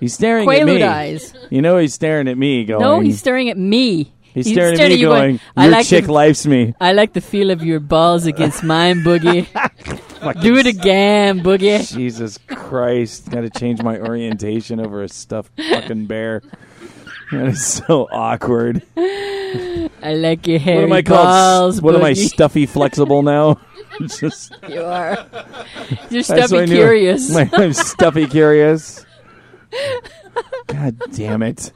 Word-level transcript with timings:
He's 0.00 0.14
staring 0.14 0.50
at 0.50 0.66
me. 0.66 0.82
eyes. 0.82 1.34
You 1.50 1.62
know 1.62 1.76
he's 1.78 1.94
staring 1.94 2.26
at 2.28 2.38
me 2.38 2.64
going. 2.64 2.80
No, 2.80 3.00
he's 3.00 3.18
staring 3.18 3.50
at 3.50 3.58
me. 3.58 4.12
He's 4.32 4.50
staring 4.50 4.78
at 4.80 4.88
me 4.88 4.94
you 4.94 5.08
going, 5.08 5.40
I 5.56 5.64
your 5.64 5.72
like 5.72 5.86
chick 5.86 6.06
the, 6.06 6.12
likes 6.12 6.46
me. 6.46 6.74
I 6.80 6.92
like 6.92 7.12
the 7.14 7.20
feel 7.20 7.50
of 7.50 7.64
your 7.64 7.80
balls 7.80 8.26
against 8.26 8.62
mine, 8.62 8.98
Boogie. 9.02 9.46
Do 10.42 10.56
it 10.56 10.66
again, 10.66 11.40
Boogie. 11.40 11.92
Jesus 11.92 12.38
Christ. 12.46 13.28
Got 13.30 13.40
to 13.40 13.50
change 13.50 13.82
my 13.82 13.98
orientation 13.98 14.78
over 14.78 15.02
a 15.02 15.08
stuffed 15.08 15.50
fucking 15.56 16.06
bear. 16.06 16.42
That 17.32 17.46
is 17.48 17.64
so 17.64 18.08
awkward. 18.12 18.82
I 18.96 19.88
like 20.14 20.46
your 20.46 20.58
hairy 20.60 20.76
What 20.78 20.84
am 20.84 20.92
I 20.92 21.02
called? 21.02 21.26
balls, 21.26 21.82
what 21.82 21.94
am 21.96 22.02
I, 22.04 22.12
stuffy 22.12 22.66
flexible 22.66 23.22
now? 23.22 23.60
Just, 24.02 24.52
You 24.68 24.82
are. 24.82 25.26
You're 26.10 26.22
that's 26.22 26.28
what 26.30 26.40
I 26.40 26.46
stuffy 26.46 26.66
curious. 26.66 27.30
My- 27.34 27.50
I'm 27.52 27.72
stuffy 27.72 28.26
curious. 28.26 29.04
God 30.66 30.96
damn 31.12 31.42
it. 31.42 31.72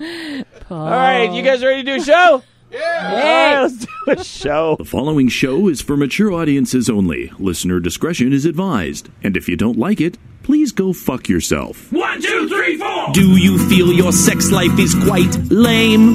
All 0.70 0.88
right, 0.90 1.32
you 1.32 1.42
guys 1.42 1.62
ready 1.62 1.82
to 1.82 1.96
do 1.96 2.02
a 2.02 2.04
show? 2.04 2.42
Yeah. 2.74 2.80
All 3.04 3.14
right, 3.14 3.62
let's 3.62 3.86
do 3.86 3.88
a 4.08 4.24
show. 4.24 4.74
The 4.78 4.84
following 4.84 5.28
show 5.28 5.68
is 5.68 5.80
for 5.80 5.96
mature 5.96 6.32
audiences 6.32 6.90
only. 6.90 7.30
Listener 7.38 7.78
discretion 7.78 8.32
is 8.32 8.44
advised. 8.46 9.10
And 9.22 9.36
if 9.36 9.48
you 9.48 9.56
don't 9.56 9.78
like 9.78 10.00
it, 10.00 10.18
please 10.42 10.72
go 10.72 10.92
fuck 10.92 11.28
yourself. 11.28 11.92
One, 11.92 12.20
two, 12.20 12.48
three, 12.48 12.76
four. 12.76 13.12
Do 13.12 13.36
you 13.36 13.58
feel 13.68 13.92
your 13.92 14.10
sex 14.10 14.50
life 14.50 14.76
is 14.80 14.92
quite 15.04 15.36
lame? 15.52 16.14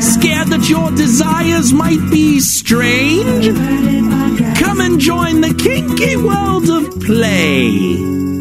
Scared 0.00 0.48
that 0.48 0.70
your 0.70 0.90
desires 0.92 1.70
might 1.70 2.10
be 2.10 2.40
strange? 2.40 3.48
Come 4.58 4.80
and 4.80 4.98
join 4.98 5.42
the 5.42 5.52
kinky 5.52 6.16
world 6.16 6.70
of 6.70 6.98
play. 7.02 8.35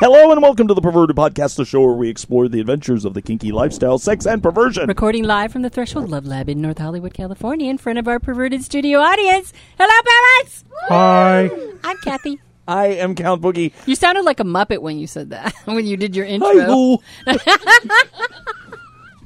Hello 0.00 0.32
and 0.32 0.40
welcome 0.40 0.66
to 0.66 0.72
the 0.72 0.80
Perverted 0.80 1.14
Podcast, 1.14 1.56
the 1.56 1.66
show 1.66 1.82
where 1.82 1.92
we 1.92 2.08
explore 2.08 2.48
the 2.48 2.58
adventures 2.58 3.04
of 3.04 3.12
the 3.12 3.20
kinky 3.20 3.52
lifestyle, 3.52 3.98
sex, 3.98 4.26
and 4.26 4.42
perversion. 4.42 4.88
Recording 4.88 5.24
live 5.24 5.52
from 5.52 5.60
the 5.60 5.68
Threshold 5.68 6.08
Love 6.08 6.24
Lab 6.24 6.48
in 6.48 6.62
North 6.62 6.78
Hollywood, 6.78 7.12
California, 7.12 7.68
in 7.68 7.76
front 7.76 7.98
of 7.98 8.08
our 8.08 8.18
perverted 8.18 8.64
studio 8.64 9.00
audience. 9.00 9.52
Hello, 9.78 9.90
parents! 9.90 10.64
Hi. 10.88 11.50
I'm 11.84 11.98
Kathy. 11.98 12.40
I 12.66 12.86
am 12.86 13.14
Count 13.14 13.42
Boogie. 13.42 13.74
You 13.84 13.94
sounded 13.94 14.24
like 14.24 14.40
a 14.40 14.42
Muppet 14.42 14.80
when 14.80 14.98
you 14.98 15.06
said 15.06 15.28
that, 15.30 15.54
when 15.66 15.86
you 15.86 15.98
did 15.98 16.16
your 16.16 16.24
intro. 16.24 16.48
Hi-ho. 16.48 17.02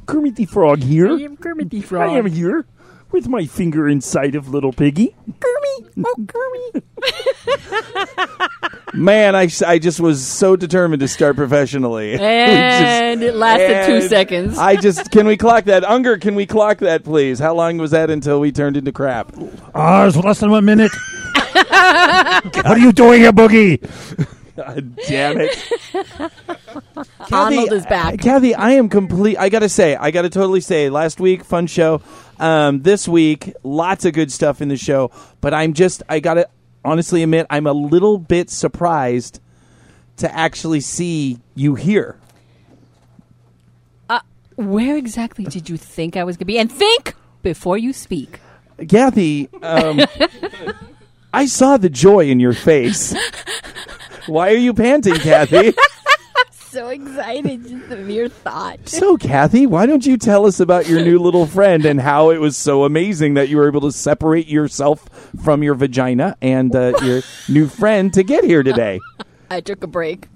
Kermit 0.07 0.35
the 0.35 0.47
Frog 0.47 0.83
here. 0.83 1.09
I 1.09 1.21
am 1.21 1.37
Kermit 1.37 1.71
the 1.71 1.83
Frog. 1.83 2.11
I 2.11 2.19
am 2.19 2.27
here 2.27 2.67
with 3.15 3.29
my 3.29 3.47
finger 3.47 3.89
inside 3.89 4.35
of 4.35 4.49
little 4.49 4.73
piggy. 4.73 5.15
Kermit! 5.39 5.93
Oh, 6.05 6.27
Kermit! 6.27 6.85
Man, 8.95 9.37
I, 9.37 9.49
I 9.65 9.79
just 9.79 10.01
was 10.01 10.27
so 10.27 10.57
determined 10.57 10.99
to 10.99 11.07
start 11.07 11.37
professionally. 11.37 12.19
And 13.05 13.23
it 13.23 13.37
lasted 13.37 13.87
two 13.87 14.09
seconds. 14.09 14.59
I 14.59 14.75
just 14.75 15.11
can 15.13 15.29
we 15.29 15.37
clock 15.37 15.67
that? 15.67 15.85
Unger, 15.85 16.19
can 16.19 16.35
we 16.35 16.47
clock 16.47 16.79
that, 16.79 17.05
please? 17.05 17.39
How 17.39 17.55
long 17.55 17.79
was 17.79 17.93
that 17.93 18.11
until 18.11 18.41
we 18.41 18.51
turned 18.51 18.77
into 18.77 18.91
crap? 18.91 19.33
Ah, 19.73 20.07
it's 20.07 20.17
less 20.17 20.41
than 20.41 20.51
one 20.51 20.65
minute. 20.65 20.91
what 21.53 22.67
are 22.67 22.79
you 22.79 22.91
doing 22.91 23.21
here, 23.21 23.33
Boogie? 23.33 23.79
God 24.57 24.97
damn 25.07 25.37
it. 25.41 25.57
Arnold 27.33 27.73
is 27.73 27.87
back. 27.87 28.21
Kathy, 28.21 28.55
I 28.55 28.73
am 28.73 28.89
complete. 28.89 29.37
I 29.39 29.49
got 29.49 29.61
to 29.61 29.69
say, 29.69 29.97
I 29.97 30.11
got 30.11 30.23
to 30.23 30.31
totally 30.31 30.61
say, 30.61 30.91
last 30.91 31.21
week, 31.21 31.45
fun 31.45 31.67
show. 31.67 32.03
Um, 32.39 32.83
this 32.83 33.07
week, 33.07 33.53
lots 33.63 34.05
of 34.05 34.13
good 34.13 34.33
stuff 34.33 34.61
in 34.61 34.69
the 34.69 34.77
show. 34.77 35.11
But 35.41 35.55
I'm 35.55 35.73
just, 35.73 36.03
I 36.09 36.21
got 36.21 36.35
to 36.35 36.49
honestly 36.85 37.23
admit, 37.23 37.47
I'm 37.51 37.67
a 37.67 37.73
little 37.73 38.19
bit 38.19 38.51
surprised 38.51 39.41
to 40.17 40.35
actually 40.35 40.81
see 40.81 41.39
you 41.55 41.75
here. 41.75 42.19
Where 44.57 44.97
exactly 44.97 45.45
did 45.45 45.69
you 45.69 45.77
think 45.77 46.17
I 46.17 46.25
was 46.25 46.37
going 46.37 46.41
to 46.41 46.45
be? 46.47 46.59
And 46.59 46.71
think 46.71 47.15
before 47.43 47.77
you 47.77 47.93
speak. 47.93 48.41
Kathy, 48.89 49.49
um, 49.63 50.01
I 51.33 51.47
saw 51.47 51.77
the 51.77 51.91
joy 51.91 52.29
in 52.29 52.39
your 52.41 52.53
face. 52.53 53.15
Why 54.27 54.53
are 54.53 54.57
you 54.57 54.73
panting, 54.73 55.17
Kathy? 55.17 55.75
So 56.75 56.89
excited, 56.89 57.69
just 57.69 57.89
the 57.89 57.99
mere 57.99 58.29
thought. 58.29 58.89
So, 58.89 59.17
Kathy, 59.17 59.65
why 59.65 59.87
don't 59.87 60.05
you 60.05 60.17
tell 60.17 60.45
us 60.45 60.59
about 60.59 60.89
your 60.89 61.05
new 61.05 61.21
little 61.21 61.47
friend 61.47 61.87
and 61.87 62.01
how 62.01 62.31
it 62.31 62.39
was 62.39 62.57
so 62.57 62.83
amazing 62.83 63.35
that 63.35 63.49
you 63.49 63.59
were 63.59 63.69
able 63.69 63.83
to 63.83 63.93
separate 63.93 64.49
yourself 64.49 65.09
from 65.45 65.63
your 65.63 65.77
vagina 65.77 66.37
and 66.43 66.75
uh, 66.75 66.95
your 67.01 67.23
new 67.49 67.69
friend 67.69 68.13
to 68.15 68.25
get 68.25 68.43
here 68.43 68.65
today? 68.65 68.99
I 69.49 69.61
took 69.61 69.85
a 69.85 69.87
break. 69.87 70.27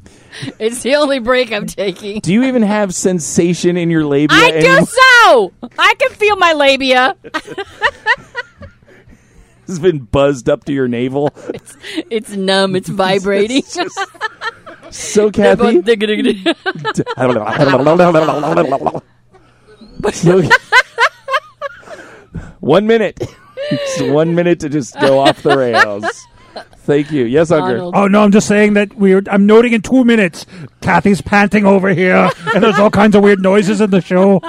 It's 0.60 0.84
the 0.84 0.94
only 0.94 1.18
break 1.18 1.50
I'm 1.50 1.66
taking. 1.66 2.20
Do 2.20 2.32
you 2.32 2.44
even 2.44 2.62
have 2.62 2.94
sensation 2.94 3.76
in 3.76 3.90
your 3.90 4.04
labia? 4.04 4.38
I 4.38 4.50
anymore? 4.50 4.78
do 4.78 4.86
so. 4.86 5.52
I 5.76 5.94
can 5.98 6.10
feel 6.10 6.36
my 6.36 6.52
labia. 6.52 7.16
It's 9.68 9.78
been 9.78 9.98
buzzed 9.98 10.48
up 10.48 10.64
to 10.64 10.72
your 10.72 10.88
navel. 10.88 11.30
It's 12.10 12.30
numb. 12.30 12.74
It's 12.74 12.88
vibrating. 12.88 13.62
So, 14.90 15.30
Kathy. 15.32 15.82
So- 20.12 20.42
one 22.60 22.86
minute. 22.86 23.18
It's 23.70 24.00
one 24.02 24.34
minute 24.34 24.60
to 24.60 24.68
just 24.68 24.98
go 25.00 25.18
off 25.18 25.42
the 25.42 25.56
rails. 25.56 26.04
Thank 26.78 27.10
you. 27.10 27.24
Yes, 27.24 27.50
Unger. 27.50 27.72
Arnold. 27.72 27.94
Oh 27.96 28.06
no, 28.08 28.22
I'm 28.22 28.32
just 28.32 28.46
saying 28.48 28.74
that 28.74 28.94
we're. 28.94 29.22
I'm 29.30 29.44
noting 29.46 29.74
in 29.74 29.82
two 29.82 30.04
minutes. 30.04 30.46
Kathy's 30.80 31.20
panting 31.20 31.66
over 31.66 31.90
here, 31.90 32.30
and 32.54 32.62
there's 32.62 32.78
all 32.78 32.90
kinds 32.90 33.14
of 33.14 33.22
weird 33.22 33.40
noises 33.42 33.80
in 33.82 33.90
the 33.90 34.00
show. 34.00 34.40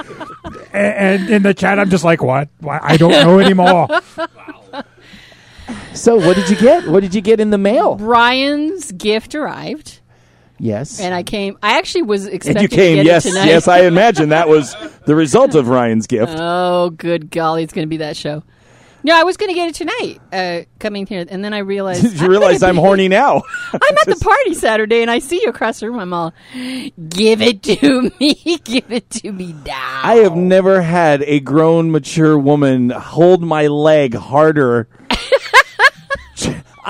A- 0.72 0.76
And 0.76 1.28
in 1.28 1.42
the 1.42 1.52
chat, 1.52 1.78
I'm 1.78 1.90
just 1.90 2.04
like, 2.04 2.22
what? 2.22 2.48
Why? 2.60 2.78
I 2.82 2.96
don't 2.96 3.10
know 3.10 3.38
anymore. 3.40 3.88
So, 5.92 6.16
what 6.16 6.34
did 6.36 6.48
you 6.48 6.56
get? 6.56 6.88
What 6.88 7.00
did 7.00 7.14
you 7.14 7.20
get 7.20 7.40
in 7.40 7.50
the 7.50 7.58
mail? 7.58 7.96
Brian's 7.96 8.90
gift 8.92 9.34
arrived, 9.34 9.99
Yes. 10.60 11.00
and 11.00 11.14
I 11.14 11.22
came. 11.22 11.58
I 11.62 11.78
actually 11.78 12.02
was 12.02 12.26
expecting 12.26 12.64
and 12.64 12.72
you 12.72 12.76
came. 12.76 12.96
to 12.98 13.02
get 13.02 13.06
Yes, 13.06 13.26
it 13.26 13.30
tonight. 13.30 13.46
yes. 13.46 13.66
I 13.68 13.80
imagine 13.86 14.28
that 14.28 14.48
was 14.48 14.76
the 15.06 15.14
result 15.16 15.54
of 15.54 15.68
Ryan's 15.68 16.06
gift. 16.06 16.34
Oh, 16.38 16.90
good 16.90 17.30
golly, 17.30 17.62
it's 17.64 17.72
going 17.72 17.86
to 17.86 17.90
be 17.90 17.98
that 17.98 18.16
show. 18.16 18.42
No, 19.02 19.18
I 19.18 19.22
was 19.24 19.38
going 19.38 19.48
to 19.48 19.54
get 19.54 19.66
it 19.70 19.74
tonight, 19.76 20.20
uh, 20.30 20.64
coming 20.78 21.06
here, 21.06 21.24
and 21.26 21.42
then 21.42 21.54
I 21.54 21.58
realized. 21.60 22.02
Did 22.02 22.12
you 22.20 22.24
I'm 22.26 22.30
realize 22.30 22.62
I'm 22.62 22.74
be- 22.74 22.82
horny 22.82 23.08
now? 23.08 23.36
I'm 23.72 23.80
at 23.98 24.04
the 24.06 24.20
party 24.22 24.52
Saturday, 24.52 25.00
and 25.00 25.10
I 25.10 25.20
see 25.20 25.40
you 25.42 25.48
across 25.48 25.80
the 25.80 25.90
room. 25.90 25.98
I'm 25.98 26.12
all, 26.12 26.34
give 27.08 27.40
it 27.40 27.62
to 27.62 28.12
me, 28.20 28.34
give 28.62 28.92
it 28.92 29.08
to 29.08 29.32
me 29.32 29.54
now. 29.64 30.00
I 30.04 30.16
have 30.16 30.36
never 30.36 30.82
had 30.82 31.22
a 31.22 31.40
grown, 31.40 31.90
mature 31.90 32.38
woman 32.38 32.90
hold 32.90 33.42
my 33.42 33.68
leg 33.68 34.14
harder. 34.14 34.86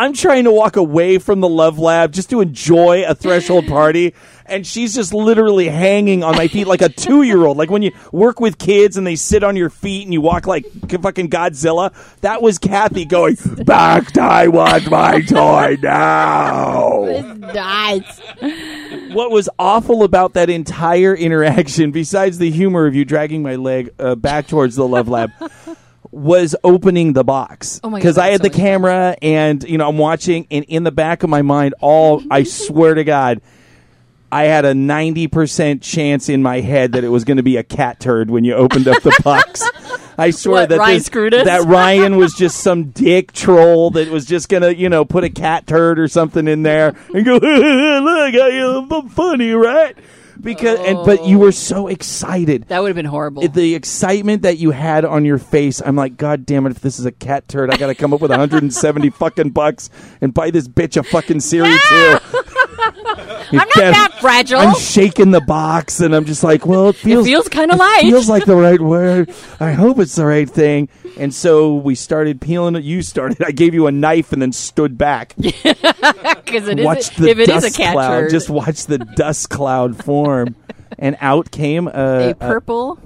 I'm 0.01 0.15
trying 0.15 0.45
to 0.45 0.51
walk 0.51 0.77
away 0.77 1.19
from 1.19 1.41
the 1.41 1.49
love 1.49 1.79
lab 1.79 2.13
just 2.13 2.31
to 2.31 2.41
enjoy 2.41 3.05
a 3.07 3.15
threshold 3.15 3.67
party, 3.67 4.15
and 4.47 4.67
she's 4.67 4.95
just 4.95 5.13
literally 5.13 5.69
hanging 5.69 6.25
on 6.25 6.37
my 6.37 6.49
feet 6.49 6.67
like 6.67 6.81
a 6.81 6.89
two 6.89 7.23
year 7.23 7.45
old. 7.45 7.59
Like 7.59 7.71
when 7.71 7.83
you 7.83 7.93
work 8.11 8.41
with 8.41 8.57
kids 8.57 8.97
and 8.97 9.07
they 9.07 9.15
sit 9.15 9.45
on 9.45 9.57
your 9.57 9.69
feet 9.69 10.05
and 10.05 10.15
you 10.15 10.23
walk 10.23 10.47
like 10.47 10.65
fucking 10.89 11.29
Godzilla. 11.29 11.93
That 12.23 12.41
was 12.41 12.57
Kathy 12.57 13.05
going, 13.05 13.37
Back, 13.67 14.17
I 14.17 14.49
want 14.49 14.91
my 14.91 15.21
toy 15.21 15.77
now. 15.83 17.05
What 19.13 19.31
was 19.31 19.51
awful 19.59 20.03
about 20.03 20.33
that 20.33 20.49
entire 20.49 21.15
interaction, 21.15 21.91
besides 21.91 22.39
the 22.39 22.51
humor 22.51 22.87
of 22.87 22.95
you 22.95 23.05
dragging 23.05 23.43
my 23.43 23.57
leg 23.57 23.91
uh, 23.99 24.15
back 24.15 24.47
towards 24.47 24.77
the 24.77 24.89
love 24.89 25.09
lab, 25.09 25.31
was 26.13 26.57
opening 26.65 27.13
the 27.13 27.25
box. 27.25 27.81
Oh 27.85 27.91
Because 27.91 28.19
I 28.19 28.29
had 28.29 28.41
that's 28.41 28.55
the 28.55 28.61
camera, 28.63 29.17
and 29.23 29.63
you 29.65 29.79
know 29.79 29.89
I'm 29.89 29.99
watching, 29.99 30.47
and 30.51 30.65
in 30.65 30.85
the 30.85 30.93
back 30.93 31.23
of 31.23 31.31
my 31.31 31.43
mind, 31.43 31.75
all 31.81 32.23
I 32.31 32.43
swear 32.45 32.95
to 32.95 33.05
God. 33.05 33.41
I 34.33 34.45
had 34.45 34.65
a 34.65 34.75
90% 34.75 35.83
chance 35.83 36.29
in 36.29 36.41
my 36.41 36.61
head 36.61 36.93
that 36.93 37.03
it 37.03 37.09
was 37.09 37.25
going 37.25 37.39
to 37.39 37.43
be 37.43 37.57
a 37.57 37.65
cat 37.65 37.99
turd 37.99 38.31
when 38.31 38.45
you 38.45 38.55
opened 38.55 38.87
up 38.87 39.03
the 39.03 39.21
box. 39.25 39.69
I 40.19 40.31
swear 40.31 40.63
What, 40.63 40.69
that 40.69 40.79
Ryan 40.79 41.31
this- 41.31 41.45
that 41.47 41.65
Ryan 41.67 42.17
was 42.17 42.35
just 42.35 42.59
some 42.61 42.91
dick 42.91 43.33
troll 43.33 43.91
that 43.91 44.09
was 44.09 44.27
just 44.27 44.49
going 44.49 44.63
to, 44.63 44.77
you 44.77 44.89
know, 44.89 45.05
put 45.05 45.25
a 45.25 45.31
cat 45.31 45.67
turd 45.67 45.99
or 45.99 46.07
something 46.07 46.47
in 46.47 46.63
there 46.63 46.95
and 47.13 47.25
go, 47.25 47.33
look, 47.43 48.35
I 48.35 48.51
am 48.51 49.09
funny, 49.09 49.51
right? 49.51 49.97
Because 50.41 50.79
and 50.81 50.99
but 51.05 51.27
you 51.27 51.39
were 51.39 51.53
so 51.53 51.89
excited. 51.89 52.67
That 52.69 52.81
would 52.81 52.89
have 52.89 52.97
been 52.97 53.05
horrible. 53.05 53.47
The 53.47 53.75
excitement 53.75 54.43
that 54.43 54.59
you 54.59 54.71
had 54.71 55.05
on 55.05 55.25
your 55.25 55.39
face, 55.39 55.81
I'm 55.85 55.97
like, 55.97 56.17
God 56.17 56.47
damn 56.47 56.67
it! 56.67 56.71
If 56.71 56.81
this 56.81 56.99
is 56.99 57.07
a 57.07 57.13
cat 57.13 57.49
turd, 57.49 57.71
I 57.71 57.77
got 57.77 57.89
to 57.89 57.95
come 57.95 58.13
up 58.13 58.21
with 58.21 58.31
170 58.31 59.11
fucking 59.11 59.51
bucks 59.51 59.91
and 60.21 60.33
buy 60.35 60.51
this 60.51 60.69
bitch 60.69 60.97
a 60.97 61.03
fucking 61.03 61.41
Siri 61.41 61.77
too. 61.89 62.19
I'm 62.83 63.57
not 63.57 63.75
that 63.75 64.19
fragile. 64.21 64.59
I'm 64.61 64.75
shaking 64.77 65.31
the 65.31 65.41
box, 65.41 66.01
and 66.01 66.15
I'm 66.15 66.25
just 66.25 66.43
like, 66.45 66.67
well, 66.67 66.89
it 66.91 66.97
feels 66.97 67.27
feels 67.27 67.49
kinda 67.49 67.75
it 67.75 67.79
light. 67.79 68.01
Feels 68.03 68.29
like 68.29 68.45
the 68.45 68.57
right 68.57 68.81
word. 68.81 69.33
I 69.59 69.73
hope 69.73 69.99
it's 69.99 70.15
the 70.17 70.27
right 70.27 70.49
thing. 70.49 70.89
And 71.19 71.35
so 71.35 71.75
we 71.75 71.95
started 71.95 72.41
peeling 72.41 72.77
it. 72.77 72.85
You 72.85 73.03
started. 73.03 73.43
I 73.43 73.51
gave 73.51 73.75
you 73.75 73.87
a 73.87 73.93
knife 73.93 74.33
and 74.33 74.41
then 74.41 74.53
stood 74.53 74.97
back. 74.99 75.35
Because 76.51 76.67
it 76.67 76.81
is 76.81 76.87
a, 77.21 77.29
if 77.29 77.39
it 77.39 77.49
is 77.49 77.63
dust 77.63 77.75
a 77.75 77.79
cat 77.79 77.93
cloud. 77.95 78.21
turd. 78.23 78.31
Just 78.33 78.51
watch 78.51 78.87
the 78.87 78.99
dust 78.99 79.51
cloud 79.51 80.03
form, 80.03 80.57
and 80.99 81.17
out 81.21 81.53
came 81.53 81.87
a, 81.87 82.31
a 82.31 82.35
purple. 82.35 82.99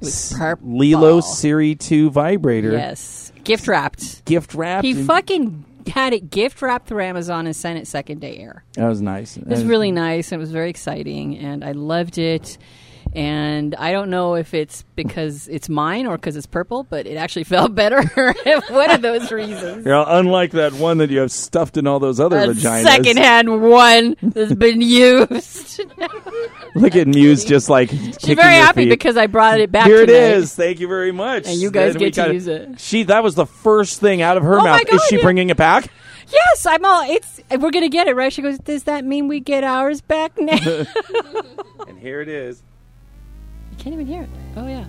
was 0.00 0.34
purple. 0.36 0.78
LELO 0.78 1.20
Siri 1.20 1.76
2 1.76 2.10
vibrator, 2.10 2.72
Yes, 2.72 3.32
gift 3.44 3.68
wrapped. 3.68 4.24
gift 4.24 4.52
wrapped. 4.54 4.84
He 4.84 4.94
fucking 4.94 5.64
had 5.88 6.12
it 6.12 6.30
gift 6.30 6.60
wrapped 6.62 6.88
through 6.88 7.02
Amazon 7.02 7.46
and 7.46 7.54
sent 7.54 7.78
it 7.78 7.86
second 7.86 8.20
day 8.20 8.38
air. 8.38 8.64
That 8.74 8.88
was 8.88 9.00
nice. 9.00 9.36
It 9.36 9.46
was 9.46 9.64
really 9.64 9.92
nice. 9.92 10.32
and 10.32 10.38
It 10.38 10.40
was 10.40 10.50
very 10.52 10.70
exciting, 10.70 11.36
and 11.38 11.64
I 11.64 11.72
loved 11.72 12.18
it. 12.18 12.58
And 13.14 13.74
I 13.76 13.90
don't 13.92 14.10
know 14.10 14.34
if 14.34 14.54
it's 14.54 14.84
because 14.94 15.48
it's 15.48 15.68
mine 15.68 16.06
or 16.06 16.16
because 16.16 16.36
it's 16.36 16.46
purple, 16.46 16.84
but 16.84 17.06
it 17.06 17.16
actually 17.16 17.44
felt 17.44 17.74
better. 17.74 18.02
One 18.68 18.90
of 18.90 19.02
those 19.02 19.32
reasons. 19.32 19.86
Yeah, 19.86 20.04
unlike 20.06 20.52
that 20.52 20.72
one 20.74 20.98
that 20.98 21.10
you 21.10 21.20
have 21.20 21.32
stuffed 21.32 21.76
in 21.76 21.86
all 21.86 21.98
those 21.98 22.20
other 22.20 22.38
A 22.38 22.46
vaginas. 22.48 22.82
secondhand 22.82 23.62
one 23.62 24.14
that's 24.22 24.54
been 24.54 24.80
used. 24.80 25.80
Look 26.74 26.94
at 26.96 27.08
Muse 27.08 27.44
just 27.44 27.68
like 27.68 27.90
She's 27.90 28.16
very 28.34 28.54
happy 28.54 28.82
feet. 28.84 28.90
because 28.90 29.16
I 29.16 29.26
brought 29.26 29.58
it 29.60 29.72
back. 29.72 29.86
Here 29.86 30.02
it 30.02 30.06
tonight. 30.06 30.18
is. 30.18 30.54
Thank 30.54 30.78
you 30.80 30.86
very 30.88 31.12
much. 31.12 31.46
And 31.46 31.56
you 31.60 31.70
guys 31.70 31.94
Then 31.94 32.00
get 32.00 32.14
to 32.14 32.20
gotta- 32.20 32.34
use 32.34 32.46
it. 32.46 32.78
She 32.80 33.04
that 33.04 33.22
was 33.24 33.34
the 33.34 33.46
first 33.46 34.00
thing 34.00 34.22
out 34.22 34.36
of 34.36 34.42
her 34.42 34.60
Oh 34.60 34.64
mouth. 34.64 34.84
God, 34.86 34.94
is 34.94 35.02
she 35.08 35.16
yeah. 35.16 35.22
bringing 35.22 35.50
it 35.50 35.56
back? 35.56 35.88
Yes, 36.30 36.66
I'm 36.66 36.84
all. 36.84 37.02
It's 37.10 37.40
we're 37.58 37.70
gonna 37.70 37.88
get 37.88 38.06
it 38.06 38.14
right. 38.14 38.30
She 38.32 38.42
goes. 38.42 38.58
Does 38.58 38.84
that 38.84 39.04
mean 39.04 39.28
we 39.28 39.40
get 39.40 39.64
ours 39.64 40.00
back 40.02 40.38
now? 40.38 40.58
And 41.88 41.98
here 41.98 42.20
it 42.20 42.28
is. 42.28 42.62
Can't 43.78 43.94
even 43.94 44.06
hear 44.06 44.22
it. 44.22 44.28
Oh 44.56 44.66
yeah, 44.66 44.84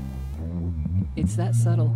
it's 1.15 1.35
that 1.35 1.55
subtle. 1.55 1.95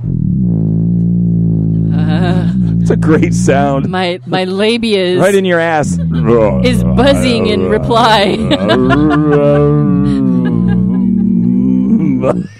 It's 2.81 2.89
a 2.89 2.97
great 2.97 3.33
sound. 3.33 3.89
My 3.89 4.19
my 4.25 4.43
labia 4.43 5.03
is 5.03 5.19
right 5.19 5.35
in 5.35 5.45
your 5.45 5.59
ass. 5.59 5.97
is 5.97 6.83
buzzing 6.83 7.47
in 7.47 7.69
reply. 7.69 8.35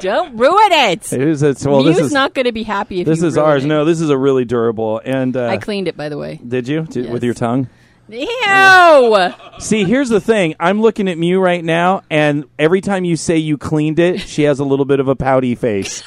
Don't 0.00 0.36
ruin 0.36 0.72
it. 0.72 1.12
It 1.12 1.20
is. 1.20 1.42
It's, 1.42 1.66
well, 1.66 1.82
Mew's 1.82 1.96
this 1.96 2.06
is 2.06 2.12
not 2.12 2.34
going 2.34 2.46
to 2.46 2.52
be 2.52 2.62
happy 2.62 3.00
if 3.00 3.06
this 3.06 3.22
is 3.22 3.36
ours. 3.36 3.64
it. 3.64 3.68
No, 3.68 3.84
this 3.84 4.00
is 4.00 4.10
a 4.10 4.18
really 4.18 4.44
durable. 4.44 5.00
And 5.04 5.36
uh, 5.36 5.46
I 5.46 5.56
cleaned 5.56 5.88
it 5.88 5.96
by 5.96 6.08
the 6.08 6.18
way. 6.18 6.40
did 6.46 6.68
you 6.68 6.82
Did- 6.82 7.10
with 7.10 7.24
your 7.24 7.34
tongue? 7.34 7.68
Ew! 8.08 9.34
See, 9.58 9.84
here's 9.84 10.08
the 10.08 10.20
thing. 10.20 10.54
I'm 10.58 10.80
looking 10.80 11.08
at 11.08 11.18
Mew 11.18 11.40
right 11.40 11.64
now, 11.64 12.02
and 12.10 12.44
every 12.58 12.80
time 12.80 13.04
you 13.04 13.16
say 13.16 13.36
you 13.36 13.58
cleaned 13.58 13.98
it, 13.98 14.20
she 14.20 14.44
has 14.44 14.60
a 14.60 14.64
little 14.64 14.84
bit 14.84 15.00
of 15.00 15.08
a 15.08 15.16
pouty 15.16 15.54
face. 15.54 16.02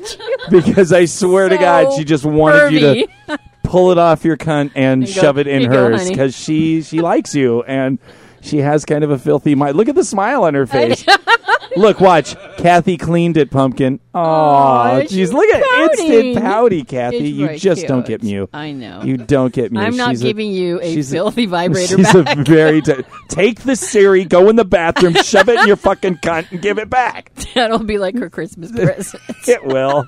because 0.50 0.92
I 0.92 1.06
swear 1.06 1.48
to 1.48 1.56
God, 1.56 1.96
she 1.96 2.04
just 2.04 2.24
wanted 2.24 2.72
you 2.72 3.06
to 3.28 3.38
pull 3.64 3.92
it 3.92 3.98
off 3.98 4.24
your 4.24 4.36
cunt 4.36 4.72
and 4.74 5.08
you 5.08 5.14
go. 5.14 5.20
shove 5.20 5.38
it 5.38 5.46
in 5.46 5.62
Here 5.62 5.70
hers 5.70 6.08
because 6.08 6.36
she 6.36 6.82
she 6.82 7.00
likes 7.00 7.34
you 7.34 7.62
and 7.62 7.98
she 8.42 8.58
has 8.58 8.84
kind 8.84 9.04
of 9.04 9.10
a 9.10 9.18
filthy 9.18 9.54
mind. 9.54 9.76
Look 9.76 9.88
at 9.88 9.94
the 9.94 10.04
smile 10.04 10.44
on 10.44 10.54
her 10.54 10.66
face. 10.66 11.04
Look, 11.76 12.00
watch. 12.00 12.34
Kathy 12.56 12.96
cleaned 12.96 13.36
it, 13.36 13.52
pumpkin. 13.52 14.00
Oh, 14.12 14.18
Aw, 14.20 15.00
jeez. 15.02 15.10
she's 15.10 15.32
Look 15.32 15.48
at 15.50 15.62
pouting. 15.62 16.06
instant 16.12 16.44
pouty, 16.44 16.82
Kathy. 16.82 17.16
It's 17.18 17.28
you 17.28 17.46
very 17.46 17.58
just 17.58 17.86
don't 17.86 18.02
cute. 18.04 18.22
get 18.22 18.26
Mew. 18.28 18.48
I 18.52 18.72
know. 18.72 19.02
You 19.04 19.16
don't 19.16 19.52
get 19.52 19.70
Mew. 19.70 19.80
I'm 19.80 19.96
not 19.96 20.10
She's 20.10 20.22
a- 20.22 20.24
giving 20.24 20.50
you 20.50 20.80
a 20.80 20.92
she's 20.92 21.12
filthy 21.12 21.46
vibrator 21.46 21.96
She's 21.96 22.12
back. 22.12 22.38
a 22.38 22.42
very 22.42 22.82
t- 22.82 22.94
take 23.28 23.60
the 23.60 23.76
Siri, 23.76 24.24
go 24.24 24.48
in 24.48 24.56
the 24.56 24.64
bathroom, 24.64 25.14
shove 25.22 25.48
it 25.48 25.60
in 25.60 25.66
your 25.68 25.76
fucking 25.76 26.16
cunt, 26.16 26.50
and 26.50 26.60
give 26.60 26.78
it 26.78 26.90
back. 26.90 27.30
That'll 27.54 27.78
be 27.78 27.98
like 27.98 28.18
her 28.18 28.28
Christmas 28.30 28.72
present. 28.72 29.22
It 29.46 29.64
will. 29.64 30.06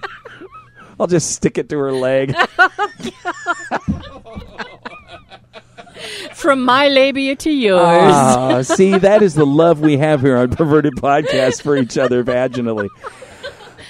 I'll 0.99 1.07
just 1.07 1.31
stick 1.31 1.59
it 1.59 1.69
to 1.69 1.79
her 1.79 1.93
leg. 1.93 2.35
Oh, 2.59 2.69
From 6.35 6.65
my 6.65 6.89
labia 6.89 7.37
to 7.37 7.51
yours. 7.51 7.81
Ah, 7.83 8.63
see, 8.63 8.97
that 8.99 9.23
is 9.23 9.35
the 9.35 9.47
love 9.47 9.81
we 9.81 9.97
have 9.99 10.21
here 10.21 10.37
on 10.37 10.51
Perverted 10.51 10.95
Podcast 10.97 11.63
for 11.63 11.77
each 11.77 11.97
other 11.99 12.23
vaginally. 12.25 12.89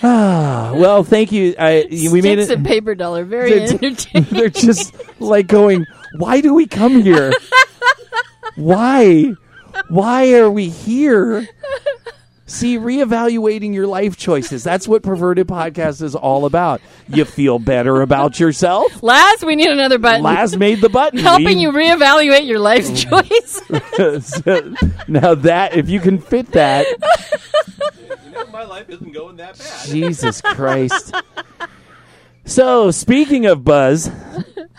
Ah, 0.03 0.73
well, 0.75 1.05
thank 1.05 1.31
you. 1.33 1.55
I, 1.59 1.87
we 1.91 2.21
made 2.23 2.39
it. 2.41 2.51
and 2.51 2.67
paper 2.67 2.95
dollar. 2.95 3.25
Very 3.25 3.51
They're- 3.51 3.79
entertaining. 3.83 4.29
They're 4.31 4.49
just 4.49 4.95
like 5.21 5.47
going, 5.47 5.87
why 6.19 6.41
do 6.41 6.53
we 6.55 6.67
come 6.67 7.03
here? 7.03 7.33
Why? 8.57 9.33
Why 9.89 10.35
are 10.35 10.51
we 10.51 10.69
here? 10.69 11.49
See, 12.53 12.77
reevaluating 12.77 13.73
your 13.73 13.87
life 13.87 14.19
choices. 14.19 14.63
That's 14.63 14.87
what 14.87 15.03
Perverted 15.03 15.49
Podcast 15.49 16.03
is 16.03 16.15
all 16.15 16.45
about. 16.45 16.83
You 17.09 17.25
feel 17.25 17.59
better 17.59 18.03
about 18.03 18.39
yourself? 18.39 19.03
Last, 19.03 19.43
we 19.43 19.57
need 19.57 19.71
another 19.71 19.97
button. 19.97 20.23
Laz 20.23 20.55
made 20.55 20.83
the 20.83 20.91
button. 20.91 21.19
Helping 21.21 21.47
We- 21.47 21.63
you 21.63 21.73
reevaluate 21.73 22.47
your 22.47 22.59
life 22.59 22.95
choice. 22.95 23.63
now 25.09 25.35
that, 25.35 25.77
if 25.77 25.89
you 25.89 25.99
can 25.99 26.19
fit 26.19 26.53
that, 26.53 26.85
My 28.53 28.65
life 28.65 28.91
isn't 28.91 29.13
going 29.13 29.37
that 29.37 29.59
bad. 29.59 29.87
Jesus 29.89 30.43
Christ. 30.43 31.15
So, 32.45 32.91
speaking 32.91 33.47
of 33.47 33.65
buzz, 33.65 34.11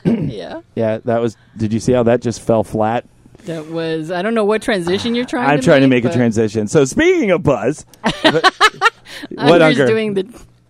yeah. 0.06 0.62
yeah, 0.76 1.00
that 1.06 1.20
was. 1.22 1.36
Did 1.58 1.74
you 1.74 1.80
see 1.80 1.94
how 1.94 2.04
that 2.04 2.22
just 2.22 2.40
fell 2.40 2.64
flat? 2.64 3.08
That 3.46 3.68
was, 3.68 4.10
I 4.10 4.22
don't 4.22 4.34
know 4.34 4.46
what 4.46 4.62
transition 4.62 5.16
you're 5.16 5.26
trying 5.26 5.48
to 5.48 5.54
I'm 5.54 5.60
to 5.60 5.66
trying 5.66 5.82
to 5.82 5.88
make 5.88 6.04
make 6.06 6.14
a 6.14 6.16
transition. 6.16 6.68
So, 6.68 6.86
speaking 6.86 7.32
of 7.32 7.44
buzz, 7.44 7.86
what 8.02 9.62
I'm 9.62 9.74
just 9.74 9.88
doing 9.88 10.14
the. 10.14 10.28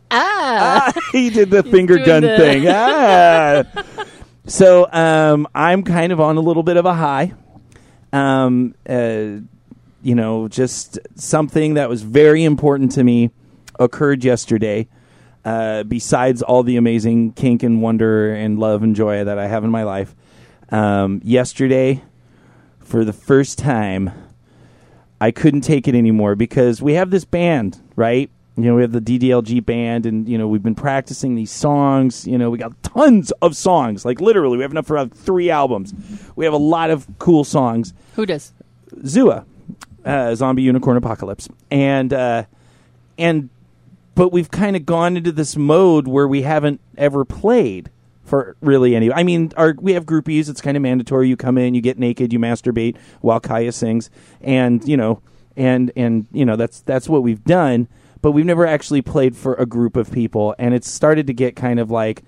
Ah! 0.09 0.91
Ah, 0.95 1.01
he 1.11 1.29
did 1.29 1.49
the 1.49 1.63
finger 1.63 1.97
gun 1.99 2.23
the- 2.23 2.37
thing. 2.37 2.65
Ah. 2.67 3.63
so, 4.47 4.91
um, 4.91 5.47
I'm 5.53 5.83
kind 5.83 6.11
of 6.11 6.19
on 6.19 6.37
a 6.37 6.41
little 6.41 6.63
bit 6.63 6.77
of 6.77 6.85
a 6.85 6.93
high. 6.93 7.33
Um, 8.11 8.75
uh, 8.87 9.39
you 10.01 10.15
know, 10.15 10.47
just 10.47 10.99
something 11.15 11.75
that 11.75 11.89
was 11.89 12.01
very 12.01 12.43
important 12.43 12.91
to 12.93 13.03
me 13.03 13.31
occurred 13.79 14.23
yesterday. 14.23 14.87
Uh, 15.45 15.83
besides 15.83 16.41
all 16.41 16.63
the 16.63 16.77
amazing 16.77 17.33
kink 17.33 17.63
and 17.63 17.81
wonder 17.81 18.33
and 18.33 18.59
love 18.59 18.81
and 18.81 18.95
joy 18.95 19.23
that 19.25 19.37
I 19.37 19.47
have 19.47 19.63
in 19.63 19.71
my 19.71 19.83
life, 19.83 20.15
um, 20.69 21.19
yesterday, 21.23 22.01
for 22.93 23.03
the 23.03 23.11
first 23.11 23.57
time, 23.57 24.11
I 25.19 25.31
couldn't 25.31 25.61
take 25.61 25.87
it 25.87 25.95
anymore 25.95 26.35
because 26.35 26.79
we 26.79 26.93
have 26.93 27.09
this 27.09 27.25
band, 27.25 27.81
right? 27.95 28.29
You 28.55 28.65
know, 28.65 28.75
we 28.75 28.83
have 28.83 28.91
the 28.91 29.01
DDLG 29.01 29.65
band, 29.65 30.05
and 30.05 30.29
you 30.29 30.37
know 30.37 30.47
we've 30.47 30.61
been 30.61 30.75
practicing 30.75 31.33
these 31.33 31.49
songs. 31.49 32.27
You 32.27 32.37
know, 32.37 32.51
we 32.51 32.59
got 32.59 32.83
tons 32.83 33.31
of 33.41 33.57
songs, 33.57 34.05
like 34.05 34.21
literally, 34.21 34.57
we 34.57 34.61
have 34.61 34.69
enough 34.69 34.85
for 34.85 34.95
like 34.95 35.11
three 35.15 35.49
albums. 35.49 35.91
We 36.35 36.45
have 36.45 36.53
a 36.53 36.57
lot 36.57 36.91
of 36.91 37.07
cool 37.17 37.43
songs. 37.43 37.95
Who 38.15 38.27
does? 38.27 38.53
Zua, 38.97 39.43
uh, 40.05 40.35
Zombie 40.35 40.61
Unicorn 40.61 40.95
Apocalypse, 40.95 41.49
and 41.71 42.13
uh, 42.13 42.45
and 43.17 43.49
but 44.13 44.31
we've 44.31 44.51
kind 44.51 44.75
of 44.75 44.85
gone 44.85 45.17
into 45.17 45.31
this 45.31 45.57
mode 45.57 46.07
where 46.07 46.27
we 46.27 46.43
haven't 46.43 46.79
ever 46.95 47.25
played 47.25 47.89
for 48.23 48.55
really 48.61 48.95
any. 48.95 49.11
I 49.11 49.23
mean, 49.23 49.51
our 49.57 49.75
we 49.79 49.93
have 49.93 50.05
groupies. 50.05 50.49
It's 50.49 50.61
kind 50.61 50.77
of 50.77 50.83
mandatory. 50.83 51.27
You 51.27 51.37
come 51.37 51.57
in, 51.57 51.73
you 51.73 51.81
get 51.81 51.99
naked, 51.99 52.33
you 52.33 52.39
masturbate 52.39 52.97
while 53.21 53.39
Kaya 53.39 53.71
sings, 53.71 54.09
and 54.41 54.87
you 54.87 54.97
know, 54.97 55.21
and 55.55 55.91
and 55.95 56.27
you 56.31 56.45
know 56.45 56.55
that's 56.55 56.81
that's 56.81 57.09
what 57.09 57.23
we've 57.23 57.43
done. 57.43 57.87
But 58.21 58.31
we've 58.31 58.45
never 58.45 58.65
actually 58.65 59.01
played 59.01 59.35
for 59.35 59.53
a 59.55 59.65
group 59.65 59.97
of 59.97 60.11
people, 60.11 60.55
and 60.57 60.73
it's 60.73 60.89
started 60.89 61.27
to 61.27 61.33
get 61.33 61.57
kind 61.57 61.79
of 61.79 61.91
like, 61.91 62.23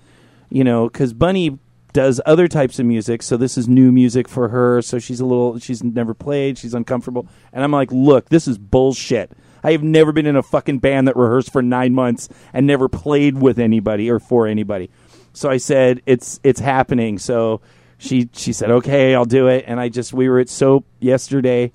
you 0.50 0.62
know, 0.62 0.88
because 0.88 1.14
Bunny 1.14 1.58
does 1.94 2.20
other 2.26 2.46
types 2.46 2.78
of 2.78 2.84
music, 2.84 3.22
so 3.22 3.38
this 3.38 3.56
is 3.56 3.66
new 3.66 3.90
music 3.90 4.28
for 4.28 4.48
her. 4.48 4.82
So 4.82 4.98
she's 4.98 5.20
a 5.20 5.24
little, 5.24 5.58
she's 5.58 5.82
never 5.82 6.12
played, 6.12 6.58
she's 6.58 6.74
uncomfortable, 6.74 7.26
and 7.50 7.64
I'm 7.64 7.72
like, 7.72 7.90
look, 7.90 8.28
this 8.28 8.46
is 8.46 8.58
bullshit. 8.58 9.32
I 9.64 9.72
have 9.72 9.82
never 9.82 10.12
been 10.12 10.26
in 10.26 10.36
a 10.36 10.42
fucking 10.42 10.78
band 10.78 11.08
that 11.08 11.16
rehearsed 11.16 11.50
for 11.50 11.62
nine 11.62 11.94
months 11.94 12.28
and 12.52 12.66
never 12.66 12.88
played 12.88 13.40
with 13.40 13.58
anybody 13.58 14.10
or 14.10 14.20
for 14.20 14.46
anybody. 14.46 14.90
So 15.36 15.50
I 15.50 15.58
said, 15.58 16.00
it's 16.06 16.40
it's 16.42 16.60
happening. 16.60 17.18
So 17.18 17.60
she 17.98 18.30
she 18.32 18.54
said, 18.54 18.70
okay, 18.70 19.14
I'll 19.14 19.26
do 19.26 19.48
it. 19.48 19.64
And 19.66 19.78
I 19.78 19.90
just 19.90 20.14
we 20.14 20.30
were 20.30 20.38
at 20.38 20.48
Soap 20.48 20.86
yesterday, 20.98 21.72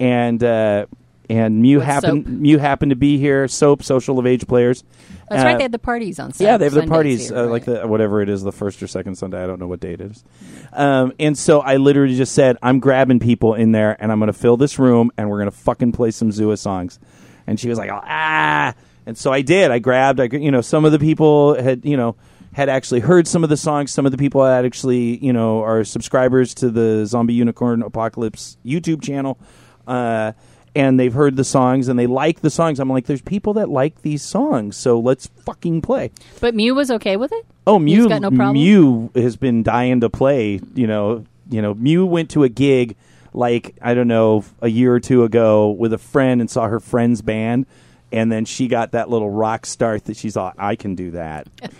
and 0.00 0.42
uh, 0.42 0.86
and 1.30 1.62
Mew 1.62 1.78
What's 1.78 1.86
happened 1.86 2.24
Soap? 2.26 2.34
Mew 2.34 2.58
happened 2.58 2.90
to 2.90 2.96
be 2.96 3.16
here. 3.18 3.46
Soap 3.46 3.84
Social 3.84 4.18
of 4.18 4.26
Age 4.26 4.48
Players. 4.48 4.82
That's 5.30 5.42
Uh, 5.42 5.46
right. 5.46 5.56
They 5.56 5.62
had 5.62 5.72
the 5.72 5.78
parties 5.78 6.18
on 6.18 6.32
Saturday. 6.32 6.50
yeah, 6.50 6.56
they 6.58 6.64
have 6.64 6.74
the 6.74 6.86
parties, 6.86 7.28
here, 7.28 7.38
uh, 7.38 7.42
right. 7.42 7.50
like 7.50 7.64
the 7.66 7.86
whatever 7.86 8.20
it 8.20 8.28
is, 8.28 8.42
the 8.42 8.52
first 8.52 8.82
or 8.82 8.88
second 8.88 9.14
Sunday. 9.14 9.42
I 9.42 9.46
don't 9.46 9.60
know 9.60 9.68
what 9.68 9.80
date 9.80 10.00
it 10.00 10.10
is. 10.10 10.24
Um, 10.72 11.12
and 11.20 11.38
so 11.38 11.60
I 11.60 11.76
literally 11.76 12.16
just 12.16 12.34
said, 12.34 12.58
I'm 12.62 12.80
grabbing 12.80 13.20
people 13.20 13.54
in 13.54 13.70
there, 13.72 13.96
and 14.00 14.10
I'm 14.12 14.18
going 14.18 14.26
to 14.26 14.38
fill 14.38 14.56
this 14.56 14.78
room, 14.78 15.12
and 15.16 15.30
we're 15.30 15.38
going 15.38 15.50
to 15.50 15.56
fucking 15.56 15.92
play 15.92 16.10
some 16.10 16.30
Zua 16.30 16.58
songs. 16.58 16.98
And 17.46 17.58
she 17.60 17.68
was 17.68 17.78
like, 17.78 17.90
ah. 17.92 18.74
And 19.06 19.16
so 19.16 19.32
I 19.32 19.40
did. 19.42 19.70
I 19.70 19.78
grabbed, 19.78 20.20
I, 20.20 20.24
you 20.24 20.50
know, 20.50 20.60
some 20.62 20.84
of 20.84 20.92
the 20.92 20.98
people 20.98 21.54
had, 21.54 21.84
you 21.84 21.96
know, 21.96 22.16
had 22.54 22.68
actually 22.68 23.00
heard 23.00 23.26
some 23.26 23.44
of 23.44 23.50
the 23.50 23.56
songs. 23.56 23.92
Some 23.92 24.06
of 24.06 24.12
the 24.12 24.18
people 24.18 24.42
that 24.44 24.64
actually, 24.64 25.18
you 25.18 25.32
know, 25.32 25.62
are 25.62 25.84
subscribers 25.84 26.54
to 26.54 26.70
the 26.70 27.04
Zombie 27.04 27.34
Unicorn 27.34 27.82
Apocalypse 27.82 28.56
YouTube 28.64 29.02
channel. 29.02 29.38
Uh, 29.86 30.32
and 30.76 30.98
they've 30.98 31.12
heard 31.12 31.36
the 31.36 31.44
songs 31.44 31.88
and 31.88 31.98
they 31.98 32.06
like 32.06 32.40
the 32.40 32.50
songs. 32.50 32.80
I'm 32.80 32.88
like, 32.88 33.06
there's 33.06 33.22
people 33.22 33.54
that 33.54 33.68
like 33.68 34.02
these 34.02 34.22
songs, 34.22 34.76
so 34.76 34.98
let's 34.98 35.26
fucking 35.44 35.82
play. 35.82 36.10
But 36.40 36.54
Mew 36.54 36.74
was 36.74 36.90
okay 36.90 37.16
with 37.16 37.32
it. 37.32 37.46
Oh, 37.66 37.78
Mew, 37.78 38.08
got 38.08 38.22
no 38.22 38.30
problem? 38.30 38.54
Mew 38.54 39.10
has 39.14 39.36
been 39.36 39.62
dying 39.62 40.00
to 40.00 40.10
play. 40.10 40.60
You 40.74 40.86
know, 40.86 41.24
you 41.50 41.62
know, 41.62 41.74
Mew 41.74 42.06
went 42.06 42.30
to 42.30 42.44
a 42.44 42.48
gig 42.48 42.96
like 43.32 43.76
I 43.82 43.94
don't 43.94 44.08
know 44.08 44.44
a 44.60 44.68
year 44.68 44.94
or 44.94 45.00
two 45.00 45.24
ago 45.24 45.70
with 45.70 45.92
a 45.92 45.98
friend 45.98 46.40
and 46.40 46.50
saw 46.50 46.68
her 46.68 46.80
friend's 46.80 47.22
band, 47.22 47.66
and 48.12 48.30
then 48.30 48.44
she 48.44 48.68
got 48.68 48.92
that 48.92 49.10
little 49.10 49.30
rock 49.30 49.66
star 49.66 49.98
that 49.98 50.16
she's 50.16 50.36
like, 50.36 50.54
I 50.58 50.76
can 50.76 50.94
do 50.94 51.12
that. 51.12 51.48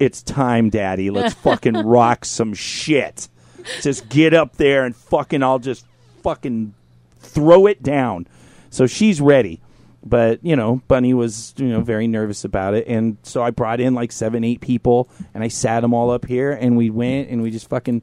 it's 0.00 0.22
time, 0.22 0.70
Daddy. 0.70 1.10
Let's 1.10 1.34
fucking 1.44 1.76
rock 1.76 2.24
some 2.24 2.54
shit. 2.54 3.28
Just 3.82 4.08
get 4.08 4.34
up 4.34 4.56
there 4.56 4.84
and 4.84 4.96
fucking, 4.96 5.42
I'll 5.42 5.58
just 5.60 5.86
fucking 6.22 6.74
throw 7.18 7.66
it 7.66 7.82
down. 7.82 8.26
So 8.70 8.86
she's 8.86 9.20
ready. 9.20 9.60
But, 10.02 10.42
you 10.42 10.56
know, 10.56 10.80
Bunny 10.88 11.12
was, 11.12 11.52
you 11.58 11.68
know, 11.68 11.82
very 11.82 12.08
nervous 12.08 12.44
about 12.44 12.72
it. 12.72 12.86
And 12.88 13.18
so 13.22 13.42
I 13.42 13.50
brought 13.50 13.80
in 13.80 13.94
like 13.94 14.12
seven, 14.12 14.44
eight 14.44 14.62
people 14.62 15.10
and 15.34 15.44
I 15.44 15.48
sat 15.48 15.80
them 15.80 15.92
all 15.92 16.10
up 16.10 16.24
here 16.24 16.52
and 16.52 16.78
we 16.78 16.88
went 16.88 17.28
and 17.28 17.42
we 17.42 17.50
just 17.50 17.68
fucking. 17.68 18.02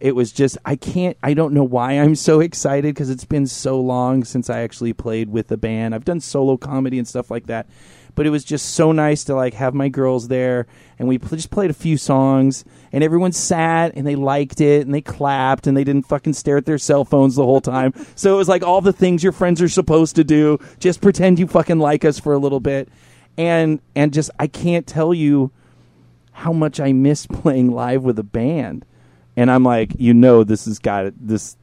It 0.00 0.14
was 0.14 0.32
just, 0.32 0.58
I 0.64 0.76
can't, 0.76 1.16
I 1.22 1.34
don't 1.34 1.54
know 1.54 1.64
why 1.64 1.92
I'm 1.92 2.14
so 2.14 2.40
excited 2.40 2.94
because 2.94 3.10
it's 3.10 3.24
been 3.24 3.46
so 3.46 3.80
long 3.80 4.22
since 4.24 4.50
I 4.50 4.60
actually 4.60 4.92
played 4.92 5.30
with 5.30 5.50
a 5.50 5.56
band. 5.56 5.94
I've 5.94 6.04
done 6.04 6.20
solo 6.20 6.56
comedy 6.56 6.98
and 6.98 7.08
stuff 7.08 7.30
like 7.30 7.46
that. 7.46 7.66
But 8.14 8.26
it 8.26 8.30
was 8.30 8.44
just 8.44 8.74
so 8.74 8.92
nice 8.92 9.24
to 9.24 9.34
like 9.34 9.54
have 9.54 9.74
my 9.74 9.88
girls 9.88 10.28
there 10.28 10.66
and 10.98 11.08
we 11.08 11.18
pl- 11.18 11.36
just 11.36 11.50
played 11.50 11.70
a 11.70 11.74
few 11.74 11.96
songs 11.96 12.64
and 12.92 13.02
everyone 13.02 13.32
sat 13.32 13.92
and 13.96 14.06
they 14.06 14.14
liked 14.14 14.60
it 14.60 14.86
and 14.86 14.94
they 14.94 15.00
clapped 15.00 15.66
and 15.66 15.76
they 15.76 15.84
didn't 15.84 16.06
fucking 16.06 16.32
stare 16.32 16.58
at 16.58 16.66
their 16.66 16.78
cell 16.78 17.04
phones 17.04 17.34
the 17.34 17.44
whole 17.44 17.60
time. 17.60 17.92
so 18.14 18.32
it 18.34 18.36
was 18.36 18.48
like 18.48 18.62
all 18.62 18.80
the 18.80 18.92
things 18.92 19.22
your 19.22 19.32
friends 19.32 19.60
are 19.60 19.68
supposed 19.68 20.16
to 20.16 20.24
do. 20.24 20.58
Just 20.78 21.00
pretend 21.00 21.38
you 21.38 21.46
fucking 21.46 21.78
like 21.78 22.04
us 22.04 22.18
for 22.18 22.32
a 22.32 22.38
little 22.38 22.60
bit. 22.60 22.88
And 23.36 23.80
and 23.96 24.12
just 24.12 24.30
I 24.38 24.46
can't 24.46 24.86
tell 24.86 25.12
you 25.12 25.50
how 26.30 26.52
much 26.52 26.78
I 26.78 26.92
miss 26.92 27.26
playing 27.32 27.72
live 27.72 28.04
with 28.04 28.18
a 28.18 28.24
band. 28.24 28.84
And 29.36 29.50
I'm 29.50 29.64
like, 29.64 29.92
you 29.98 30.14
know 30.14 30.44
this 30.44 30.66
has 30.66 30.78
got 30.78 31.12
this 31.18 31.56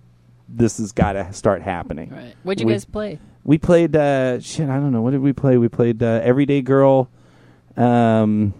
this 0.53 0.77
has 0.77 0.91
got 0.91 1.13
to 1.13 1.31
start 1.34 1.62
happening. 1.62 2.10
Right. 2.10 2.36
What'd 2.43 2.62
you 2.62 2.67
We- 2.67 2.74
guys 2.74 2.86
play? 2.86 3.20
We 3.43 3.58
played 3.58 3.96
uh 3.96 4.39
shit, 4.39 4.70
I 4.70 4.75
don't 4.75 4.91
know. 4.91 5.01
What 5.01 5.12
did 5.12 5.22
we 5.22 5.34
play? 5.34 5.58
We 5.58 5.67
played 5.67 6.03
uh, 6.03 6.20
Everyday 6.24 6.62
Girl 6.62 7.10
um 7.77 8.53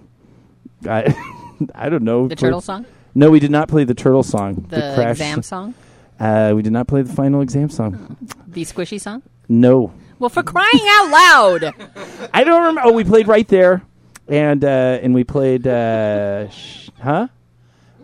I 0.90 1.14
I 1.76 1.90
don't 1.90 2.04
know. 2.04 2.28
The 2.28 2.36
turtle 2.36 2.62
song, 2.62 2.86
No, 3.14 3.30
we 3.30 3.40
did 3.40 3.52
not 3.52 3.68
play 3.68 3.84
the 3.84 3.94
turtle 3.94 4.24
song. 4.24 4.66
the, 4.70 4.94
crash 4.96 5.12
exam 5.18 5.44
song, 5.44 5.74
Uh, 6.20 6.54
we 6.56 6.62
did 6.64 6.74
not 6.74 6.88
play 6.88 7.04
the 7.04 7.14
final 7.14 7.42
exam 7.42 7.70
song. 7.70 8.18
the 8.48 8.64
squishy 8.64 9.00
song. 9.00 9.22
No. 9.48 9.92
Well, 10.18 10.30
for 10.30 10.44
crying 10.44 10.86
out 10.88 11.10
loud! 11.12 11.74
I 12.34 12.44
don't 12.44 12.60
remember. 12.62 12.82
Oh, 12.86 12.94
we 12.94 13.04
played 13.04 13.28
right 13.28 13.48
there, 13.48 13.82
and 14.28 14.64
uh, 14.64 15.00
and 15.02 15.14
we 15.16 15.24
played. 15.24 15.66
Uh, 15.68 16.48
sh- 16.50 16.90
huh? 17.02 17.28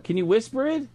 Can 0.02 0.16
you 0.16 0.26
whisper 0.26 0.66
it? 0.66 0.88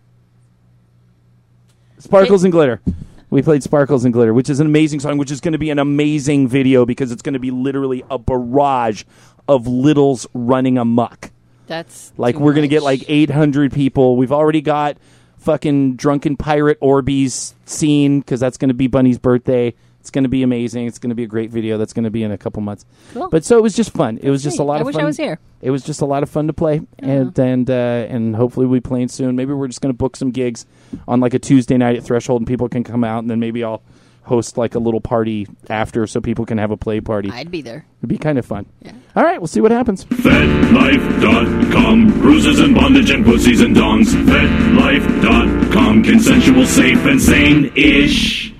Sparkles 2.04 2.44
and 2.44 2.52
glitter. 2.52 2.82
We 3.30 3.42
played 3.42 3.64
Sparkles 3.64 4.06
and 4.06 4.14
Glitter, 4.14 4.34
which 4.34 4.50
is 4.50 4.60
an 4.60 4.68
amazing 4.68 5.00
song, 5.00 5.18
which 5.18 5.32
is 5.32 5.42
going 5.42 5.54
to 5.54 5.58
be 5.58 5.72
an 5.72 5.80
amazing 5.80 6.48
video 6.48 6.86
because 6.86 7.12
it's 7.12 7.24
going 7.24 7.34
to 7.34 7.40
be 7.40 7.50
literally 7.50 8.04
a 8.12 8.20
barrage 8.20 9.04
of 9.48 9.68
littles 9.68 10.28
running 10.34 10.78
amok. 10.78 11.32
That's 11.66 12.12
Like 12.18 12.36
we're 12.38 12.54
gonna 12.54 12.68
get 12.68 12.84
like 12.84 13.06
800 13.08 13.72
people. 13.72 14.18
We've 14.18 14.32
already 14.32 14.62
got 14.62 14.98
fucking 15.38 15.96
drunken 15.96 16.38
pirate 16.38 16.80
Orbeez 16.82 17.54
scene 17.66 18.20
because 18.20 18.40
that's 18.40 18.58
gonna 18.58 18.74
be 18.74 18.88
Bunny's 18.88 19.18
birthday. 19.18 19.74
It's 20.04 20.12
gonna 20.12 20.28
be 20.28 20.44
amazing. 20.44 20.88
It's 20.88 21.00
gonna 21.00 21.16
be 21.16 21.24
a 21.24 21.28
great 21.28 21.50
video. 21.50 21.78
That's 21.78 21.94
gonna 21.94 22.10
be 22.12 22.24
in 22.24 22.34
a 22.34 22.38
couple 22.38 22.62
months. 22.62 22.86
Cool. 23.14 23.30
But 23.30 23.46
so 23.46 23.58
it 23.58 23.64
was 23.64 23.74
just 23.74 23.92
fun. 23.92 24.18
It 24.22 24.30
was 24.30 24.44
just 24.44 24.60
a 24.60 24.64
lot 24.64 24.80
I 24.80 24.82
of 24.82 24.88
wish 24.88 24.96
fun. 24.96 25.04
I 25.04 25.06
wish 25.06 25.06
I 25.06 25.12
was 25.12 25.18
here. 25.18 25.40
It 25.62 25.72
was 25.72 25.82
just 25.82 26.02
a 26.02 26.06
lot 26.06 26.24
of 26.24 26.30
fun 26.30 26.48
to 26.48 26.54
play, 26.54 26.82
and 27.00 27.40
and 27.40 27.70
uh, 27.70 28.06
and 28.10 28.36
hopefully 28.36 28.66
we'll 28.66 28.82
be 28.82 28.82
playing 28.82 29.08
soon. 29.08 29.38
Maybe 29.38 29.54
we're 29.54 29.68
just 29.68 29.80
gonna 29.80 29.94
book 29.94 30.18
some 30.18 30.32
gigs 30.32 30.66
on 31.08 31.22
like 31.22 31.34
a 31.34 31.40
Tuesday 31.40 31.78
night 31.78 31.96
at 31.96 32.04
Threshold, 32.04 32.42
and 32.42 32.48
people 32.48 32.68
can 32.68 32.84
come 32.84 33.06
out, 33.06 33.20
and 33.20 33.30
then 33.30 33.40
maybe 33.40 33.64
I'll 33.64 33.82
host 34.24 34.58
like 34.58 34.76
a 34.76 34.80
little 34.80 35.00
party 35.00 35.48
after 35.70 36.06
so 36.06 36.20
people 36.20 36.46
can 36.46 36.58
have 36.58 36.72
a 36.72 36.78
play 36.78 37.00
party. 37.00 37.32
I'd 37.32 37.50
be 37.50 37.62
there. 37.62 37.86
It'd 38.00 38.10
be 38.10 38.18
kind 38.18 38.38
of 38.38 38.46
fun. 38.46 38.66
Yeah. 38.82 38.92
All 39.16 39.24
right, 39.24 39.40
we'll 39.40 39.48
see 39.48 39.62
what 39.62 39.72
happens. 39.72 40.04
FetLife.com. 40.04 42.08
Bruises 42.20 42.60
and 42.60 42.76
bondage 42.76 43.10
and 43.10 43.24
pussies 43.26 43.62
and 43.62 43.74
dongs. 43.74 44.08
FetLife.com. 44.26 46.04
Consensual, 46.04 46.66
safe, 46.66 47.06
and 47.06 47.22
sane-ish. 47.22 48.54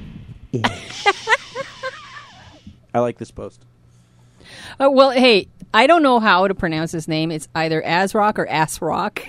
I 2.94 3.00
like 3.00 3.18
this 3.18 3.32
post. 3.32 3.64
Oh, 4.80 4.92
well, 4.92 5.12
hey, 5.12 5.48
I 5.74 5.88
don't 5.88 6.04
know 6.04 6.20
how 6.20 6.48
to 6.48 6.56
pronounce 6.56 6.92
his 6.92 7.08
name. 7.08 7.32
It's 7.32 7.48
either 7.56 7.82
Asrock 7.82 8.38
or 8.38 8.46
Assrock. 8.46 9.22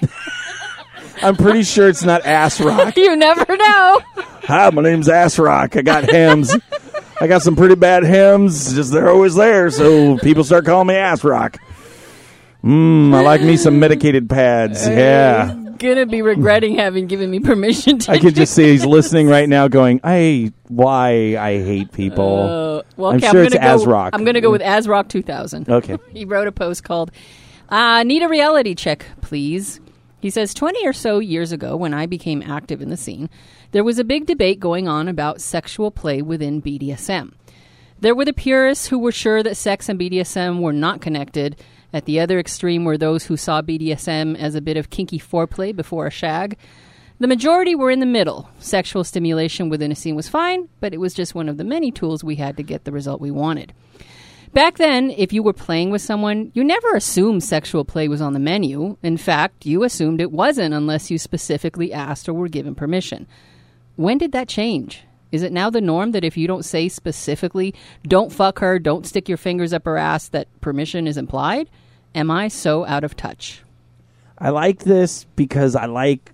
I'm 1.23 1.37
pretty 1.37 1.62
sure 1.62 1.88
it's 1.88 2.02
not 2.02 2.26
ass 2.26 2.61
rock. 2.61 2.97
you 2.99 3.16
never 3.16 3.57
know. 3.57 4.00
Hi, 4.45 4.71
my 4.71 4.83
name's 4.83 5.09
Ass 5.09 5.38
Rock. 5.38 5.76
I 5.76 5.83
got 5.83 6.11
hems. 6.11 6.54
I 7.21 7.26
got 7.26 7.43
some 7.43 7.57
pretty 7.57 7.76
bad 7.76 8.02
hems. 8.02 8.75
Just 8.75 8.93
they're 8.93 9.11
always 9.11 9.35
there, 9.35 9.71
so 9.71 10.19
people 10.19 10.45
start 10.45 10.66
calling 10.66 10.88
me 10.88 10.95
Ass 10.95 11.25
Rock. 11.25 11.59
Mmm, 12.62 13.14
I 13.14 13.21
like 13.21 13.40
me 13.43 13.57
some 13.57 13.78
medicated 13.78 14.28
pads. 14.28 14.87
Yeah. 14.87 15.63
Gonna 15.85 16.07
be 16.07 16.23
regretting 16.23 16.76
having 16.76 17.07
given 17.07 17.31
me 17.31 17.41
permission 17.41 17.99
to. 18.00 18.12
I 18.12 18.19
can 18.19 18.33
just 18.35 18.55
see 18.55 18.71
he's 18.71 18.87
listening 18.87 19.29
right 19.29 19.49
now 19.49 19.69
going, 19.69 20.00
I 20.03 20.53
why 20.69 21.37
I 21.37 21.62
hate 21.62 21.93
people. 21.93 22.43
Uh, 22.43 22.83
well, 22.97 23.12
I'm 23.12 23.21
sure 23.21 23.41
I'm 23.41 23.47
it's 23.47 23.55
go. 23.55 23.61
Asrock. 23.61 24.11
I'm 24.12 24.25
gonna 24.25 24.41
go 24.41 24.50
with 24.50 24.62
Asrock 24.62 25.09
2000. 25.09 25.69
Okay. 25.69 25.99
he 26.12 26.25
wrote 26.25 26.49
a 26.49 26.53
post 26.53 26.85
called 26.85 27.11
uh, 27.69 28.03
"Need 28.03 28.23
a 28.23 28.29
reality 28.29 28.75
check, 28.75 29.07
please." 29.21 29.81
He 30.21 30.31
says, 30.31 30.55
20 30.55 30.88
or 30.88 30.95
so 30.95 31.19
years 31.19 31.53
ago, 31.53 31.76
when 31.76 31.93
I 31.93 32.07
became 32.07 32.41
active 32.41 32.81
in 32.81 32.88
the 32.88 32.97
scene, 32.97 33.29
there 33.73 33.85
was 33.85 33.99
a 33.99 34.05
big 34.05 34.25
debate 34.25 34.59
going 34.59 34.88
on 34.88 35.07
about 35.07 35.43
sexual 35.43 35.91
play 35.91 36.23
within 36.23 36.62
BDSM. 36.62 37.35
There 38.00 38.14
were 38.14 38.25
the 38.25 38.33
purists 38.33 38.87
who 38.87 38.99
were 38.99 39.12
sure 39.12 39.43
that 39.43 39.59
sex 39.59 39.87
and 39.87 40.00
BDSM 40.00 40.61
were 40.61 40.73
not 40.73 41.03
connected. 41.03 41.57
At 41.95 42.07
the 42.07 42.19
other 42.19 42.41
extreme 42.41 42.85
were 42.85 42.99
those 42.99 43.27
who 43.27 43.37
saw 43.37 43.63
BDSM 43.63 44.37
as 44.37 44.57
a 44.57 44.61
bit 44.61 44.77
of 44.77 44.91
kinky 44.91 45.21
foreplay 45.21 45.75
before 45.75 46.09
a 46.09 46.11
shag. 46.11 46.59
The 47.21 47.29
majority 47.29 47.77
were 47.77 47.93
in 47.93 48.01
the 48.01 48.05
middle. 48.05 48.51
Sexual 48.59 49.05
stimulation 49.05 49.69
within 49.69 49.93
a 49.93 49.95
scene 49.95 50.17
was 50.17 50.29
fine, 50.29 50.69
but 50.81 50.93
it 50.93 50.99
was 50.99 51.15
just 51.15 51.37
one 51.37 51.49
of 51.49 51.57
the 51.57 51.63
many 51.63 51.93
tools 51.93 52.25
we 52.25 52.35
had 52.35 52.57
to 52.57 52.65
get 52.65 52.83
the 52.83 52.91
result 52.91 53.21
we 53.21 53.31
wanted. 53.31 53.73
Back 54.53 54.77
then, 54.77 55.11
if 55.11 55.33
you 55.33 55.45
were 55.45 55.53
playing 55.53 55.91
with 55.91 56.03
someone, 56.03 56.51
you 56.53 56.65
never 56.65 56.97
assumed 56.97 57.45
sexual 57.45 57.85
play 57.85 58.09
was 58.09 58.21
on 58.21 58.33
the 58.33 58.41
menu. 58.41 58.97
In 59.05 59.17
fact, 59.17 59.65
you 59.65 59.85
assumed 59.85 60.21
it 60.21 60.33
wasn't 60.33 60.75
unless 60.75 61.13
you 61.13 61.19
specifically 61.19 61.93
asked 61.93 62.29
or 62.29 62.33
were 62.33 62.49
given 62.49 62.75
permission. 62.75 63.29
When 63.95 64.19
did 64.19 64.33
that 64.33 64.49
change? 64.49 65.05
Is 65.31 65.45
it 65.45 65.53
now 65.53 65.71
the 65.71 65.81
norm 65.81 66.11
that 66.11 66.25
if 66.25 66.37
you 66.37 66.49
don't 66.49 66.65
say 66.65 66.89
specifically, 66.89 67.73
don't 68.03 68.33
fuck 68.33 68.59
her, 68.59 68.81
don't 68.81 69.07
stick 69.07 69.29
your 69.29 69.39
fingers 69.39 69.73
up 69.73 69.85
her 69.85 69.97
ass, 69.97 70.27
that 70.31 70.49
permission 70.61 71.07
is 71.07 71.17
implied? 71.17 71.71
Am 72.14 72.30
I 72.30 72.49
so 72.49 72.85
out 72.87 73.04
of 73.04 73.16
touch? 73.16 73.62
I 74.38 74.50
like 74.50 74.80
this 74.80 75.25
because 75.37 75.75
I 75.76 75.87
like 75.87 76.33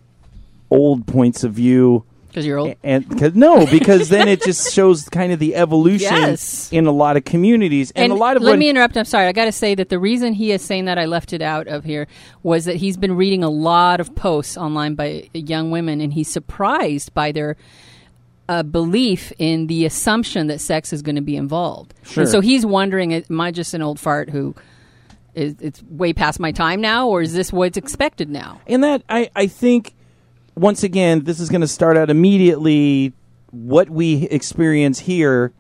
old 0.70 1.06
points 1.06 1.44
of 1.44 1.52
view. 1.52 2.04
Because 2.28 2.46
you're 2.46 2.58
old. 2.58 2.76
And 2.84 3.18
cause, 3.18 3.34
no, 3.34 3.66
because 3.66 4.08
then 4.08 4.28
it 4.28 4.42
just 4.42 4.72
shows 4.75 5.08
kind 5.08 5.32
of 5.32 5.38
the 5.40 5.56
evolution 5.56 6.14
Yes. 6.14 6.72
in 6.72 6.87
a 6.87 6.92
lot 6.92 7.16
of 7.16 7.25
communities 7.25 7.90
and, 7.96 8.12
a 8.12 8.14
lot 8.14 8.37
of 8.37 8.42
let 8.42 8.58
me 8.58 8.68
interrupt. 8.68 8.96
I'm 8.96 9.04
sorry. 9.04 9.26
I 9.26 9.32
got 9.32 9.46
to 9.46 9.52
say 9.52 9.75
that 9.75 9.88
the 9.88 9.99
reason 9.99 10.32
he 10.32 10.52
is 10.52 10.62
saying 10.62 10.84
that 10.84 10.96
I 10.96 11.06
left 11.06 11.32
it 11.32 11.42
out 11.42 11.66
of 11.66 11.84
here 11.84 12.06
was 12.42 12.66
that 12.66 12.76
he's 12.76 12.96
been 12.96 13.16
reading 13.16 13.42
a 13.42 13.50
lot 13.50 14.00
of 14.00 14.14
posts 14.14 14.56
online 14.56 14.94
by 14.94 15.28
young 15.34 15.70
women, 15.72 16.00
and 16.00 16.12
he's 16.12 16.28
surprised 16.28 17.12
by 17.14 17.32
their 17.32 17.56
uh, 18.49 18.62
belief 18.62 19.32
in 19.38 19.66
the 19.66 19.84
assumption 19.84 20.46
that 20.49 20.60
sex 20.60 20.92
is 20.92 21.02
going 21.02 21.16
to 21.16 21.22
be 21.22 21.37
involved. 21.37 21.94
Sure. 22.02 22.22
And 22.22 22.30
so 22.30 22.40
he's 22.40 22.64
wondering, 22.64 23.12
am 23.12 23.40
I 23.40 23.50
just 23.50 23.75
an 23.75 23.82
old 23.82 23.99
fart 24.00 24.30
who 24.30 24.54
is 25.34 25.54
it's 25.60 25.82
way 25.84 26.12
past 26.12 26.40
my 26.40 26.52
time 26.52 26.80
now, 26.80 27.08
or 27.08 27.22
is 27.22 27.32
this 27.32 27.52
what's 27.52 27.76
expected 27.76 28.28
now? 28.28 28.60
and 28.66 28.82
that 28.84 29.02
I, 29.08 29.30
I 29.34 29.46
think 29.46 29.94
once 30.54 30.82
again 30.82 31.25
this 31.25 31.40
is 31.40 31.49
going 31.49 31.60
to 31.60 31.68
start 31.68 31.96
out 31.96 32.10
immediately 32.10 33.12
what 33.50 33.88
we 33.88 34.25
experience 34.28 34.99
here 35.00 35.52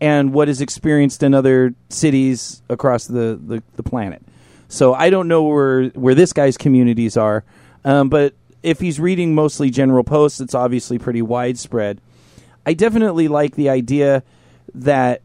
and 0.00 0.32
what 0.32 0.48
is 0.48 0.60
experienced 0.60 1.22
in 1.22 1.32
other 1.32 1.74
cities 1.88 2.62
across 2.68 3.06
the, 3.06 3.40
the, 3.44 3.62
the 3.76 3.82
planet 3.82 4.22
so 4.68 4.94
i 4.94 5.10
don't 5.10 5.28
know 5.28 5.42
where 5.44 5.84
where 5.90 6.14
this 6.14 6.32
guy's 6.32 6.56
communities 6.56 7.16
are 7.16 7.44
um, 7.84 8.08
but 8.08 8.34
if 8.62 8.78
he's 8.78 9.00
reading 9.00 9.34
mostly 9.34 9.70
general 9.70 10.04
posts 10.04 10.40
it's 10.40 10.54
obviously 10.54 10.98
pretty 10.98 11.22
widespread 11.22 12.00
i 12.66 12.74
definitely 12.74 13.28
like 13.28 13.54
the 13.54 13.68
idea 13.68 14.22
that 14.74 15.22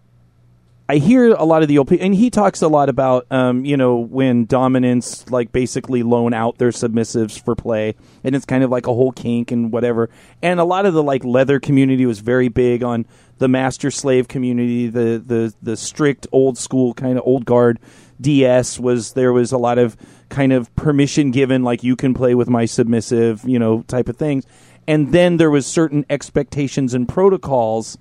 I 0.89 0.98
hear 0.98 1.34
a 1.34 1.44
lot 1.44 1.63
of 1.63 1.67
the 1.67 1.77
old 1.79 1.89
people, 1.89 2.06
and 2.06 2.15
he 2.15 2.29
talks 2.29 2.62
a 2.62 2.70
lot 2.70 2.88
about, 2.88 3.27
um, 3.29 3.65
you 3.65 3.75
know, 3.75 3.98
when 3.98 4.46
dominants 4.46 5.29
like 5.29 5.51
basically 5.51 6.01
loan 6.01 6.34
out 6.34 6.60
their 6.60 6.70
submissives 6.70 7.44
for 7.44 7.56
play, 7.56 7.96
and 8.24 8.36
it's 8.36 8.46
kind 8.46 8.63
of 8.63 8.70
like 8.70 8.88
a 8.88 8.94
whole 8.94 9.12
kink 9.12 9.51
and 9.51 9.72
whatever. 9.72 10.10
And 10.41 10.62
a 10.62 10.63
lot 10.63 10.86
of 10.86 10.94
the 10.94 11.03
like 11.03 11.25
leather 11.25 11.60
community 11.60 12.06
was 12.06 12.20
very 12.20 12.48
big 12.48 12.84
on 12.84 13.06
the 13.38 13.50
master 13.50 13.91
slave 13.91 14.27
community, 14.29 14.88
the 14.88 15.22
the 15.24 15.53
the 15.62 15.75
strict 15.75 16.25
old 16.32 16.58
school 16.58 16.94
kind 16.94 17.17
of 17.17 17.24
old 17.25 17.46
guard 17.46 17.79
DS 18.20 18.79
was 18.79 19.13
there 19.13 19.34
was 19.34 19.51
a 19.51 19.58
lot 19.58 19.77
of 19.77 19.96
kind 20.29 20.53
of 20.53 20.74
permission 20.75 21.32
given, 21.32 21.63
like 21.63 21.84
you 21.84 21.96
can 21.96 22.13
play 22.13 22.34
with 22.34 22.50
my 22.50 22.65
submissive, 22.65 23.44
you 23.48 23.60
know, 23.60 23.84
type 23.84 24.10
of 24.10 24.17
things. 24.17 24.46
And 24.88 25.12
then 25.12 25.38
there 25.38 25.51
was 25.51 25.65
certain 25.65 26.06
expectations 26.10 26.94
and 26.94 27.08
protocols 27.08 27.98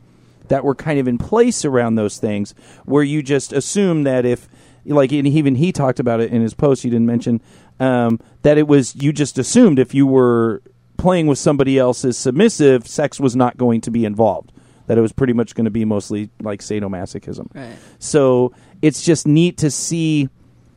that 0.49 0.65
were 0.65 0.75
kind 0.75 0.99
of 0.99 1.09
in 1.09 1.19
place 1.19 1.65
around 1.65 1.95
those 1.97 2.19
things 2.19 2.55
where 2.85 3.03
you 3.03 3.23
just 3.23 3.53
assume 3.53 4.05
that 4.05 4.25
if 4.25 4.49
like 4.85 5.13
even 5.13 5.55
he 5.57 5.73
talked 5.73 5.99
about 5.99 6.21
it 6.21 6.31
in 6.33 6.41
his 6.43 6.55
post 6.55 6.85
you 6.85 6.91
didn't 6.91 7.07
mention 7.07 7.41
um, 7.81 8.21
that 8.43 8.57
it 8.59 8.67
was 8.69 8.95
you 8.97 9.13
just 9.13 9.39
assumed 9.39 9.79
if 9.79 9.95
you 9.95 10.07
were 10.07 10.63
playing 10.97 11.27
with 11.27 11.39
somebody 11.39 11.79
else's 11.79 12.17
submissive 12.17 12.87
sex 12.87 13.19
was 13.21 13.35
not 13.37 13.57
going 13.57 13.81
to 13.81 13.91
be 13.91 14.05
involved 14.05 14.53
that 14.87 14.97
it 14.97 15.01
was 15.01 15.13
pretty 15.13 15.33
much 15.33 15.55
going 15.55 15.65
to 15.65 15.71
be 15.71 15.85
mostly 15.85 16.31
like 16.41 16.61
sadomasochism 16.61 17.49
Right. 17.55 17.77
so 17.99 18.53
it's 18.83 19.03
just 19.03 19.27
neat 19.27 19.59
to 19.59 19.71
see 19.71 20.29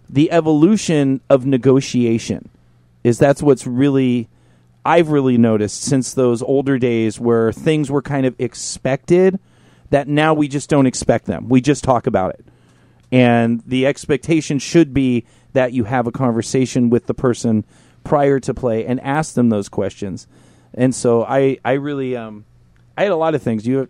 the 0.09 0.31
evolution 0.31 1.21
of 1.29 1.45
negotiation 1.45 2.49
is 3.03 3.19
that's 3.19 3.43
what's 3.43 3.67
really 3.67 4.27
I've 4.83 5.09
really 5.09 5.38
noticed 5.38 5.81
since 5.83 6.13
those 6.13 6.41
older 6.41 6.79
days 6.79 7.19
where 7.19 7.51
things 7.51 7.91
were 7.91 8.01
kind 8.01 8.25
of 8.25 8.33
expected 8.39 9.39
that 9.89 10.08
now 10.08 10.34
we 10.34 10.48
just 10.48 10.69
don't 10.69 10.86
expect 10.86 11.25
them. 11.25 11.50
We 11.50 11.62
just 11.62 11.84
talk 11.84 12.08
about 12.08 12.36
it. 12.36 12.46
And 13.12 13.62
the 13.65 13.88
expectation 13.88 14.60
should 14.60 14.93
be 14.93 15.25
that 15.53 15.74
you 15.74 15.84
have 15.86 16.05
a 16.08 16.12
conversation 16.12 16.89
with 16.89 17.08
the 17.08 17.13
person 17.13 17.65
prior 18.03 18.39
to 18.41 18.53
play 18.53 18.86
and 18.86 19.00
ask 19.01 19.34
them 19.34 19.50
those 19.50 19.67
questions. 19.69 20.27
And 20.74 20.93
so 20.93 21.24
I 21.24 21.58
I 21.65 21.74
really 21.74 22.15
um 22.15 22.46
I 22.96 23.03
had 23.03 23.12
a 23.12 23.15
lot 23.15 23.34
of 23.36 23.41
things. 23.41 23.65
You 23.65 23.88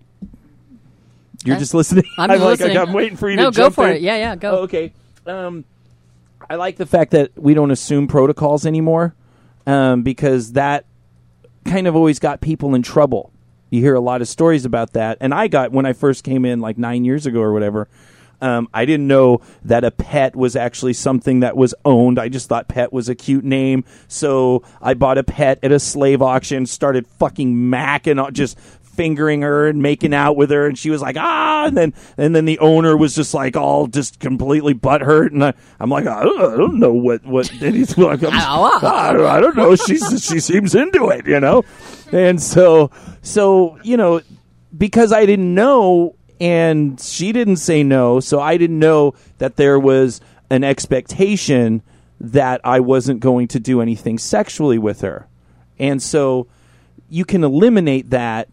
you're 1.45 1.57
just 1.57 1.73
listening. 1.73 2.05
I'm 2.17 2.29
like 2.29 2.39
listening. 2.39 2.77
I'm 2.77 2.93
waiting 2.93 3.17
for 3.17 3.29
you 3.29 3.37
No, 3.37 3.51
to 3.51 3.57
go 3.57 3.69
for 3.69 3.87
in. 3.87 3.97
it. 3.97 4.01
Yeah, 4.01 4.17
yeah, 4.17 4.35
go. 4.35 4.51
Oh, 4.51 4.61
okay. 4.63 4.93
Um, 5.25 5.63
I 6.49 6.55
like 6.55 6.77
the 6.77 6.85
fact 6.85 7.11
that 7.11 7.31
we 7.37 7.53
don't 7.53 7.71
assume 7.71 8.07
protocols 8.07 8.65
anymore, 8.65 9.13
um, 9.67 10.03
because 10.03 10.53
that 10.53 10.85
kind 11.65 11.87
of 11.87 11.95
always 11.95 12.19
got 12.19 12.41
people 12.41 12.75
in 12.75 12.81
trouble. 12.81 13.31
You 13.69 13.81
hear 13.81 13.95
a 13.95 13.99
lot 13.99 14.21
of 14.21 14.27
stories 14.27 14.65
about 14.65 14.93
that, 14.93 15.17
and 15.21 15.33
I 15.33 15.47
got 15.47 15.71
when 15.71 15.85
I 15.85 15.93
first 15.93 16.23
came 16.23 16.45
in 16.45 16.59
like 16.59 16.77
nine 16.77 17.05
years 17.05 17.25
ago 17.25 17.39
or 17.39 17.53
whatever. 17.53 17.87
Um, 18.41 18.69
I 18.73 18.85
didn't 18.85 19.07
know 19.07 19.41
that 19.65 19.83
a 19.83 19.91
pet 19.91 20.33
was 20.35 20.55
actually 20.55 20.93
something 20.93 21.41
that 21.41 21.57
was 21.57 21.75
owned. 21.83 22.17
I 22.17 22.29
just 22.29 22.47
thought 22.47 22.69
pet 22.69 22.93
was 22.93 23.09
a 23.09 23.15
cute 23.15 23.43
name, 23.43 23.83
so 24.07 24.63
I 24.81 24.93
bought 24.93 25.17
a 25.17 25.23
pet 25.23 25.59
at 25.61 25.73
a 25.73 25.79
slave 25.79 26.21
auction. 26.21 26.65
Started 26.65 27.05
fucking 27.05 27.53
macking, 27.53 28.23
on- 28.23 28.33
just 28.33 28.57
fingering 28.99 29.43
her 29.43 29.65
and 29.65 29.81
making 29.81 30.13
out 30.13 30.35
with 30.35 30.49
her, 30.49 30.67
and 30.67 30.77
she 30.77 30.89
was 30.89 31.01
like 31.01 31.15
ah, 31.17 31.67
and 31.67 31.77
then 31.77 31.93
and 32.17 32.35
then 32.35 32.43
the 32.43 32.59
owner 32.59 32.97
was 32.97 33.15
just 33.15 33.33
like 33.33 33.55
all 33.55 33.87
just 33.87 34.19
completely 34.19 34.73
butthurt, 34.73 35.31
and 35.31 35.41
I, 35.41 35.53
I'm 35.79 35.89
like 35.89 36.05
I 36.05 36.21
don't, 36.21 36.37
I 36.41 36.57
don't 36.57 36.79
know 36.79 36.91
what 36.91 37.25
what 37.25 37.47
he's 37.47 37.97
like 37.97 38.21
I'm, 38.23 38.33
I, 38.33 39.13
don't, 39.13 39.25
I 39.25 39.39
don't 39.39 39.55
know. 39.55 39.73
She's 39.77 40.03
she 40.21 40.41
seems 40.41 40.75
into 40.75 41.07
it, 41.07 41.25
you 41.25 41.39
know, 41.39 41.63
and 42.11 42.41
so 42.41 42.91
so 43.21 43.79
you 43.83 43.95
know 43.95 44.19
because 44.77 45.13
I 45.13 45.25
didn't 45.25 45.55
know 45.55 46.17
and 46.41 46.99
she 46.99 47.31
didn't 47.31 47.57
say 47.57 47.83
no, 47.83 48.19
so 48.19 48.41
I 48.41 48.57
didn't 48.57 48.79
know 48.79 49.13
that 49.37 49.55
there 49.55 49.79
was 49.79 50.19
an 50.49 50.65
expectation 50.65 51.83
that 52.19 52.59
I 52.65 52.81
wasn't 52.81 53.21
going 53.21 53.47
to 53.49 53.61
do 53.61 53.79
anything 53.79 54.17
sexually 54.17 54.77
with 54.77 54.99
her. 55.01 55.29
And 55.77 56.03
so 56.03 56.47
you 57.07 57.23
can 57.23 57.45
eliminate 57.45 58.09
that 58.09 58.49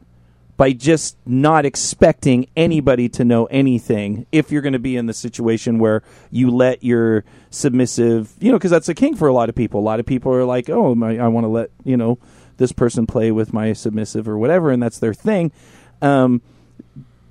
by 0.56 0.72
just 0.72 1.16
not 1.26 1.66
expecting 1.66 2.48
anybody 2.56 3.08
to 3.10 3.24
know 3.24 3.44
anything 3.46 4.26
if 4.32 4.50
you're 4.50 4.62
going 4.62 4.72
to 4.72 4.78
be 4.78 4.96
in 4.96 5.06
the 5.06 5.12
situation 5.12 5.78
where 5.78 6.02
you 6.30 6.50
let 6.50 6.82
your 6.82 7.24
submissive, 7.50 8.32
you 8.40 8.50
know, 8.50 8.56
because 8.56 8.70
that's 8.70 8.88
a 8.88 8.94
king 8.94 9.14
for 9.14 9.28
a 9.28 9.32
lot 9.32 9.48
of 9.48 9.54
people. 9.54 9.80
A 9.80 9.82
lot 9.82 10.00
of 10.00 10.06
people 10.06 10.32
are 10.32 10.44
like, 10.44 10.70
oh, 10.70 10.94
my, 10.94 11.18
I 11.18 11.28
want 11.28 11.44
to 11.44 11.48
let, 11.48 11.70
you 11.84 11.96
know, 11.96 12.18
this 12.56 12.72
person 12.72 13.06
play 13.06 13.30
with 13.30 13.52
my 13.52 13.74
submissive 13.74 14.28
or 14.28 14.38
whatever, 14.38 14.70
and 14.70 14.82
that's 14.82 14.98
their 14.98 15.12
thing. 15.12 15.52
Um, 16.00 16.40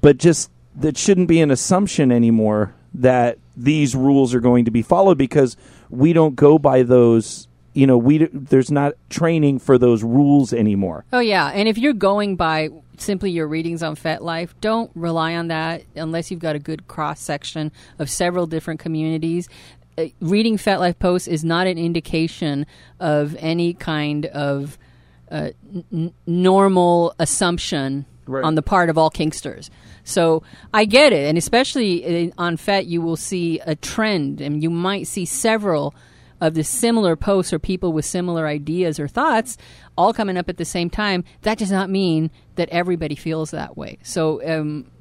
but 0.02 0.18
just 0.18 0.52
that 0.76 0.98
shouldn't 0.98 1.28
be 1.28 1.42
an 1.42 1.50
assumption 1.50 2.12
anymore 2.12 2.76
that 2.94 3.40
these 3.58 3.96
rules 3.96 4.34
are 4.34 4.40
going 4.40 4.66
to 4.66 4.72
be 4.72 4.82
followed 4.82 5.18
because 5.18 5.58
we 5.90 6.14
don't 6.14 6.36
go 6.36 6.60
by 6.60 6.84
those 6.84 7.48
you 7.76 7.86
know 7.86 7.98
we 7.98 8.28
there's 8.34 8.72
not 8.72 8.94
training 9.10 9.60
for 9.60 9.78
those 9.78 10.04
rules 10.04 10.52
anymore 10.54 11.06
Oh 11.14 11.20
yeah, 11.20 11.52
and 11.54 11.68
if 11.68 11.78
you're 11.78 11.94
going 11.94 12.36
by 12.36 12.70
simply 12.98 13.30
your 13.30 13.48
readings 13.48 13.84
on 13.84 13.96
FetLife, 13.96 14.52
don't 14.62 14.90
rely 14.96 15.36
on 15.36 15.50
that 15.50 15.84
unless 15.96 16.32
you've 16.32 16.40
got 16.40 16.56
a 16.56 16.60
good 16.60 16.88
cross 16.88 17.20
section 17.20 17.72
of 18.00 18.10
several 18.10 18.48
different 18.48 18.80
communities. 18.80 19.50
Uh, 19.98 20.06
reading 20.22 20.58
FetLife 20.58 20.98
posts 21.00 21.28
is 21.28 21.44
not 21.44 21.68
an 21.68 21.78
indication 21.78 22.66
of 23.00 23.36
any 23.40 23.74
kind 23.74 24.26
of 24.28 24.78
uh, 25.30 25.50
n- 25.92 26.14
normal 26.26 27.14
assumption 27.20 28.06
Right. 28.28 28.44
on 28.44 28.56
the 28.56 28.64
part 28.64 28.90
of 28.90 28.98
all 28.98 29.12
kinksters. 29.12 29.70
So 30.04 30.42
I 30.74 30.86
get 30.86 31.14
it, 31.14 31.28
and 31.30 31.38
especially 31.38 32.30
uh, 32.30 32.32
on 32.40 32.58
Fet, 32.58 32.88
you 32.88 33.00
will 33.00 33.18
see 33.18 33.60
a 33.68 33.76
trend, 33.76 34.42
and 34.42 34.64
you 34.64 34.72
might 34.72 35.06
see 35.06 35.26
several 35.26 35.94
of 36.42 36.54
the 36.54 36.64
similar 36.64 37.16
posts 37.16 37.54
or 37.54 37.60
people 37.60 37.94
with 37.94 38.06
similar 38.06 38.48
ideas 38.48 39.00
or 39.00 39.08
thoughts 39.08 39.58
all 39.98 40.14
coming 40.14 40.38
up 40.38 40.50
at 40.50 40.58
the 40.58 40.66
same 40.66 40.90
time. 40.90 41.24
That 41.44 41.58
does 41.58 41.72
not 41.72 41.90
mean 41.90 42.30
that 42.56 42.70
everybody 42.70 43.16
feels 43.16 43.52
that 43.52 43.78
way. 43.78 44.00
So 44.04 44.46
um, 44.46 44.92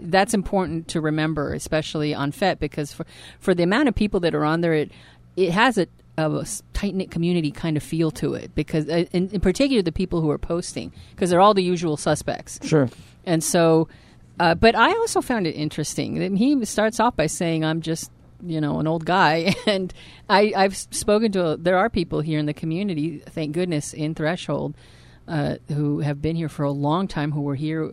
that's 0.00 0.34
important 0.34 0.88
to 0.88 1.00
remember, 1.00 1.54
especially 1.54 2.14
on 2.14 2.32
FET, 2.32 2.58
because 2.58 2.92
for, 2.92 3.06
for 3.38 3.54
the 3.54 3.62
amount 3.62 3.88
of 3.88 3.94
people 3.94 4.20
that 4.20 4.34
are 4.34 4.44
on 4.44 4.60
there, 4.60 4.74
it 4.74 4.90
it 5.36 5.50
has 5.50 5.78
a, 5.78 5.86
a 6.18 6.46
tight 6.74 6.94
knit 6.94 7.10
community 7.10 7.50
kind 7.50 7.76
of 7.76 7.82
feel 7.82 8.10
to 8.10 8.34
it. 8.34 8.54
Because 8.54 8.88
uh, 8.88 9.04
in, 9.12 9.30
in 9.30 9.40
particular, 9.40 9.82
the 9.82 9.92
people 9.92 10.20
who 10.20 10.30
are 10.30 10.38
posting, 10.38 10.92
because 11.10 11.30
they're 11.30 11.40
all 11.40 11.54
the 11.54 11.62
usual 11.62 11.96
suspects. 11.96 12.58
sure 12.64 12.90
And 13.24 13.42
so, 13.42 13.88
uh, 14.40 14.54
but 14.54 14.74
I 14.74 14.88
also 14.88 15.20
found 15.20 15.46
it 15.46 15.52
interesting. 15.52 16.18
that 16.18 16.32
He 16.36 16.64
starts 16.64 17.00
off 17.00 17.16
by 17.16 17.26
saying, 17.26 17.64
"I'm 17.64 17.80
just." 17.80 18.10
You 18.44 18.60
know, 18.60 18.80
an 18.80 18.86
old 18.86 19.04
guy, 19.04 19.54
and 19.66 19.92
I, 20.28 20.52
I've 20.56 20.76
spoken 20.76 21.32
to. 21.32 21.56
There 21.58 21.78
are 21.78 21.88
people 21.88 22.20
here 22.20 22.38
in 22.38 22.46
the 22.46 22.54
community, 22.54 23.18
thank 23.18 23.52
goodness, 23.52 23.92
in 23.92 24.14
Threshold, 24.14 24.74
uh, 25.28 25.56
who 25.68 26.00
have 26.00 26.20
been 26.20 26.36
here 26.36 26.48
for 26.48 26.64
a 26.64 26.72
long 26.72 27.06
time, 27.08 27.32
who 27.32 27.42
were 27.42 27.54
here 27.54 27.92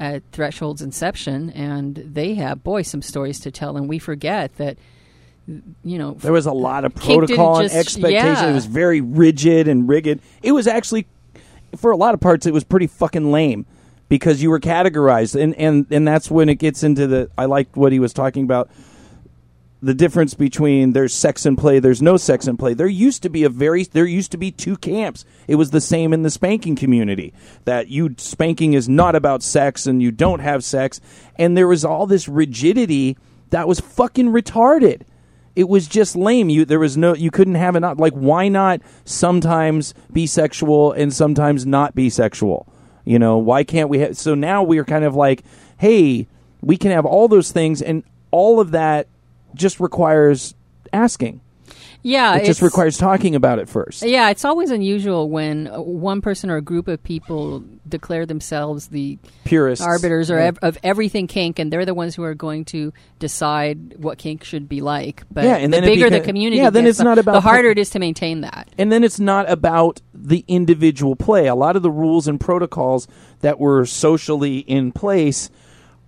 at 0.00 0.22
Threshold's 0.32 0.82
inception, 0.82 1.50
and 1.50 1.96
they 1.96 2.34
have, 2.34 2.64
boy, 2.64 2.82
some 2.82 3.02
stories 3.02 3.38
to 3.40 3.50
tell. 3.50 3.76
And 3.76 3.88
we 3.88 3.98
forget 3.98 4.56
that, 4.56 4.76
you 5.46 5.98
know, 5.98 6.12
there 6.12 6.32
was 6.32 6.46
a 6.46 6.52
lot 6.52 6.84
of 6.84 6.94
protocol 6.94 7.58
and 7.58 7.68
just- 7.68 7.76
expectation 7.76 8.44
yeah. 8.44 8.50
it 8.50 8.54
was 8.54 8.66
very 8.66 9.00
rigid 9.00 9.68
and 9.68 9.88
rigid. 9.88 10.20
it 10.42 10.52
was 10.52 10.66
actually 10.66 11.06
for 11.76 11.90
a 11.90 11.96
lot 11.96 12.14
of 12.14 12.20
parts 12.20 12.46
it 12.46 12.52
was 12.52 12.64
pretty 12.64 12.86
fucking 12.86 13.30
lame 13.32 13.66
because 14.08 14.42
you 14.42 14.50
were 14.50 14.60
categorized 14.60 15.40
and 15.40 15.54
and 15.54 15.86
and 15.90 16.06
that's 16.06 16.30
when 16.30 16.48
it 16.48 16.56
gets 16.56 16.82
into 16.82 17.06
the 17.06 17.30
i 17.38 17.46
liked 17.46 17.76
what 17.76 17.92
he 17.92 17.98
was 17.98 18.12
talking 18.12 18.44
about 18.44 18.70
the 19.82 19.94
difference 19.94 20.34
between 20.34 20.92
there's 20.92 21.12
sex 21.12 21.44
and 21.44 21.58
play, 21.58 21.80
there's 21.80 22.00
no 22.00 22.16
sex 22.16 22.46
and 22.46 22.56
play. 22.56 22.72
There 22.72 22.86
used 22.86 23.24
to 23.24 23.28
be 23.28 23.42
a 23.42 23.48
very 23.48 23.82
there 23.82 24.06
used 24.06 24.30
to 24.30 24.38
be 24.38 24.52
two 24.52 24.76
camps. 24.76 25.24
It 25.48 25.56
was 25.56 25.70
the 25.70 25.80
same 25.80 26.12
in 26.12 26.22
the 26.22 26.30
spanking 26.30 26.76
community. 26.76 27.34
That 27.64 27.88
you 27.88 28.14
spanking 28.16 28.74
is 28.74 28.88
not 28.88 29.16
about 29.16 29.42
sex 29.42 29.86
and 29.86 30.00
you 30.00 30.12
don't 30.12 30.38
have 30.38 30.62
sex 30.62 31.00
and 31.36 31.56
there 31.56 31.66
was 31.66 31.84
all 31.84 32.06
this 32.06 32.28
rigidity 32.28 33.18
that 33.50 33.66
was 33.66 33.80
fucking 33.80 34.28
retarded. 34.28 35.02
It 35.56 35.68
was 35.68 35.88
just 35.88 36.14
lame. 36.14 36.48
You 36.48 36.64
there 36.64 36.78
was 36.78 36.96
no 36.96 37.14
you 37.14 37.32
couldn't 37.32 37.56
have 37.56 37.74
it 37.74 37.80
not 37.80 37.98
like 37.98 38.14
why 38.14 38.46
not 38.48 38.80
sometimes 39.04 39.94
be 40.12 40.28
sexual 40.28 40.92
and 40.92 41.12
sometimes 41.12 41.66
not 41.66 41.96
be 41.96 42.08
sexual? 42.08 42.72
You 43.04 43.18
know, 43.18 43.38
why 43.38 43.64
can't 43.64 43.88
we 43.88 43.98
have 43.98 44.16
so 44.16 44.36
now 44.36 44.62
we're 44.62 44.84
kind 44.84 45.04
of 45.04 45.16
like, 45.16 45.42
hey, 45.78 46.28
we 46.60 46.76
can 46.76 46.92
have 46.92 47.04
all 47.04 47.26
those 47.26 47.50
things 47.50 47.82
and 47.82 48.04
all 48.30 48.60
of 48.60 48.70
that 48.70 49.08
just 49.54 49.80
requires 49.80 50.54
asking. 50.92 51.40
yeah, 52.04 52.34
It 52.36 52.44
just 52.46 52.60
requires 52.62 52.98
talking 52.98 53.34
about 53.36 53.58
it 53.60 53.68
first. 53.68 54.02
Yeah, 54.02 54.28
it's 54.30 54.44
always 54.44 54.70
unusual 54.72 55.28
when 55.30 55.66
one 55.66 56.20
person 56.20 56.50
or 56.50 56.56
a 56.56 56.60
group 56.60 56.88
of 56.88 57.02
people 57.02 57.62
declare 57.88 58.26
themselves 58.26 58.88
the 58.88 59.18
Purists. 59.44 59.84
arbiters 59.84 60.28
or 60.30 60.38
Yeah. 60.38 60.46
ev- 60.46 60.58
of 60.62 60.78
everything 60.82 61.28
kink, 61.28 61.58
and 61.60 61.72
they're 61.72 61.84
the 61.84 61.94
ones 61.94 62.14
who 62.16 62.24
are 62.24 62.34
going 62.34 62.64
to 62.66 62.92
decide 63.20 63.94
what 63.98 64.18
kink 64.18 64.42
should 64.44 64.68
be 64.68 64.80
like. 64.80 65.22
But 65.32 65.44
Yeah, 65.44 65.56
and 65.56 65.72
the 65.72 65.80
bigger 65.80 66.10
the 66.10 66.20
community, 66.20 66.56
yeah, 66.60 66.70
then 66.70 66.84
gets, 66.84 66.98
it's 66.98 67.04
not 67.04 67.18
about 67.18 67.32
the 67.34 67.40
harder 67.40 67.70
it 67.70 67.78
is 67.78 67.90
to 67.90 67.98
maintain 68.00 68.40
that. 68.42 68.68
And 68.76 68.90
then 68.90 69.04
it's 69.04 69.20
not 69.20 69.48
about 69.48 70.00
the 70.12 70.44
individual 70.48 71.14
play. 71.16 71.46
A 71.46 71.54
lot 71.54 71.76
of 71.76 71.82
the 71.82 71.90
rules 71.90 72.26
and 72.26 72.40
protocols 72.40 73.06
that 73.40 73.60
were 73.60 73.86
socially 73.86 74.58
in 74.58 74.90
place 74.92 75.50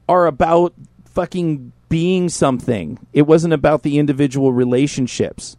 are 0.09 0.27
about 0.27 0.75
fucking 1.05 1.73
being 1.89 2.29
something. 2.29 2.99
It 3.13 3.23
wasn't 3.23 3.55
about 3.55 3.83
the 3.83 3.99
individual 3.99 4.53
relationships. 4.53 5.57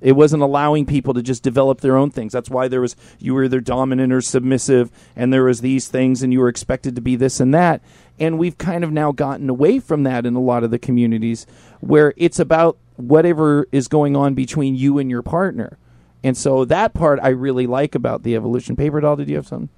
It 0.00 0.12
wasn't 0.12 0.42
allowing 0.42 0.84
people 0.84 1.14
to 1.14 1.22
just 1.22 1.42
develop 1.42 1.80
their 1.80 1.96
own 1.96 2.10
things. 2.10 2.32
That's 2.32 2.50
why 2.50 2.68
there 2.68 2.82
was 2.82 2.94
you 3.18 3.32
were 3.32 3.44
either 3.44 3.60
dominant 3.60 4.12
or 4.12 4.20
submissive, 4.20 4.90
and 5.16 5.32
there 5.32 5.44
was 5.44 5.62
these 5.62 5.88
things, 5.88 6.22
and 6.22 6.30
you 6.30 6.40
were 6.40 6.48
expected 6.48 6.94
to 6.96 7.00
be 7.00 7.16
this 7.16 7.40
and 7.40 7.54
that. 7.54 7.82
And 8.18 8.38
we've 8.38 8.58
kind 8.58 8.84
of 8.84 8.92
now 8.92 9.12
gotten 9.12 9.48
away 9.48 9.78
from 9.78 10.02
that 10.02 10.26
in 10.26 10.34
a 10.34 10.40
lot 10.40 10.62
of 10.62 10.70
the 10.70 10.78
communities, 10.78 11.46
where 11.80 12.12
it's 12.18 12.38
about 12.38 12.76
whatever 12.96 13.66
is 13.72 13.88
going 13.88 14.14
on 14.14 14.34
between 14.34 14.74
you 14.74 14.98
and 14.98 15.10
your 15.10 15.22
partner. 15.22 15.78
And 16.22 16.36
so 16.36 16.64
that 16.66 16.94
part 16.94 17.18
I 17.22 17.28
really 17.28 17.66
like 17.66 17.94
about 17.94 18.22
the 18.22 18.36
evolution 18.36 18.76
paper 18.76 19.00
doll. 19.00 19.16
Did 19.16 19.28
you 19.28 19.36
have 19.36 19.46
something? 19.46 19.70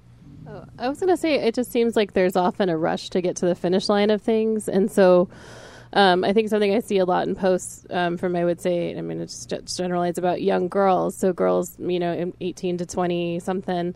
Oh, 0.48 0.64
I 0.78 0.88
was 0.88 0.98
going 0.98 1.10
to 1.10 1.16
say, 1.16 1.34
it 1.34 1.54
just 1.54 1.70
seems 1.70 1.96
like 1.96 2.12
there's 2.12 2.36
often 2.36 2.68
a 2.68 2.76
rush 2.76 3.10
to 3.10 3.20
get 3.20 3.36
to 3.36 3.46
the 3.46 3.54
finish 3.54 3.88
line 3.88 4.10
of 4.10 4.22
things. 4.22 4.68
And 4.68 4.90
so 4.90 5.28
um, 5.92 6.24
I 6.24 6.32
think 6.32 6.48
something 6.48 6.74
I 6.74 6.80
see 6.80 6.98
a 6.98 7.04
lot 7.04 7.26
in 7.26 7.34
posts 7.34 7.86
um, 7.90 8.16
from, 8.16 8.36
I 8.36 8.44
would 8.44 8.60
say, 8.60 8.96
I 8.96 9.00
mean, 9.00 9.20
it's 9.20 9.46
just 9.46 9.76
generally 9.76 10.12
about 10.16 10.42
young 10.42 10.68
girls. 10.68 11.16
So 11.16 11.32
girls, 11.32 11.76
you 11.78 11.98
know, 11.98 12.32
18 12.40 12.78
to 12.78 12.86
20 12.86 13.40
something, 13.40 13.94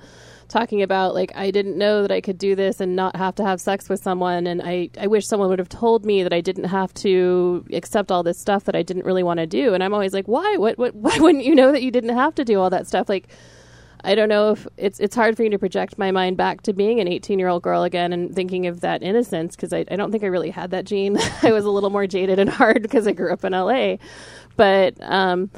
talking 0.48 0.82
about 0.82 1.14
like, 1.14 1.32
I 1.34 1.50
didn't 1.50 1.76
know 1.76 2.02
that 2.02 2.10
I 2.10 2.20
could 2.20 2.38
do 2.38 2.54
this 2.54 2.80
and 2.80 2.96
not 2.96 3.16
have 3.16 3.34
to 3.36 3.44
have 3.44 3.60
sex 3.60 3.88
with 3.88 4.02
someone. 4.02 4.46
And 4.46 4.62
I, 4.62 4.90
I 4.98 5.06
wish 5.08 5.26
someone 5.26 5.48
would 5.48 5.58
have 5.58 5.68
told 5.68 6.04
me 6.04 6.22
that 6.22 6.32
I 6.32 6.40
didn't 6.40 6.64
have 6.64 6.94
to 6.94 7.64
accept 7.72 8.10
all 8.10 8.22
this 8.22 8.38
stuff 8.38 8.64
that 8.64 8.76
I 8.76 8.82
didn't 8.82 9.04
really 9.04 9.22
want 9.22 9.38
to 9.38 9.46
do. 9.46 9.74
And 9.74 9.82
I'm 9.82 9.92
always 9.92 10.12
like, 10.12 10.26
why? 10.26 10.56
What, 10.56 10.78
what, 10.78 10.94
why 10.94 11.18
wouldn't 11.18 11.44
you 11.44 11.54
know 11.54 11.72
that 11.72 11.82
you 11.82 11.90
didn't 11.90 12.16
have 12.16 12.34
to 12.36 12.44
do 12.44 12.60
all 12.60 12.70
that 12.70 12.86
stuff? 12.86 13.08
Like, 13.08 13.28
I 14.04 14.14
don't 14.14 14.28
know 14.28 14.52
if 14.52 14.66
it's 14.76 15.00
it's 15.00 15.14
hard 15.14 15.36
for 15.36 15.42
me 15.42 15.50
to 15.50 15.58
project 15.58 15.98
my 15.98 16.10
mind 16.10 16.36
back 16.36 16.62
to 16.62 16.72
being 16.72 17.00
an 17.00 17.08
18 17.08 17.38
year 17.38 17.48
old 17.48 17.62
girl 17.62 17.82
again 17.82 18.12
and 18.12 18.34
thinking 18.34 18.66
of 18.66 18.80
that 18.80 19.02
innocence 19.02 19.56
because 19.56 19.72
I, 19.72 19.84
I 19.90 19.96
don't 19.96 20.10
think 20.10 20.24
I 20.24 20.28
really 20.28 20.50
had 20.50 20.70
that 20.70 20.84
gene. 20.84 21.18
I 21.42 21.52
was 21.52 21.64
a 21.64 21.70
little 21.70 21.90
more 21.90 22.06
jaded 22.06 22.38
and 22.38 22.50
hard 22.60 22.82
because 22.82 23.06
I 23.06 23.12
grew 23.12 23.32
up 23.32 23.44
in 23.44 23.52
LA, 23.52 23.96
but 24.56 24.94
um, 25.02 25.50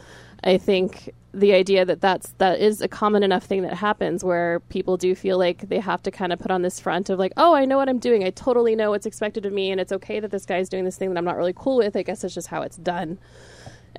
I 0.44 0.58
think 0.58 1.12
the 1.34 1.54
idea 1.54 1.84
that 1.84 2.00
that's 2.00 2.32
that 2.38 2.60
is 2.60 2.82
a 2.82 2.88
common 2.88 3.22
enough 3.22 3.44
thing 3.44 3.62
that 3.62 3.74
happens 3.74 4.22
where 4.22 4.60
people 4.68 4.96
do 4.96 5.14
feel 5.14 5.38
like 5.38 5.68
they 5.68 5.78
have 5.78 6.02
to 6.02 6.10
kind 6.10 6.32
of 6.32 6.38
put 6.38 6.50
on 6.50 6.60
this 6.60 6.78
front 6.78 7.08
of 7.08 7.18
like 7.18 7.32
oh 7.38 7.54
I 7.54 7.64
know 7.64 7.78
what 7.78 7.88
I'm 7.88 7.98
doing. 7.98 8.24
I 8.24 8.30
totally 8.30 8.76
know 8.76 8.90
what's 8.90 9.06
expected 9.06 9.46
of 9.46 9.52
me 9.52 9.70
and 9.70 9.80
it's 9.80 9.92
okay 9.92 10.20
that 10.20 10.30
this 10.30 10.44
guy's 10.44 10.68
doing 10.68 10.84
this 10.84 10.96
thing 10.96 11.10
that 11.10 11.18
I'm 11.18 11.24
not 11.24 11.36
really 11.36 11.54
cool 11.54 11.76
with. 11.78 11.96
I 11.96 12.02
guess 12.02 12.22
it's 12.24 12.34
just 12.34 12.48
how 12.48 12.62
it's 12.62 12.76
done 12.76 13.18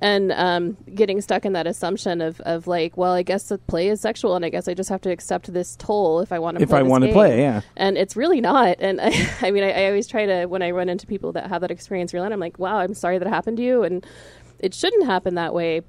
and 0.04 0.34
um, 0.34 0.76
getting 0.94 1.22
stuck 1.22 1.46
in 1.46 1.54
that 1.54 1.66
assumption 1.66 2.20
of, 2.20 2.42
of 2.42 2.68
like, 2.68 2.98
well, 2.98 3.14
I 3.14 3.24
guess 3.24 3.48
the 3.48 3.58
play 3.58 3.88
is 3.88 4.02
sexual, 4.02 4.36
and 4.36 4.44
I 4.44 4.50
guess 4.50 4.68
I 4.68 4.74
just 4.74 4.90
have 4.90 5.00
to 5.02 5.10
accept 5.10 5.52
this 5.54 5.78
toll 5.78 6.20
if 6.20 6.34
I 6.34 6.40
want 6.40 6.58
to. 6.58 6.64
If 6.64 6.70
play 6.70 6.80
I 6.80 6.84
this 6.84 6.90
wanna 6.92 7.12
play, 7.14 7.40
yeah. 7.40 7.62
And 7.78 7.98
it's 7.98 8.18
really 8.18 8.42
not. 8.42 8.76
And 8.80 9.00
I, 9.02 9.14
I 9.42 9.52
mean, 9.52 9.64
I, 9.64 9.72
I 9.72 9.86
always 9.88 10.06
try 10.06 10.26
to 10.26 10.46
when 10.48 10.62
I 10.62 10.72
run 10.72 10.90
into 10.90 11.08
people 11.08 11.32
that 11.32 11.48
have 11.48 11.62
that 11.62 11.72
experience, 11.72 12.14
real, 12.14 12.22
I'm 12.24 12.38
like, 12.38 12.60
wow, 12.60 12.80
I'm 12.80 12.94
sorry 12.94 13.18
that 13.18 13.28
happened 13.30 13.56
to 13.58 13.64
you, 13.64 13.84
and 13.84 14.06
it 14.60 14.74
shouldn't 14.74 15.06
happen 15.06 15.36
that 15.36 15.54
way. 15.54 15.84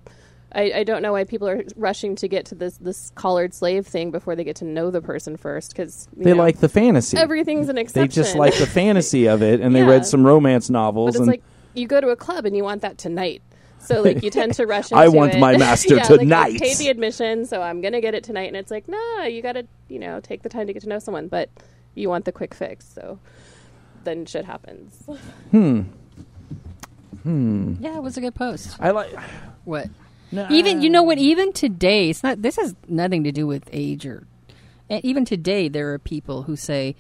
I, 0.53 0.71
I 0.73 0.85
don't 0.85 1.03
know 1.03 1.11
why 1.15 1.25
people 1.25 1.49
are 1.49 1.65
rushing 1.75 2.15
to 2.15 2.29
get 2.29 2.47
to 2.47 2.55
this 2.55 2.77
this 2.77 3.11
collared 3.17 3.53
slave 3.53 3.85
thing 3.85 4.13
before 4.13 4.37
they 4.37 4.45
get 4.45 4.55
to 4.57 4.65
know 4.65 4.93
the 4.93 5.03
person 5.03 5.37
first, 5.37 5.73
because 5.73 6.09
They 6.17 6.35
like 6.35 6.61
the 6.61 6.69
fantasy. 6.69 7.17
everything's 7.17 7.69
an 7.69 7.79
exception. 7.79 8.03
they 8.03 8.15
just 8.15 8.37
like 8.37 8.57
the 8.59 8.67
fantasy 8.67 9.27
of 9.27 9.43
it, 9.43 9.61
and 9.61 9.75
they 9.75 9.83
read 9.95 10.07
some 10.07 10.25
romance 10.25 10.71
novels. 10.71 11.07
But 11.09 11.15
it's 11.15 11.19
and 11.19 11.27
like 11.27 11.43
you 11.75 11.89
go 11.89 12.01
to 12.01 12.11
a 12.11 12.17
club 12.17 12.47
and 12.47 12.57
you 12.57 12.63
want 12.63 12.83
that 12.83 12.97
tonight. 12.97 13.43
So 13.85 14.03
like 14.03 14.23
you 14.23 14.31
tend 14.31 14.55
to 14.55 14.67
rush 14.75 14.91
into 14.91 14.97
I 14.97 15.09
want 15.09 15.35
it. 15.35 15.41
my 15.41 15.57
master 15.59 15.97
yeah, 15.97 16.07
Like, 16.09 16.21
tonight. 16.21 16.55
I 16.57 16.59
paid 16.59 16.77
the 16.79 16.89
admission, 16.89 17.47
so 17.47 17.63
I'm 17.63 17.81
gonna 17.81 18.01
get 18.01 18.15
it 18.15 18.25
tonight. 18.25 18.49
And 18.49 18.57
it's 18.57 18.71
like, 18.71 18.89
nah, 18.89 19.25
you 19.25 19.43
gotta, 19.43 19.67
you 19.89 19.99
know, 19.99 20.21
take 20.21 20.43
the 20.43 20.49
time 20.49 20.67
to 20.67 20.73
get 20.73 20.83
to 20.83 20.89
know 20.89 20.99
someone, 20.99 21.29
but 21.29 21.51
you 21.95 22.09
want 22.09 22.25
the 22.25 22.33
quick 22.33 22.55
fix. 22.55 22.87
So 22.87 23.19
then 24.05 24.27
shit 24.27 24.45
happens. 24.45 24.95
Hmm. 25.51 25.83
Hmm. 27.23 27.75
Yeah, 27.81 27.97
it 27.97 28.03
was 28.03 28.17
a 28.17 28.21
good 28.21 28.35
post. 28.35 28.77
I 28.81 28.91
like. 28.91 29.15
What? 29.65 29.89
Even 30.51 30.83
you 30.83 30.91
know 30.91 31.03
what? 31.03 31.19
Even 31.19 31.53
today, 31.53 32.11
it's 32.11 32.23
not. 32.23 32.43
This 32.43 32.57
has 32.57 32.75
nothing 32.89 33.25
to 33.25 33.33
do 33.33 33.47
with 33.47 33.69
age 33.73 34.05
or. 34.07 34.27
And 34.91 35.03
even 35.05 35.25
today, 35.25 35.69
there 35.69 35.93
are 35.95 35.99
people 35.99 36.43
who 36.43 36.57
say, 36.57 36.95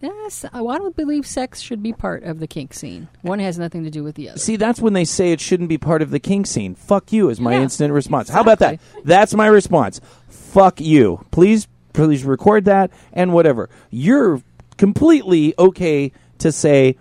"Yes, 0.00 0.44
I 0.52 0.58
don't 0.60 0.96
believe 0.96 1.26
sex 1.26 1.60
should 1.60 1.82
be 1.82 1.92
part 1.92 2.22
of 2.22 2.40
the 2.40 2.46
kink 2.46 2.74
scene. 2.74 3.08
One 3.22 3.38
has 3.38 3.58
nothing 3.58 3.84
to 3.84 3.90
do 3.90 4.02
with 4.02 4.14
the 4.14 4.30
other." 4.30 4.38
See, 4.38 4.56
that's 4.56 4.80
when 4.80 4.92
they 4.92 5.04
say 5.04 5.32
it 5.32 5.40
shouldn't 5.40 5.68
be 5.68 5.78
part 5.78 6.02
of 6.02 6.10
the 6.10 6.20
kink 6.20 6.46
scene. 6.46 6.74
Fuck 6.74 7.12
you 7.12 7.28
is 7.30 7.40
my 7.40 7.54
Yeah, 7.54 7.62
instant 7.62 7.92
response. 7.92 8.28
How 8.28 8.40
about 8.40 8.58
that? 8.60 8.80
That's 9.04 9.34
my 9.34 9.46
response. 9.46 10.00
Fuck 10.28 10.80
you. 10.80 11.24
Please, 11.30 11.68
please 11.92 12.24
record 12.24 12.64
that 12.64 12.90
and 13.12 13.32
whatever. 13.32 13.68
You're 13.90 14.42
completely 14.78 15.54
okay 15.58 16.12
to 16.38 16.50
say, 16.50 16.96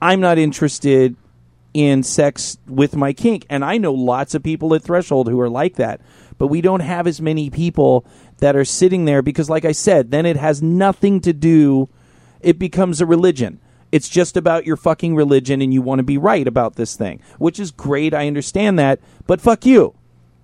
I'm 0.00 0.20
not 0.20 0.38
interested 0.38 1.16
in 1.74 2.02
sex 2.02 2.56
with 2.66 2.96
my 2.96 3.12
kink. 3.12 3.44
And 3.50 3.64
I 3.64 3.76
know 3.78 3.92
lots 3.92 4.34
of 4.34 4.42
people 4.42 4.74
at 4.74 4.82
Threshold 4.82 5.28
who 5.28 5.38
are 5.40 5.50
like 5.50 5.76
that. 5.76 6.00
But 6.38 6.46
we 6.46 6.60
don't 6.60 6.80
have 6.80 7.06
as 7.06 7.20
many 7.20 7.50
people 7.50 8.04
that 8.38 8.56
are 8.56 8.64
sitting 8.64 9.04
there 9.04 9.22
because, 9.22 9.50
like 9.50 9.64
I 9.64 9.72
said, 9.72 10.10
then 10.10 10.24
it 10.24 10.36
has 10.36 10.62
nothing 10.62 11.20
to 11.20 11.32
do, 11.32 11.88
it 12.40 12.58
becomes 12.58 13.00
a 13.00 13.06
religion. 13.06 13.60
It's 13.90 14.08
just 14.08 14.36
about 14.36 14.66
your 14.66 14.76
fucking 14.76 15.16
religion 15.16 15.62
and 15.62 15.72
you 15.72 15.82
want 15.82 15.98
to 15.98 16.04
be 16.04 16.18
right 16.18 16.46
about 16.46 16.76
this 16.76 16.94
thing, 16.94 17.20
which 17.38 17.58
is 17.58 17.70
great. 17.70 18.12
I 18.14 18.26
understand 18.26 18.78
that. 18.78 19.00
But 19.26 19.40
fuck 19.40 19.64
you. 19.64 19.94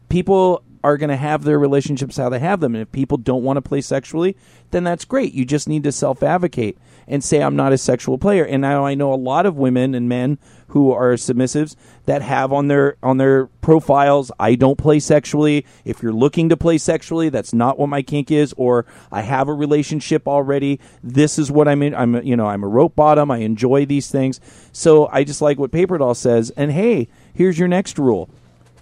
People 0.08 0.63
are 0.84 0.98
going 0.98 1.08
to 1.08 1.16
have 1.16 1.44
their 1.44 1.58
relationships 1.58 2.18
how 2.18 2.28
they 2.28 2.38
have 2.38 2.60
them. 2.60 2.74
And 2.74 2.82
if 2.82 2.92
people 2.92 3.16
don't 3.16 3.42
want 3.42 3.56
to 3.56 3.62
play 3.62 3.80
sexually, 3.80 4.36
then 4.70 4.84
that's 4.84 5.06
great. 5.06 5.32
You 5.32 5.46
just 5.46 5.66
need 5.66 5.82
to 5.84 5.92
self 5.92 6.22
advocate 6.22 6.76
and 7.08 7.24
say, 7.24 7.42
I'm 7.42 7.56
not 7.56 7.72
a 7.72 7.78
sexual 7.78 8.18
player. 8.18 8.44
And 8.44 8.60
now 8.60 8.84
I 8.84 8.94
know 8.94 9.12
a 9.12 9.16
lot 9.16 9.46
of 9.46 9.56
women 9.56 9.94
and 9.94 10.08
men 10.08 10.38
who 10.68 10.92
are 10.92 11.14
submissives 11.14 11.74
that 12.04 12.20
have 12.20 12.52
on 12.52 12.68
their 12.68 12.96
on 13.02 13.16
their 13.16 13.46
profiles 13.62 14.30
I 14.38 14.56
don't 14.56 14.76
play 14.76 15.00
sexually. 15.00 15.64
If 15.86 16.02
you're 16.02 16.12
looking 16.12 16.50
to 16.50 16.56
play 16.56 16.76
sexually, 16.76 17.30
that's 17.30 17.54
not 17.54 17.78
what 17.78 17.88
my 17.88 18.02
kink 18.02 18.30
is 18.30 18.54
or 18.58 18.84
I 19.10 19.22
have 19.22 19.48
a 19.48 19.54
relationship 19.54 20.28
already. 20.28 20.80
This 21.02 21.38
is 21.38 21.50
what 21.50 21.66
I'm 21.66 21.82
in 21.82 21.94
I'm 21.94 22.22
you 22.22 22.36
know, 22.36 22.46
I'm 22.46 22.62
a 22.62 22.68
rope 22.68 22.94
bottom. 22.94 23.30
I 23.30 23.38
enjoy 23.38 23.86
these 23.86 24.10
things. 24.10 24.38
So 24.72 25.08
I 25.10 25.24
just 25.24 25.40
like 25.40 25.58
what 25.58 25.72
Paper 25.72 25.96
Doll 25.96 26.14
says 26.14 26.50
and 26.50 26.72
hey, 26.72 27.08
here's 27.32 27.58
your 27.58 27.68
next 27.68 27.98
rule. 27.98 28.28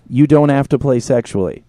You 0.09 0.27
don't 0.27 0.49
have 0.49 0.69
to 0.71 0.81
play 0.81 0.99
sexually. 0.99 1.63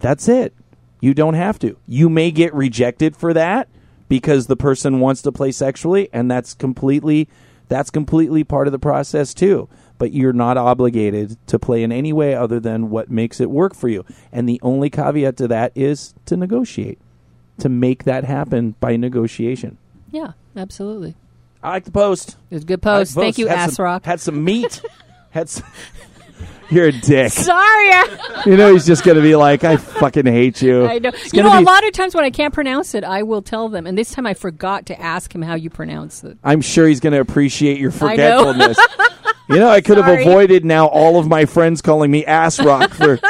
That's 0.00 0.28
it. 0.28 0.54
You 1.00 1.14
don't 1.14 1.34
have 1.34 1.58
to. 1.60 1.76
You 1.86 2.08
may 2.08 2.30
get 2.30 2.54
rejected 2.54 3.16
for 3.16 3.32
that 3.34 3.68
because 4.08 4.46
the 4.46 4.56
person 4.56 5.00
wants 5.00 5.22
to 5.22 5.32
play 5.32 5.52
sexually 5.52 6.08
and 6.12 6.30
that's 6.30 6.54
completely 6.54 7.28
that's 7.68 7.90
completely 7.90 8.44
part 8.44 8.68
of 8.68 8.72
the 8.72 8.78
process 8.78 9.32
too. 9.34 9.68
But 9.96 10.12
you're 10.12 10.32
not 10.32 10.56
obligated 10.56 11.36
to 11.46 11.58
play 11.58 11.82
in 11.82 11.92
any 11.92 12.12
way 12.12 12.34
other 12.34 12.60
than 12.60 12.90
what 12.90 13.10
makes 13.10 13.40
it 13.40 13.50
work 13.50 13.74
for 13.74 13.88
you. 13.88 14.04
And 14.32 14.48
the 14.48 14.60
only 14.62 14.90
caveat 14.90 15.36
to 15.38 15.48
that 15.48 15.72
is 15.74 16.14
to 16.26 16.36
negotiate. 16.36 16.98
To 17.58 17.68
make 17.68 18.04
that 18.04 18.24
happen 18.24 18.74
by 18.80 18.96
negotiation. 18.96 19.78
Yeah, 20.10 20.32
absolutely. 20.56 21.14
I 21.62 21.70
like 21.70 21.84
the 21.84 21.92
post. 21.92 22.36
It 22.50 22.54
was 22.56 22.62
a 22.64 22.66
good 22.66 22.84
like 22.84 22.98
post. 22.98 23.14
the 23.14 23.20
Thank 23.20 23.38
you, 23.38 23.46
Had 23.46 23.58
Ass 23.58 23.74
some- 23.74 23.84
Rock. 23.84 24.04
Had 24.04 24.20
some 24.20 24.42
meat. 24.44 24.82
had 25.30 25.48
some 25.48 25.64
You're 26.70 26.86
a 26.88 26.92
dick. 26.92 27.30
Sorry, 27.32 27.90
You 28.46 28.56
know 28.56 28.72
he's 28.72 28.86
just 28.86 29.04
going 29.04 29.16
to 29.16 29.22
be 29.22 29.36
like, 29.36 29.64
I 29.64 29.76
fucking 29.76 30.26
hate 30.26 30.60
you. 30.62 30.86
I 30.86 30.98
know. 30.98 31.10
You 31.32 31.42
gonna 31.42 31.50
know, 31.50 31.56
a 31.56 31.60
be- 31.60 31.64
lot 31.66 31.86
of 31.86 31.92
times 31.92 32.14
when 32.14 32.24
I 32.24 32.30
can't 32.30 32.52
pronounce 32.54 32.94
it, 32.94 33.04
I 33.04 33.22
will 33.22 33.42
tell 33.42 33.68
them. 33.68 33.86
And 33.86 33.96
this 33.96 34.10
time 34.12 34.26
I 34.26 34.34
forgot 34.34 34.86
to 34.86 35.00
ask 35.00 35.32
him 35.34 35.42
how 35.42 35.54
you 35.54 35.70
pronounce 35.70 36.24
it. 36.24 36.38
I'm 36.42 36.60
sure 36.62 36.88
he's 36.88 37.00
going 37.00 37.12
to 37.12 37.20
appreciate 37.20 37.78
your 37.78 37.92
I 38.00 38.16
know. 38.16 38.54
forgetfulness. 38.54 38.78
you 39.50 39.56
know, 39.56 39.68
I 39.68 39.80
could 39.82 39.98
have 39.98 40.08
avoided 40.20 40.64
now 40.64 40.86
all 40.86 41.18
of 41.18 41.28
my 41.28 41.44
friends 41.44 41.82
calling 41.82 42.10
me 42.10 42.24
ass 42.26 42.58
rock 42.60 42.92
for. 42.94 43.18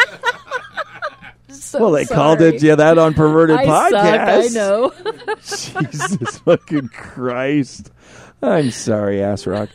So 1.49 1.81
well, 1.81 1.91
they 1.91 2.05
called 2.05 2.41
it 2.41 2.63
yeah 2.63 2.77
that 2.77 2.99
on 2.99 3.15
perverted 3.15 3.57
I 3.57 3.67
podcast. 3.67 4.43
suck. 4.45 4.53
I 4.53 4.55
know. 4.55 4.93
Jesus 6.15 6.39
fucking 6.39 6.89
Christ! 6.91 7.91
I'm 8.41 8.71
sorry, 8.71 9.21
ass 9.21 9.45
rock. 9.45 9.71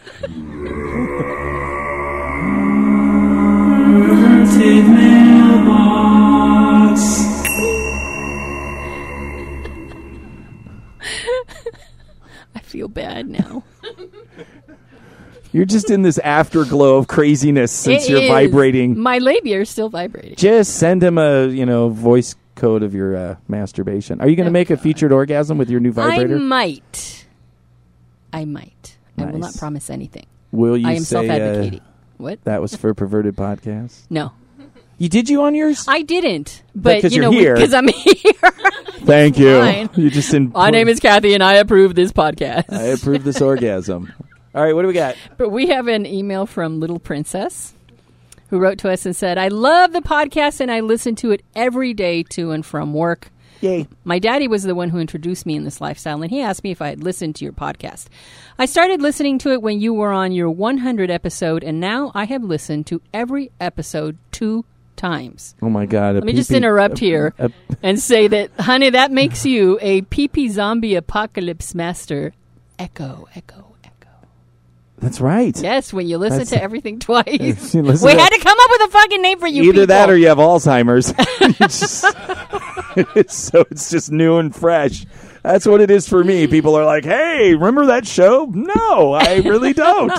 I 12.56 12.60
feel 12.64 12.88
bad 12.88 13.28
now. 13.30 13.64
You're 15.52 15.66
just 15.66 15.90
in 15.90 16.04
this 16.04 16.20
afterglow 16.20 16.98
of 16.98 17.08
craziness 17.08 17.72
since 17.72 18.06
It 18.06 18.12
you're 18.12 18.22
is- 18.22 18.30
vibrating. 18.30 18.98
My 19.00 19.18
labia 19.18 19.62
is 19.62 19.70
still 19.70 19.90
vibrating. 19.90 20.36
Just 20.36 20.76
send 20.76 21.04
him 21.04 21.18
a 21.18 21.48
you 21.48 21.66
know 21.66 21.90
voice 21.90 22.36
code 22.56 22.84
of 22.84 22.94
your 22.94 23.16
uh, 23.16 23.36
masturbation. 23.48 24.22
Are 24.22 24.28
you 24.28 24.36
going 24.36 24.46
to 24.46 24.52
Oh, 24.52 24.54
make 24.54 24.70
a 24.70 24.78
featured 24.78 25.12
orgasm 25.12 25.58
with 25.58 25.70
your 25.70 25.80
new 25.80 25.92
vibrator? 25.92 26.36
I 26.36 26.40
might. 26.40 27.26
I 28.34 28.46
might. 28.46 28.98
I 29.18 29.26
will 29.26 29.40
not 29.40 29.56
promise 29.56 29.90
anything. 29.90 30.26
Will 30.52 30.78
you 30.78 30.88
I 30.88 30.94
am 30.94 31.00
say 31.00 31.28
self-advocating. 31.28 31.82
What? 32.20 32.44
that 32.44 32.62
was 32.62 32.76
for 32.76 32.94
perverted 32.94 33.36
podcast? 33.36 34.02
No, 34.10 34.32
You 35.00 35.10
did 35.10 35.30
you 35.30 35.42
on 35.44 35.56
yours? 35.56 35.86
I 35.88 36.02
didn't. 36.04 36.62
But 36.76 37.02
'cause 37.02 37.14
you 37.16 37.22
you're 37.24 37.32
know, 37.32 37.38
here. 37.38 37.56
because 37.56 37.74
I'm 37.74 37.88
here. 37.88 38.34
Thank 39.04 39.40
you. 39.40 39.60
fine. 39.60 39.90
You 39.96 40.10
just 40.10 40.30
didn't. 40.32 40.54
My 40.54 40.70
name 40.70 40.88
is 40.90 41.00
Kathy, 41.00 41.34
and 41.34 41.42
I 41.44 41.54
approve 41.56 41.96
this 41.96 42.12
podcast. 42.12 42.72
I 42.72 42.84
approve 42.84 43.24
this 43.24 43.42
orgasm. 43.42 44.12
All 44.56 44.64
right, 44.64 44.74
what 44.76 44.82
do 44.84 44.88
we 44.88 44.94
got? 44.94 45.16
But 45.38 45.50
we 45.50 45.68
have 45.68 45.88
an 45.88 46.06
email 46.06 46.46
from 46.46 46.80
Little 46.80 47.00
Princess 47.00 47.74
who 48.50 48.60
wrote 48.60 48.80
to 48.80 48.90
us 48.92 49.06
and 49.06 49.16
said, 49.16 49.38
I 49.38 49.48
love 49.50 49.94
the 49.94 50.02
podcast 50.02 50.60
and 50.60 50.72
I 50.72 50.80
listen 50.80 51.16
to 51.18 51.32
it 51.32 51.44
every 51.56 51.94
day 51.94 52.24
to 52.32 52.52
and 52.52 52.66
from 52.66 52.94
work. 52.94 53.30
Yay. 53.62 53.88
My 54.04 54.20
daddy 54.20 54.48
was 54.48 54.64
the 54.64 54.76
one 54.76 54.90
who 54.90 55.00
introduced 55.00 55.46
me 55.46 55.56
in 55.56 55.64
this 55.64 55.82
lifestyle, 55.82 56.22
and 56.22 56.32
he 56.32 56.42
asked 56.42 56.64
me 56.64 56.72
if 56.72 56.82
I 56.82 56.90
had 56.90 57.04
listened 57.04 57.36
to 57.36 57.46
your 57.46 57.54
podcast. 57.54 58.08
I 58.58 58.66
started 58.66 59.02
listening 59.02 59.38
to 59.40 59.52
it 59.52 59.62
when 59.62 59.80
you 59.80 59.94
were 59.94 60.12
on 60.12 60.32
your 60.32 60.50
100 60.50 61.12
episode, 61.12 61.64
and 61.64 61.80
now 61.80 62.12
I 62.16 62.26
have 62.26 62.44
listened 62.44 62.88
to 62.88 63.02
every 63.14 63.52
episode 63.60 64.18
two 64.32 64.66
times. 64.96 65.56
Oh 65.62 65.70
my 65.70 65.86
god. 65.86 66.16
Let 66.16 66.24
me 66.26 66.34
just 66.34 66.52
interrupt 66.52 67.00
here 67.00 67.34
and 67.82 68.00
say 68.00 68.28
that, 68.28 68.52
honey, 68.60 68.90
that 68.92 69.12
makes 69.12 69.46
you 69.46 69.78
a 69.82 70.02
PP 70.04 70.50
zombie 70.50 70.96
apocalypse 70.96 71.74
master. 71.74 72.34
Echo, 72.78 73.28
echo. 73.36 73.69
That's 75.00 75.22
right. 75.22 75.58
Yes, 75.62 75.94
when 75.94 76.08
you 76.08 76.18
listen 76.18 76.40
That's- 76.40 76.50
to 76.58 76.62
everything 76.62 77.00
twice. 77.00 77.26
We 77.74 78.12
had 78.12 78.30
to 78.30 78.40
come 78.42 78.58
up 78.60 78.70
with 78.70 78.82
a 78.82 78.92
fucking 78.92 79.22
name 79.22 79.40
for 79.40 79.48
you 79.48 79.64
Either 79.64 79.86
that 79.86 80.10
or 80.10 80.18
you 80.18 80.28
have 80.28 80.38
Alzheimer's. 80.38 81.14
It's 83.16 83.36
so 83.36 83.66
it's 83.70 83.90
just 83.92 84.12
new 84.12 84.38
and 84.38 84.54
fresh. 84.54 85.06
That's 85.44 85.66
what 85.66 85.80
it 85.80 85.90
is 85.92 86.10
for 86.10 86.24
me. 86.24 86.48
People 86.48 86.76
are 86.76 86.84
like, 86.86 87.06
"Hey, 87.06 87.54
remember 87.54 87.86
that 87.86 88.06
show?" 88.08 88.46
No, 88.52 89.14
I 89.14 89.38
really 89.38 89.74
don't. 89.74 90.12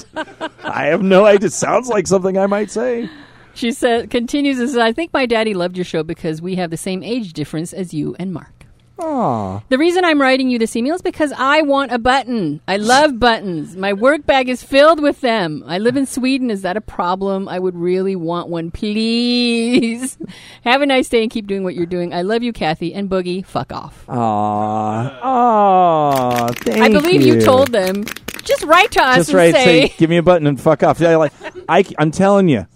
I 0.62 0.86
have 0.86 1.02
no 1.02 1.26
idea. 1.26 1.48
It 1.48 1.52
sounds 1.52 1.88
like 1.88 2.06
something 2.06 2.38
I 2.38 2.46
might 2.46 2.70
say. 2.70 3.10
She 3.54 3.72
said, 3.72 4.08
continues 4.10 4.60
and 4.60 4.68
says, 4.68 4.78
I 4.78 4.92
think 4.92 5.12
my 5.12 5.26
daddy 5.26 5.52
loved 5.54 5.76
your 5.76 5.84
show 5.84 6.02
because 6.04 6.40
we 6.40 6.54
have 6.54 6.70
the 6.70 6.76
same 6.76 7.02
age 7.02 7.32
difference 7.32 7.72
as 7.72 7.92
you 7.92 8.14
and 8.18 8.32
Mark. 8.32 8.59
Aw. 9.00 9.62
The 9.68 9.78
reason 9.78 10.04
I'm 10.04 10.20
writing 10.20 10.50
you 10.50 10.58
this 10.58 10.76
email 10.76 10.94
is 10.94 11.02
because 11.02 11.32
I 11.36 11.62
want 11.62 11.92
a 11.92 11.98
button. 11.98 12.60
I 12.68 12.76
love 12.76 13.18
buttons. 13.18 13.76
My 13.76 13.92
work 13.92 14.26
bag 14.26 14.48
is 14.48 14.62
filled 14.62 15.00
with 15.00 15.20
them. 15.20 15.64
I 15.66 15.78
live 15.78 15.96
in 15.96 16.06
Sweden. 16.06 16.50
Is 16.50 16.62
that 16.62 16.76
a 16.76 16.80
problem? 16.80 17.48
I 17.48 17.58
would 17.58 17.74
really 17.76 18.14
want 18.16 18.48
one, 18.48 18.70
please. 18.70 20.18
Have 20.64 20.82
a 20.82 20.86
nice 20.86 21.08
day 21.08 21.22
and 21.22 21.30
keep 21.30 21.46
doing 21.46 21.64
what 21.64 21.74
you're 21.74 21.86
doing. 21.86 22.12
I 22.12 22.22
love 22.22 22.42
you, 22.42 22.52
Kathy. 22.52 22.92
And 22.94 23.08
Boogie, 23.08 23.44
fuck 23.44 23.72
off. 23.72 24.04
Aw. 24.08 25.20
Aw. 25.22 26.48
Thank 26.56 26.82
I 26.82 26.88
believe 26.88 27.22
you. 27.22 27.34
you 27.34 27.40
told 27.40 27.72
them. 27.72 28.04
Just 28.42 28.64
write 28.64 28.90
to 28.92 29.02
us 29.02 29.16
Just 29.16 29.28
and 29.30 29.36
right. 29.38 29.54
say, 29.54 29.88
Say, 29.88 29.94
give 29.96 30.10
me 30.10 30.16
a 30.16 30.22
button 30.22 30.46
and 30.46 30.60
fuck 30.60 30.82
off. 30.82 30.98
Yeah, 31.00 31.16
like 31.16 31.32
I, 31.68 31.84
I'm 31.98 32.10
telling 32.10 32.48
you, 32.48 32.66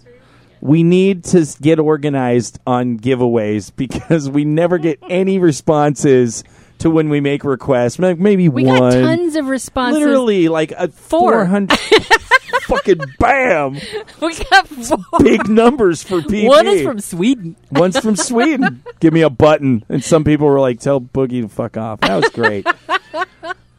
we 0.65 0.81
need 0.81 1.23
to 1.23 1.45
get 1.61 1.77
organized 1.77 2.59
on 2.65 2.97
giveaways 2.97 3.71
because 3.75 4.27
we 4.27 4.45
never 4.45 4.79
get 4.79 4.97
any 5.09 5.37
responses 5.37 6.43
to 6.79 6.89
when 6.89 7.09
we 7.09 7.21
make 7.21 7.43
requests. 7.43 7.99
Maybe 7.99 8.49
we 8.49 8.65
one. 8.65 8.73
We 8.73 8.79
got 8.79 8.91
tons 8.93 9.35
of 9.35 9.45
responses. 9.45 9.99
Literally, 9.99 10.49
like 10.49 10.71
a 10.71 10.87
400 10.87 11.77
fucking 12.63 12.99
bam. 13.19 13.77
We 14.19 14.35
got 14.49 14.67
four. 14.67 14.97
Big 15.19 15.47
numbers 15.47 16.01
for 16.01 16.23
people. 16.23 16.49
One 16.49 16.67
is 16.67 16.81
from 16.81 16.99
Sweden. 16.99 17.55
One's 17.71 17.99
from 17.99 18.15
Sweden. 18.15 18.83
Give 18.99 19.13
me 19.13 19.21
a 19.21 19.29
button. 19.29 19.85
And 19.87 20.03
some 20.03 20.23
people 20.23 20.47
were 20.47 20.59
like, 20.59 20.79
tell 20.79 20.99
Boogie 20.99 21.43
to 21.43 21.47
fuck 21.47 21.77
off. 21.77 22.01
That 22.01 22.15
was 22.15 22.29
great. 22.29 22.65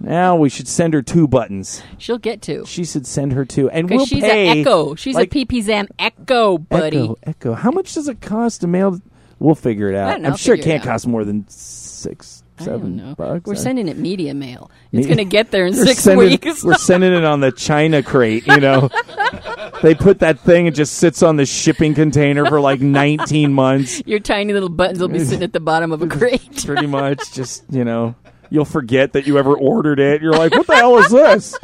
Now 0.06 0.36
we 0.36 0.48
should 0.48 0.68
send 0.68 0.94
her 0.94 1.02
two 1.02 1.26
buttons. 1.28 1.82
She'll 1.98 2.18
get 2.18 2.42
to. 2.42 2.64
She 2.66 2.84
should 2.84 3.06
send 3.06 3.32
her 3.32 3.44
two. 3.44 3.68
And 3.70 3.90
we'll 3.90 4.06
she's 4.06 4.22
pay. 4.22 4.48
an 4.48 4.58
echo. 4.58 4.94
She's 4.94 5.14
like, 5.14 5.34
a 5.34 5.44
PP 5.44 5.62
Zam 5.62 5.88
echo, 5.98 6.58
buddy. 6.58 6.98
Echo, 6.98 7.18
echo. 7.24 7.54
How 7.54 7.70
much 7.70 7.94
does 7.94 8.08
it 8.08 8.20
cost 8.20 8.60
to 8.62 8.66
mail? 8.66 9.00
We'll 9.38 9.54
figure 9.54 9.90
it 9.90 9.96
out. 9.96 10.12
don't 10.12 10.22
know. 10.22 10.30
I'm 10.30 10.36
sure 10.36 10.54
it 10.54 10.62
can't 10.62 10.80
out. 10.82 10.86
cost 10.92 11.06
more 11.06 11.24
than 11.24 11.46
six, 11.48 12.42
seven 12.58 13.14
bucks. 13.18 13.44
We're 13.46 13.52
I- 13.54 13.56
sending 13.56 13.88
it 13.88 13.98
media 13.98 14.32
mail. 14.32 14.70
It's 14.92 15.06
going 15.06 15.18
to 15.18 15.24
get 15.26 15.50
there 15.50 15.66
in 15.66 15.76
We're 15.76 15.84
six 15.84 16.00
sending, 16.02 16.30
weeks. 16.30 16.64
We're 16.64 16.74
sending 16.74 17.12
it 17.12 17.24
on 17.24 17.40
the 17.40 17.52
China 17.52 18.02
crate, 18.02 18.46
you 18.46 18.56
know. 18.58 18.88
they 19.82 19.94
put 19.94 20.20
that 20.20 20.40
thing, 20.40 20.64
it 20.66 20.74
just 20.74 20.94
sits 20.94 21.22
on 21.22 21.36
the 21.36 21.44
shipping 21.44 21.92
container 21.94 22.46
for 22.46 22.60
like 22.60 22.80
19 22.80 23.52
months. 23.52 24.02
Your 24.06 24.20
tiny 24.20 24.54
little 24.54 24.70
buttons 24.70 25.00
will 25.00 25.08
be 25.08 25.18
sitting 25.18 25.42
at 25.42 25.52
the 25.52 25.60
bottom 25.60 25.92
of 25.92 26.00
a 26.00 26.06
crate. 26.06 26.64
Pretty 26.64 26.86
much, 26.86 27.32
just, 27.32 27.64
you 27.70 27.84
know, 27.84 28.14
you'll 28.50 28.64
forget 28.64 29.12
that 29.12 29.26
you 29.26 29.38
ever 29.38 29.54
ordered 29.54 30.00
it. 30.00 30.22
You're 30.22 30.36
like, 30.36 30.52
what 30.52 30.66
the 30.66 30.76
hell 30.76 30.98
is 30.98 31.10
this? 31.10 31.54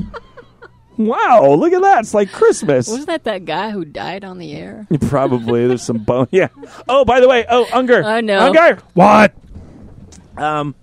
Wow, 0.97 1.55
look 1.55 1.73
at 1.73 1.81
that. 1.83 2.01
It's 2.01 2.14
like 2.14 2.31
Christmas. 2.31 2.87
Wasn't 2.88 3.07
that 3.07 3.25
that 3.25 3.45
guy 3.45 3.71
who 3.71 3.85
died 3.85 4.25
on 4.25 4.38
the 4.38 4.53
air? 4.53 4.87
Probably. 5.09 5.66
There's 5.66 5.83
some 5.83 5.99
bone. 6.05 6.29
Yeah. 6.31 6.49
Oh, 6.88 7.05
by 7.05 7.21
the 7.21 7.29
way, 7.29 7.47
oh, 7.49 7.66
Unger. 7.73 8.05
I 8.05 8.21
know. 8.21 8.38
Unger. 8.38 8.79
What? 8.95 9.35
Um, 10.37 10.75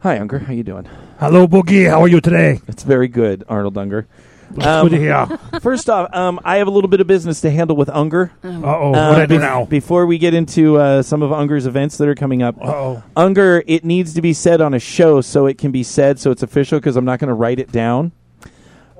hi, 0.00 0.18
Unger. 0.18 0.38
How 0.38 0.52
you 0.52 0.62
doing? 0.62 0.88
Hello, 1.18 1.46
Boogie. 1.46 1.88
How 1.88 2.00
are 2.02 2.08
you 2.08 2.20
today? 2.20 2.60
It's 2.68 2.84
very 2.84 3.08
good, 3.08 3.44
Arnold 3.48 3.76
Unger. 3.76 4.06
Good 4.54 4.90
to 4.90 4.98
hear. 4.98 5.26
First 5.60 5.88
off, 5.90 6.14
um, 6.14 6.38
I 6.44 6.56
have 6.56 6.66
a 6.66 6.70
little 6.70 6.88
bit 6.88 7.00
of 7.00 7.06
business 7.06 7.40
to 7.42 7.50
handle 7.50 7.76
with 7.76 7.88
Unger. 7.88 8.32
Uh 8.44 8.48
oh. 8.64 8.92
Uh, 8.94 9.08
What 9.10 9.20
I 9.20 9.26
do 9.26 9.38
now? 9.38 9.64
Before 9.64 10.06
we 10.06 10.18
get 10.18 10.34
into 10.34 10.76
uh, 10.78 11.02
some 11.02 11.22
of 11.22 11.32
Unger's 11.32 11.66
events 11.66 11.96
that 11.98 12.08
are 12.08 12.14
coming 12.14 12.42
up, 12.42 12.56
Uh 12.60 12.66
oh. 12.70 13.02
Unger, 13.16 13.62
it 13.66 13.84
needs 13.84 14.14
to 14.14 14.22
be 14.22 14.32
said 14.32 14.60
on 14.60 14.74
a 14.74 14.78
show 14.78 15.20
so 15.20 15.46
it 15.46 15.58
can 15.58 15.70
be 15.72 15.82
said, 15.82 16.18
so 16.18 16.30
it's 16.30 16.42
official. 16.42 16.78
Because 16.78 16.96
I'm 16.96 17.04
not 17.04 17.18
going 17.18 17.28
to 17.28 17.34
write 17.34 17.58
it 17.58 17.72
down. 17.72 18.12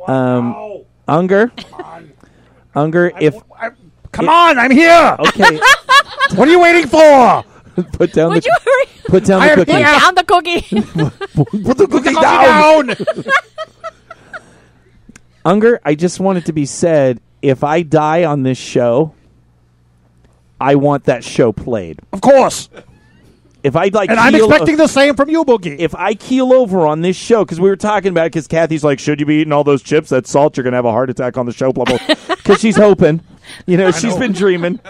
Um, 0.06 0.82
Unger, 1.08 1.52
Unger, 2.74 3.12
if 3.20 3.34
Come 4.12 4.28
on, 4.28 4.58
I'm 4.58 4.70
here. 4.70 5.16
okay, 5.20 5.58
What 6.34 6.48
are 6.48 6.50
you 6.50 6.60
waiting 6.60 6.86
for? 6.88 7.44
put 7.92 8.12
down 8.12 8.30
Would 8.32 8.42
the 8.42 8.48
you 8.48 8.54
hurry? 8.64 8.86
put 9.06 9.24
down 9.24 9.40
I 9.40 9.54
the 9.54 9.64
cookie. 9.64 9.72
the- 9.72 9.78
Down 9.80 10.14
the 10.14 10.24
cookie. 10.24 11.62
Put 11.64 11.78
the 11.78 11.86
cookie 11.86 12.14
Down. 12.14 12.88
Unger, 15.44 15.80
I 15.84 15.94
just 15.94 16.20
want 16.20 16.38
it 16.38 16.46
to 16.46 16.52
be 16.52 16.66
said 16.66 17.20
if 17.40 17.64
I 17.64 17.82
die 17.82 18.24
on 18.24 18.42
this 18.44 18.58
show, 18.58 19.14
I 20.60 20.76
want 20.76 21.04
that 21.04 21.24
show 21.24 21.52
played. 21.52 22.00
Of 22.12 22.20
course. 22.20 22.68
If 23.64 23.76
I 23.76 23.86
like, 23.92 24.10
And 24.10 24.18
I'm 24.18 24.32
keel- 24.32 24.48
expecting 24.48 24.76
the 24.76 24.88
same 24.88 25.14
from 25.14 25.28
you, 25.30 25.44
Boogie. 25.44 25.76
if 25.78 25.94
I 25.94 26.14
keel 26.14 26.52
over 26.52 26.84
on 26.86 27.00
this 27.00 27.16
show, 27.16 27.44
because 27.44 27.60
we 27.60 27.68
were 27.68 27.76
talking 27.76 28.10
about 28.10 28.26
it, 28.26 28.32
because 28.32 28.48
Kathy's 28.48 28.82
like, 28.82 28.98
should 28.98 29.20
you 29.20 29.26
be 29.26 29.36
eating 29.36 29.52
all 29.52 29.62
those 29.62 29.82
chips? 29.82 30.08
That 30.08 30.26
salt, 30.26 30.56
you're 30.56 30.64
going 30.64 30.72
to 30.72 30.76
have 30.78 30.84
a 30.84 30.90
heart 30.90 31.10
attack 31.10 31.36
on 31.36 31.46
the 31.46 31.52
show, 31.52 31.72
blah, 31.72 31.84
blah. 31.84 31.98
Because 32.42 32.60
she's 32.60 32.76
hoping. 32.76 33.20
You 33.66 33.76
know, 33.76 33.92
she's 33.92 34.14
know. 34.14 34.18
been 34.18 34.32
dreaming. 34.32 34.80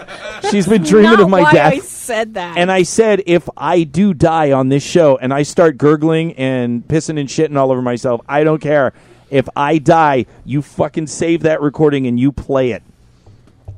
She's 0.49 0.65
been 0.67 0.81
dreaming 0.81 1.11
Not 1.11 1.19
of 1.19 1.29
my 1.29 1.41
why 1.43 1.51
death. 1.53 1.73
I 1.73 1.79
said 1.79 2.33
that. 2.33 2.57
And 2.57 2.71
I 2.71 2.81
said, 2.81 3.21
if 3.27 3.47
I 3.55 3.83
do 3.83 4.15
die 4.15 4.53
on 4.53 4.69
this 4.69 4.81
show 4.83 5.17
and 5.17 5.31
I 5.31 5.43
start 5.43 5.77
gurgling 5.77 6.33
and 6.33 6.87
pissing 6.87 7.19
and 7.19 7.29
shitting 7.29 7.55
all 7.55 7.71
over 7.71 7.81
myself, 7.83 8.21
I 8.27 8.43
don't 8.43 8.59
care. 8.59 8.93
If 9.33 9.49
I 9.55 9.77
die, 9.79 10.25
you 10.45 10.61
fucking 10.61 11.07
save 11.07 11.41
that 11.43 11.61
recording 11.61 12.07
and 12.07 12.19
you 12.19 12.31
play 12.31 12.71
it 12.71 12.83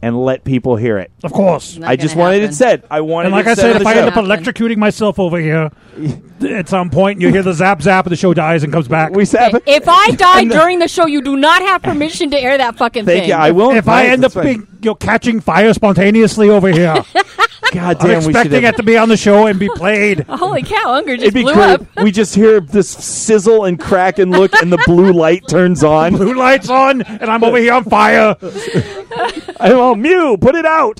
and 0.01 0.23
let 0.23 0.43
people 0.43 0.75
hear 0.75 0.97
it. 0.99 1.09
of 1.23 1.31
course. 1.31 1.77
Not 1.77 1.89
I 1.89 1.95
just 1.95 2.13
gonna 2.13 2.25
wanted 2.25 2.41
happen. 2.41 2.49
it 2.51 2.55
said. 2.55 2.83
I 2.91 3.01
wanted 3.01 3.27
And 3.27 3.35
like 3.35 3.45
it 3.47 3.51
I 3.51 3.53
said 3.55 3.71
said, 3.73 3.81
if 3.81 3.87
I 3.87 3.93
end 3.95 4.09
up 4.09 4.13
electrocuting 4.15 4.77
myself 4.77 5.17
over 5.17 5.39
here 5.39 5.71
at 6.47 6.67
some 6.69 6.89
point, 6.89 7.21
you 7.21 7.29
hear 7.29 7.41
the 7.41 7.53
zap 7.53 7.81
zap, 7.81 8.05
and 8.05 8.11
the 8.11 8.15
show 8.17 8.33
dies 8.33 8.63
and 8.63 8.71
comes 8.73 8.87
back. 8.89 9.11
we 9.13 9.23
sab- 9.25 9.63
if 9.65 9.85
I 9.87 10.11
die 10.17 10.43
during 10.43 10.79
the 10.79 10.87
show, 10.89 11.07
you 11.07 11.21
do 11.21 11.37
not 11.37 11.61
have 11.61 11.81
permission 11.81 12.29
to 12.31 12.37
air 12.39 12.57
that 12.57 12.75
fucking 12.77 13.05
Thank 13.05 13.21
thing. 13.21 13.29
you. 13.29 13.35
I 13.35 13.51
won't. 13.51 13.77
if 13.77 13.87
I 13.87 14.07
end 14.07 14.25
up 14.25 14.33
being, 14.33 14.67
you 14.81 14.91
know, 14.91 14.95
catching 14.95 15.39
fire 15.39 15.73
spontaneously 15.73 16.49
over 16.49 16.67
here, 16.67 17.01
God 17.75 17.97
I'm 18.01 18.07
damn, 18.07 18.17
we 18.17 18.23
should 18.23 18.29
expecting 18.29 18.63
it 18.63 18.75
to 18.77 18.83
be 18.83 18.97
on 18.97 19.09
the 19.09 19.17
show 19.17 19.47
and 19.47 19.59
be 19.59 19.69
played. 19.75 20.19
Holy 20.29 20.63
cow, 20.63 20.95
Unger 20.95 21.15
just 21.15 21.23
It'd 21.27 21.33
be 21.33 21.43
blew 21.43 21.53
great. 21.53 21.63
up. 21.81 21.81
We 22.03 22.11
just 22.11 22.33
hear 22.35 22.59
this 22.59 22.89
sizzle 22.89 23.65
and 23.65 23.79
crack 23.79 24.19
and 24.19 24.31
look, 24.31 24.53
and 24.61 24.71
the 24.71 24.81
blue 24.85 25.11
light 25.13 25.47
turns 25.47 25.83
on. 25.83 26.13
Blue 26.15 26.33
lights 26.35 26.69
on, 26.69 27.01
and 27.01 27.29
I'm 27.29 27.43
over 27.43 27.57
here 27.57 27.73
on 27.73 27.83
fire. 27.83 28.35
I'm 29.59 29.77
all 29.77 29.95
Mew, 29.95 30.37
put 30.37 30.55
it 30.55 30.65
out. 30.65 30.99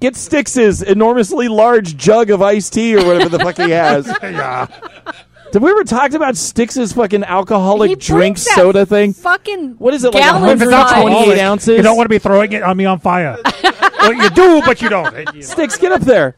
Get 0.00 0.16
Styx's 0.16 0.82
enormously 0.82 1.46
large 1.48 1.96
jug 1.96 2.30
of 2.30 2.42
iced 2.42 2.72
tea 2.72 2.96
or 2.96 3.04
whatever 3.06 3.28
the 3.28 3.38
fuck 3.38 3.56
he 3.56 3.70
has. 3.70 4.06
yeah. 4.22 4.66
Did 5.52 5.62
we 5.62 5.70
ever 5.70 5.84
talk 5.84 6.14
about 6.14 6.34
Styx's 6.38 6.94
fucking 6.94 7.24
alcoholic 7.24 7.90
He 7.90 7.96
drink 7.96 8.38
that 8.38 8.54
soda 8.54 8.86
thing? 8.86 9.12
Fucking 9.12 9.72
What 9.72 9.92
is 9.92 10.02
it, 10.02 10.14
like 10.14 10.22
it's 10.24 10.62
not 10.62 10.88
size. 10.88 11.02
128 11.02 11.40
ounces? 11.42 11.76
You 11.76 11.82
don't 11.82 11.94
want 11.94 12.06
to 12.06 12.08
be 12.08 12.18
throwing 12.18 12.52
it 12.52 12.62
on 12.62 12.74
me 12.74 12.86
on 12.86 12.98
fire. 13.00 13.36
well, 14.00 14.14
you 14.14 14.30
do, 14.30 14.62
but 14.64 14.80
you 14.80 14.88
don't. 14.88 15.44
Styx, 15.44 15.76
get 15.76 15.92
up 15.92 16.00
there. 16.00 16.36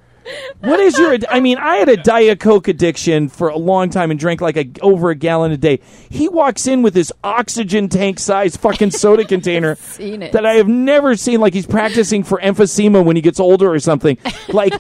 What 0.61 0.81
is 0.81 0.98
your? 0.98 1.16
I 1.29 1.38
mean, 1.38 1.59
I 1.59 1.77
had 1.77 1.88
a 1.88 1.96
Diet 1.96 2.40
Coke 2.40 2.66
addiction 2.66 3.29
for 3.29 3.50
a 3.50 3.57
long 3.57 3.88
time 3.88 4.11
and 4.11 4.18
drank 4.18 4.40
like 4.40 4.57
a 4.57 4.68
over 4.81 5.11
a 5.11 5.14
gallon 5.14 5.53
a 5.53 5.57
day. 5.57 5.79
He 6.11 6.29
walks 6.29 6.66
in 6.66 6.83
with 6.83 6.94
this 6.94 7.12
oxygen 7.22 7.88
tank 7.88 8.18
size 8.18 8.57
fucking 8.57 8.90
soda 8.90 9.24
container 9.29 9.77
Seen 9.77 10.22
it. 10.22 10.33
that 10.33 10.44
I 10.44 10.55
have 10.55 10.66
never 10.66 11.14
seen. 11.14 11.40
Like 11.40 11.55
he's 11.55 11.66
practicing 11.66 12.24
for 12.24 12.40
emphysema 12.40 13.05
when 13.05 13.14
he 13.14 13.22
gets 13.22 13.38
older 13.38 13.70
or 13.70 13.79
something. 13.79 14.18
Like, 14.48 14.74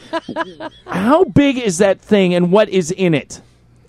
how 0.86 1.22
big 1.22 1.58
is 1.58 1.78
that 1.78 2.00
thing 2.00 2.34
and 2.34 2.50
what 2.50 2.68
is 2.68 2.90
in 2.90 3.14
it? 3.14 3.40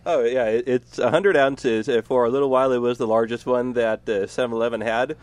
Oh 0.06 0.24
yeah, 0.24 0.46
it, 0.46 0.68
it's 0.68 0.98
hundred 0.98 1.36
ounces. 1.38 1.90
Uh, 1.90 2.02
For 2.04 2.26
a 2.26 2.30
little 2.30 2.50
while, 2.50 2.72
it 2.72 2.78
was 2.80 2.98
the 2.98 3.08
largest 3.08 3.46
one 3.46 3.74
that 3.74 4.02
uh, 4.08 4.28
7-Eleven 4.28 4.82
had. 4.82 5.16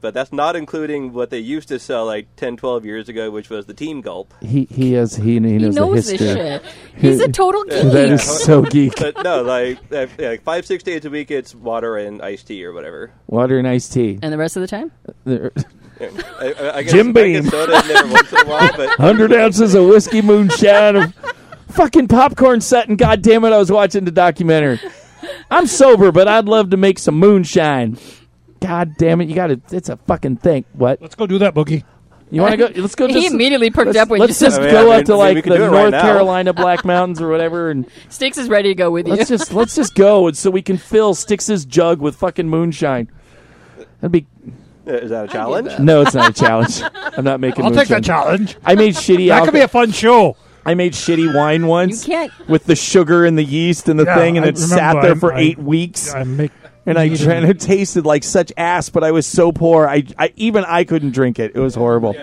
but 0.00 0.12
that's 0.12 0.30
not 0.32 0.54
including 0.54 1.14
what 1.14 1.30
they 1.30 1.38
used 1.38 1.68
to 1.68 1.78
sell 1.78 2.04
like 2.04 2.26
10, 2.36 2.58
12 2.58 2.84
years 2.84 3.08
ago, 3.08 3.30
which 3.30 3.48
was 3.48 3.64
the 3.64 3.72
Team 3.72 4.02
Gulp. 4.02 4.34
He 4.42 4.66
he 4.70 4.92
has 4.92 5.16
he, 5.16 5.34
he 5.34 5.40
knows, 5.40 5.74
He 5.74 5.80
knows 5.80 6.06
the 6.06 6.12
this 6.12 6.20
history. 6.20 6.34
shit. 6.34 6.62
He's 6.96 7.20
a 7.20 7.28
total 7.32 7.64
geek. 7.64 7.82
That 7.92 8.08
is 8.10 8.22
so 8.44 8.62
geek. 8.74 8.94
But 8.98 9.24
no, 9.24 9.42
like, 9.42 9.78
uh, 9.90 10.06
like 10.18 10.42
five, 10.42 10.66
six 10.66 10.82
days 10.84 11.04
a 11.06 11.10
week, 11.10 11.30
it's 11.30 11.54
water 11.54 11.96
and 11.96 12.20
iced 12.20 12.46
tea 12.48 12.62
or 12.64 12.72
whatever. 12.74 13.10
Water 13.26 13.58
and 13.58 13.66
iced 13.66 13.92
tea. 13.94 14.18
and 14.22 14.30
the 14.32 14.38
rest 14.38 14.56
of 14.56 14.60
the 14.60 14.68
time? 14.68 14.92
I, 15.26 15.50
I, 16.40 16.76
I 16.76 16.82
guess, 16.82 16.92
Jim 16.92 17.08
I 17.08 17.12
Beam. 17.12 17.42
guess 17.44 17.50
soda 17.50 17.80
in 17.80 17.88
there 17.88 18.06
once 18.06 18.30
in 18.32 18.38
a 18.38 18.44
while, 18.50 18.70
but 18.76 18.90
Hundred 18.98 19.32
ounces 19.32 19.74
of 19.74 19.86
whiskey 19.86 20.20
moonshine 20.20 20.96
of 20.96 21.14
fucking 21.76 22.08
popcorn 22.08 22.60
set 22.60 22.88
and 22.88 22.98
god 22.98 23.22
damn 23.22 23.44
it 23.44 23.52
I 23.52 23.58
was 23.58 23.70
watching 23.70 24.04
the 24.04 24.10
documentary. 24.10 24.80
I'm 25.50 25.66
sober, 25.66 26.12
but 26.12 26.28
I'd 26.28 26.46
love 26.46 26.70
to 26.70 26.76
make 26.76 26.98
some 26.98 27.16
moonshine. 27.16 27.98
God 28.60 28.92
damn 28.98 29.20
it, 29.20 29.28
you 29.28 29.34
gotta 29.34 29.60
it's 29.70 29.88
a 29.88 29.96
fucking 29.96 30.38
thing. 30.38 30.64
What? 30.72 31.00
Let's 31.00 31.14
go 31.14 31.26
do 31.26 31.38
that, 31.38 31.54
Boogie. 31.54 31.84
You 32.30 32.42
wanna 32.42 32.56
go 32.56 32.70
let's 32.74 32.94
go 32.94 33.06
He 33.08 33.14
just 33.14 33.34
immediately 33.34 33.70
perked 33.70 33.86
let's, 33.86 33.98
up 33.98 34.08
when 34.08 34.20
you 34.20 34.26
let's 34.26 34.38
said 34.38 34.46
just 34.46 34.60
I 34.60 34.64
mean, 34.64 34.72
go 34.72 34.90
I 34.90 34.94
up 34.94 34.98
mean, 34.98 35.04
to 35.06 35.12
we 35.12 35.18
like 35.18 35.44
the 35.44 35.56
do 35.56 35.62
right 35.64 35.70
North 35.70 35.90
now. 35.92 36.02
Carolina 36.02 36.52
Black 36.52 36.84
Mountains 36.84 37.20
or 37.20 37.28
whatever 37.28 37.70
and 37.70 37.88
Styx 38.08 38.38
is 38.38 38.48
ready 38.48 38.70
to 38.70 38.74
go 38.74 38.90
with 38.90 39.06
you. 39.06 39.14
let's 39.14 39.28
just 39.28 39.52
let's 39.52 39.74
just 39.76 39.94
go 39.94 40.26
and 40.26 40.36
so 40.36 40.50
we 40.50 40.62
can 40.62 40.76
fill 40.76 41.14
Styx's 41.14 41.64
jug 41.64 42.00
with 42.00 42.16
fucking 42.16 42.48
moonshine. 42.48 43.10
That'd 44.00 44.12
be 44.12 44.26
uh, 44.86 44.92
is 44.92 45.10
that 45.10 45.24
a 45.28 45.28
challenge? 45.32 45.68
that. 45.68 45.80
no, 45.80 46.02
it's 46.02 46.14
not 46.14 46.30
a 46.30 46.32
challenge. 46.32 46.80
I'm 46.94 47.24
not 47.24 47.40
making. 47.40 47.64
I'll 47.64 47.72
take 47.72 47.88
that 47.88 48.04
challenge. 48.04 48.56
I 48.64 48.76
made 48.76 48.94
shitty. 48.94 49.28
That 49.28 49.44
could 49.44 49.52
be 49.52 49.60
a 49.60 49.68
fun 49.68 49.90
show. 49.90 50.36
I 50.66 50.74
made 50.74 50.92
shitty 50.92 51.34
wine 51.34 51.66
once. 51.66 52.06
You 52.06 52.14
can't- 52.14 52.48
with 52.48 52.64
the 52.66 52.76
sugar 52.76 53.24
and 53.24 53.38
the 53.38 53.44
yeast 53.44 53.88
and 53.88 53.98
the 53.98 54.04
Yeah, 54.04 54.14
thing, 54.16 54.36
and 54.36 54.44
I 54.44 54.50
it 54.50 54.58
sat 54.58 54.96
remember 54.96 55.02
there 55.02 55.12
I- 55.12 55.18
for 55.18 55.32
I- 55.34 55.40
eight 55.40 55.58
weeks. 55.58 56.12
I 56.14 56.24
make 56.24 56.50
and 56.84 56.98
I 56.98 57.04
needed- 57.08 57.20
drank, 57.24 57.42
and 57.42 57.50
it 57.50 57.60
tasted 57.60 58.04
like 58.06 58.22
such 58.24 58.52
ass, 58.56 58.88
but 58.90 59.02
I 59.04 59.10
was 59.12 59.26
so 59.26 59.50
poor. 59.52 59.88
I, 59.88 60.04
I 60.18 60.32
even 60.36 60.64
I 60.66 60.84
couldn't 60.84 61.12
drink 61.12 61.38
it. 61.38 61.52
It 61.54 61.60
was 61.60 61.74
horrible. 61.74 62.14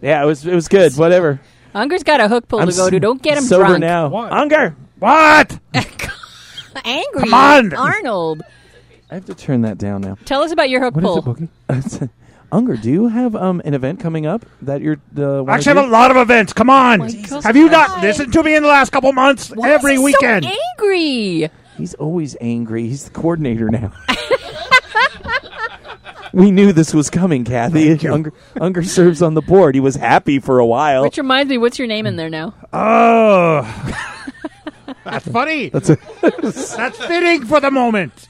Yeah, 0.00 0.22
it 0.22 0.26
was 0.26 0.46
it 0.46 0.54
was 0.54 0.68
good. 0.68 0.96
Whatever. 0.96 1.40
Unger's 1.74 2.02
got 2.02 2.20
a 2.20 2.28
hook 2.28 2.48
pull 2.48 2.60
I'm 2.60 2.68
to 2.70 2.74
go 2.74 2.88
to. 2.90 2.98
Don't 3.00 3.20
get 3.22 3.36
him 3.36 3.44
sober 3.44 3.64
drunk. 3.66 3.80
now. 3.80 4.08
What? 4.08 4.32
Unger. 4.32 4.74
What? 4.98 5.58
Angry. 6.84 7.20
Come 7.20 7.34
on. 7.34 7.74
Arnold. 7.74 8.42
I 9.10 9.14
have 9.14 9.24
to 9.26 9.34
turn 9.34 9.62
that 9.62 9.78
down 9.78 10.00
now. 10.02 10.16
Tell 10.24 10.42
us 10.42 10.52
about 10.52 10.68
your 10.70 10.80
hook 10.82 10.94
What 10.96 11.04
is 11.04 11.24
pull. 11.24 11.36
it, 11.36 11.48
Boogie? 11.68 12.10
Unger, 12.50 12.76
do 12.76 12.90
you 12.90 13.08
have 13.08 13.36
um 13.36 13.60
an 13.64 13.74
event 13.74 14.00
coming 14.00 14.26
up 14.26 14.44
that 14.62 14.80
you're 14.80 14.98
the 15.12 15.44
I 15.44 15.54
actually 15.54 15.76
have 15.76 15.86
a 15.86 15.90
lot 15.90 16.10
of 16.10 16.16
events. 16.16 16.52
Come 16.52 16.70
on. 16.70 17.00
my 17.00 17.12
God. 17.12 17.44
have 17.44 17.56
you 17.56 17.68
not 17.68 18.02
listened 18.02 18.32
to 18.32 18.42
me 18.42 18.56
in 18.56 18.62
the 18.62 18.68
last 18.68 18.90
couple 18.90 19.12
months? 19.12 19.50
Why 19.50 19.70
Every 19.70 19.94
is 19.94 19.98
he 19.98 20.04
weekend. 20.04 20.44
So 20.44 20.50
angry. 20.78 21.50
He's 21.76 21.94
always 21.94 22.36
angry. 22.40 22.88
He's 22.88 23.04
the 23.04 23.10
coordinator 23.10 23.68
now. 23.68 23.92
we 26.32 26.50
knew 26.50 26.72
this 26.72 26.94
was 26.94 27.10
coming, 27.10 27.44
Kathy. 27.44 27.88
Thank 27.88 28.02
you. 28.02 28.12
Unger, 28.12 28.32
Unger 28.60 28.82
serves 28.82 29.22
on 29.22 29.34
the 29.34 29.42
board. 29.42 29.74
He 29.74 29.80
was 29.80 29.94
happy 29.94 30.40
for 30.40 30.58
a 30.58 30.66
while. 30.66 31.02
Which 31.02 31.18
reminds 31.18 31.50
me, 31.50 31.58
what's 31.58 31.78
your 31.78 31.86
name 31.86 32.06
in 32.06 32.16
there 32.16 32.30
now? 32.30 32.54
Oh. 32.72 33.62
That's 35.04 35.28
funny. 35.28 35.68
That's 35.68 35.90
a, 35.90 35.98
That's 36.20 36.98
fitting 36.98 37.46
for 37.46 37.60
the 37.60 37.70
moment. 37.70 38.28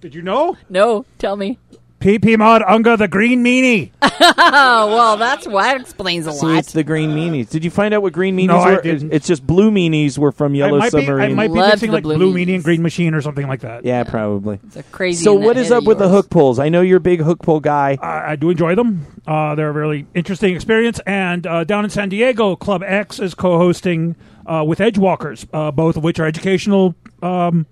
Did 0.00 0.14
you 0.14 0.22
know? 0.22 0.56
No, 0.68 1.06
tell 1.18 1.36
me. 1.36 1.58
PP 2.02 2.36
Mod 2.36 2.62
Unga 2.66 2.96
the 2.96 3.06
Green 3.08 3.44
Meanie. 3.44 3.90
Oh, 4.44 4.86
well, 4.88 5.16
that's 5.16 5.46
why 5.48 5.72
that 5.72 5.80
explains 5.80 6.26
a 6.26 6.32
See, 6.32 6.46
lot. 6.46 6.58
it's 6.58 6.72
the 6.72 6.84
green 6.84 7.10
meanies. 7.10 7.48
Did 7.50 7.64
you 7.64 7.70
find 7.70 7.92
out 7.92 8.02
what 8.02 8.12
green 8.12 8.36
meanies 8.36 8.46
No, 8.48 8.58
I 8.58 8.80
didn't. 8.80 9.12
It's 9.12 9.26
just 9.26 9.44
blue 9.46 9.70
meanies 9.70 10.16
were 10.16 10.30
from 10.30 10.54
Yellow 10.54 10.76
I 10.76 10.80
might, 10.80 10.92
be, 10.92 10.98
I 10.98 11.00
Submarine. 11.00 11.34
might 11.34 11.48
be 11.52 11.58
Loved 11.58 11.72
mixing 11.74 11.90
like 11.90 12.02
Blue 12.04 12.16
Blue 12.16 12.32
Meanie 12.34 12.54
and 12.54 12.62
Green 12.64 12.82
Machine 12.82 13.14
or 13.14 13.20
something 13.20 13.48
like 13.48 13.60
that. 13.60 13.84
yeah, 13.84 14.04
probably. 14.04 14.60
It's 14.66 14.76
a 14.76 14.82
crazy. 14.84 15.24
So 15.24 15.34
what 15.34 15.56
is 15.56 15.72
up 15.72 15.84
with 15.84 15.98
the 15.98 16.08
hook 16.08 16.30
pulls? 16.30 16.58
I 16.58 16.68
know 16.68 16.82
you're 16.82 16.98
a 16.98 17.00
big 17.00 17.20
hook 17.20 17.40
pull 17.42 17.60
guy. 17.60 17.98
I, 18.00 18.32
I 18.32 18.36
do 18.36 18.50
enjoy 18.50 18.74
them. 18.74 19.06
Uh, 19.26 19.54
they're 19.54 19.70
a 19.70 19.72
really 19.72 20.06
interesting 20.14 20.54
experience. 20.54 21.00
And 21.06 21.46
uh, 21.46 21.64
down 21.64 21.84
in 21.84 21.90
San 21.90 22.08
Diego, 22.08 22.54
Club 22.54 22.82
X 22.84 23.18
is 23.18 23.34
co-hosting 23.34 24.14
uh, 24.46 24.64
with 24.66 24.78
Edgewalkers, 24.78 25.46
uh, 25.52 25.70
both 25.72 25.96
of 25.96 26.04
which 26.04 26.20
are 26.20 26.26
educational 26.26 26.94
um, 27.22 27.66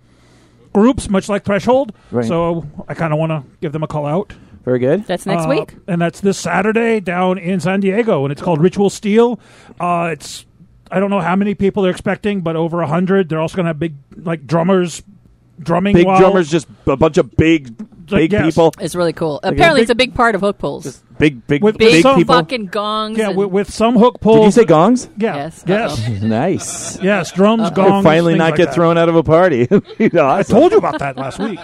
groups, 0.72 1.08
much 1.08 1.28
like 1.28 1.44
Threshold. 1.44 1.92
Right. 2.10 2.24
So 2.24 2.66
I 2.88 2.94
kind 2.94 3.12
of 3.12 3.18
want 3.18 3.30
to 3.30 3.42
give 3.60 3.72
them 3.72 3.82
a 3.82 3.86
call 3.86 4.06
out. 4.06 4.32
Very 4.64 4.78
good. 4.78 5.06
That's 5.06 5.24
next 5.26 5.46
Uh, 5.46 5.48
week. 5.48 5.76
and 5.88 6.00
that's 6.00 6.20
this 6.20 6.36
Saturday 6.38 7.00
down 7.00 7.38
in 7.38 7.60
San 7.60 7.80
Diego, 7.80 8.24
and 8.24 8.32
it's 8.32 8.42
called 8.42 8.60
Ritual 8.60 8.90
Steel. 8.90 9.40
Uh, 9.80 10.10
it's 10.12 10.44
I 10.90 11.00
don't 11.00 11.08
know 11.10 11.20
how 11.20 11.36
many 11.36 11.54
people 11.54 11.82
they're 11.82 11.92
expecting, 11.92 12.40
but 12.42 12.56
over 12.56 12.82
a 12.82 12.86
hundred. 12.86 13.28
They're 13.28 13.40
also 13.40 13.56
going 13.56 13.64
to 13.64 13.68
have 13.70 13.78
big 13.78 13.94
like 14.16 14.46
drummers 14.46 15.02
drumming. 15.60 15.94
Big 15.94 16.06
while- 16.06 16.18
drummers, 16.18 16.50
just 16.50 16.66
a 16.86 16.96
bunch 16.96 17.18
of 17.18 17.36
big, 17.36 17.76
big 18.06 18.32
yes. 18.32 18.44
people. 18.44 18.72
It's 18.80 18.94
really 18.94 19.12
cool. 19.12 19.38
Apparently, 19.42 19.80
big- 19.80 19.82
it's 19.82 19.90
a 19.90 19.94
big 19.94 20.14
part 20.14 20.34
of 20.34 20.40
hook 20.40 20.58
pulls. 20.58 21.02
Big, 21.18 21.46
big, 21.46 21.62
With- 21.62 21.76
big 21.76 21.92
big 21.92 22.02
some 22.02 22.16
people. 22.16 22.34
fucking 22.34 22.66
gongs. 22.66 23.18
Yeah, 23.18 23.28
with, 23.28 23.50
with 23.50 23.70
some 23.70 23.94
hook 23.96 24.20
pulls. 24.20 24.38
Did 24.38 24.44
you 24.46 24.50
say 24.52 24.64
gongs? 24.64 25.08
Yeah. 25.18 25.36
Yes. 25.36 25.64
Yes. 25.66 26.08
Nice. 26.22 27.02
Yes. 27.02 27.32
Drums, 27.32 27.64
Uh-oh. 27.64 27.74
gongs. 27.74 28.04
Finally, 28.04 28.36
not 28.36 28.50
like 28.50 28.56
get 28.56 28.66
that. 28.66 28.74
thrown 28.74 28.96
out 28.96 29.08
of 29.10 29.16
a 29.16 29.22
party. 29.22 29.68
I 30.00 30.42
told 30.42 30.72
you 30.72 30.78
about 30.78 30.98
that 31.00 31.16
last 31.16 31.38
week. 31.38 31.58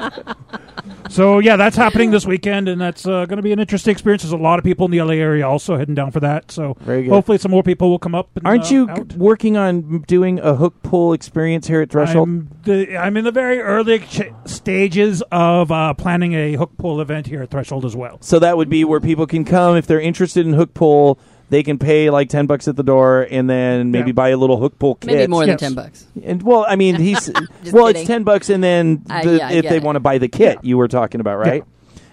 So 1.10 1.38
yeah, 1.38 1.56
that's 1.56 1.76
happening 1.76 2.10
this 2.10 2.26
weekend, 2.26 2.68
and 2.68 2.80
that's 2.80 3.06
uh, 3.06 3.26
going 3.26 3.36
to 3.36 3.42
be 3.42 3.52
an 3.52 3.58
interesting 3.58 3.92
experience. 3.92 4.22
There's 4.22 4.32
a 4.32 4.36
lot 4.36 4.58
of 4.58 4.64
people 4.64 4.86
in 4.86 4.90
the 4.90 5.00
LA 5.02 5.14
area 5.14 5.46
also 5.46 5.76
heading 5.76 5.94
down 5.94 6.10
for 6.10 6.20
that. 6.20 6.50
So 6.50 6.76
hopefully, 6.84 7.38
some 7.38 7.50
more 7.50 7.62
people 7.62 7.90
will 7.90 7.98
come 7.98 8.14
up. 8.14 8.30
And, 8.36 8.46
Aren't 8.46 8.64
uh, 8.66 8.74
you 8.74 8.90
out. 8.90 9.12
working 9.14 9.56
on 9.56 10.02
doing 10.02 10.38
a 10.40 10.54
hook 10.54 10.82
pull 10.82 11.12
experience 11.12 11.66
here 11.66 11.80
at 11.80 11.90
Threshold? 11.90 12.28
I'm, 12.28 12.50
the, 12.62 12.96
I'm 12.96 13.16
in 13.16 13.24
the 13.24 13.32
very 13.32 13.60
early 13.60 14.00
ch- 14.00 14.22
stages 14.44 15.22
of 15.32 15.70
uh, 15.70 15.94
planning 15.94 16.34
a 16.34 16.54
hook 16.54 16.72
pull 16.78 17.00
event 17.00 17.26
here 17.26 17.42
at 17.42 17.50
Threshold 17.50 17.84
as 17.84 17.96
well. 17.96 18.18
So 18.20 18.38
that 18.38 18.56
would 18.56 18.68
be 18.68 18.84
where 18.84 19.00
people 19.00 19.26
can 19.26 19.44
come 19.44 19.76
if 19.76 19.86
they're 19.86 20.00
interested 20.00 20.46
in 20.46 20.52
hook 20.54 20.74
pull. 20.74 21.18
They 21.48 21.62
can 21.62 21.78
pay 21.78 22.10
like 22.10 22.28
ten 22.28 22.46
bucks 22.46 22.66
at 22.66 22.74
the 22.76 22.82
door, 22.82 23.26
and 23.30 23.48
then 23.48 23.90
maybe 23.92 24.08
Yeah. 24.10 24.14
buy 24.14 24.28
a 24.30 24.36
little 24.36 24.56
hook 24.58 24.78
pull 24.78 24.96
kit. 24.96 25.12
Maybe 25.12 25.26
more 25.28 25.46
than 25.46 25.56
ten 25.58 25.74
bucks. 25.74 26.04
And 26.24 26.42
well, 26.42 26.66
I 26.68 26.74
mean, 26.76 26.96
he's 26.96 27.30
well, 27.72 27.86
kidding. 27.86 28.00
it's 28.02 28.06
ten 28.08 28.24
bucks, 28.24 28.50
and 28.50 28.62
then 28.64 29.02
Uh, 29.08 29.20
yeah, 29.24 29.50
if 29.52 29.68
they 29.68 29.78
want 29.78 29.96
to 29.96 30.00
buy 30.00 30.18
the 30.18 30.28
kit, 30.28 30.58
you 30.62 30.76
were 30.76 30.88
talking 30.88 31.20
about, 31.20 31.38
right? 31.38 31.62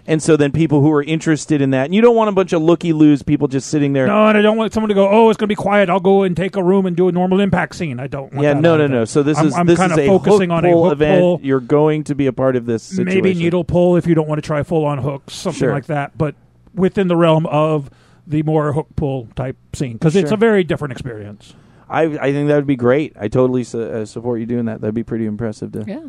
And 0.05 0.21
so 0.21 0.35
then 0.35 0.51
people 0.51 0.81
who 0.81 0.91
are 0.91 1.01
interested 1.01 1.61
in 1.61 1.69
that, 1.71 1.85
and 1.85 1.95
you 1.95 2.01
don't 2.01 2.15
want 2.17 2.27
a 2.27 2.33
bunch 2.33 2.51
of 2.51 2.61
looky 2.61 2.91
loos 2.91 3.23
people 3.23 3.47
just 3.47 3.69
sitting 3.69 3.93
there. 3.93 4.05
No, 4.05 4.27
and 4.27 4.37
I 4.37 4.41
don't 4.41 4.57
want 4.57 4.73
someone 4.73 4.89
to 4.89 4.93
go. 4.93 5.07
Oh, 5.09 5.29
it's 5.29 5.37
going 5.37 5.45
to 5.47 5.51
be 5.51 5.55
quiet. 5.55 5.89
I'll 5.89 6.01
go 6.01 6.23
and 6.23 6.35
take 6.35 6.57
a 6.57 6.63
room 6.63 6.85
and 6.85 6.93
do 6.95 7.07
a 7.07 7.11
normal 7.13 7.39
impact 7.39 7.73
scene. 7.75 8.01
I 8.01 8.07
don't. 8.07 8.33
Want 8.33 8.43
yeah, 8.43 8.53
that 8.53 8.59
no, 8.61 8.75
no, 8.77 8.87
no. 8.87 9.05
So 9.05 9.23
this 9.23 9.37
I'm, 9.37 9.47
is 9.47 9.53
I'm 9.55 9.65
this 9.65 9.79
kind 9.79 9.93
is 9.93 9.97
of 9.97 10.03
a 10.03 10.07
focusing 10.07 10.49
hook 10.49 10.57
on 10.57 10.65
a 10.65 10.71
pull 10.73 10.83
hook 10.83 10.91
event. 10.93 11.21
pull. 11.21 11.39
You're 11.41 11.61
going 11.61 12.03
to 12.03 12.15
be 12.15 12.27
a 12.27 12.33
part 12.33 12.57
of 12.57 12.65
this 12.65 12.83
situation. 12.83 13.05
maybe 13.23 13.33
needle 13.33 13.63
pull 13.63 13.95
if 13.95 14.05
you 14.05 14.13
don't 14.13 14.27
want 14.27 14.39
to 14.39 14.45
try 14.45 14.61
full 14.63 14.83
on 14.85 14.97
hooks, 14.97 15.33
something 15.35 15.57
Sure. 15.57 15.71
like 15.73 15.85
that. 15.85 16.17
But 16.17 16.35
within 16.75 17.07
the 17.07 17.15
realm 17.15 17.45
of 17.45 17.89
the 18.27 18.43
more 18.43 18.73
hook 18.73 18.87
pull 18.95 19.27
type 19.35 19.57
scene, 19.73 19.93
because 19.93 20.15
it's 20.15 20.31
a 20.31 20.37
very 20.37 20.63
different 20.63 20.91
experience. 20.91 21.53
I 21.89 22.03
I 22.03 22.31
think 22.31 22.47
that 22.47 22.55
would 22.55 22.67
be 22.67 22.75
great. 22.75 23.13
I 23.19 23.27
totally 23.27 23.63
su- 23.63 23.81
uh, 23.81 24.05
support 24.05 24.39
you 24.39 24.45
doing 24.45 24.65
that. 24.65 24.81
That'd 24.81 24.95
be 24.95 25.03
pretty 25.03 25.25
impressive 25.25 25.71
to, 25.73 25.79
Yeah. 25.79 25.95
to 25.95 26.01
be 26.01 26.07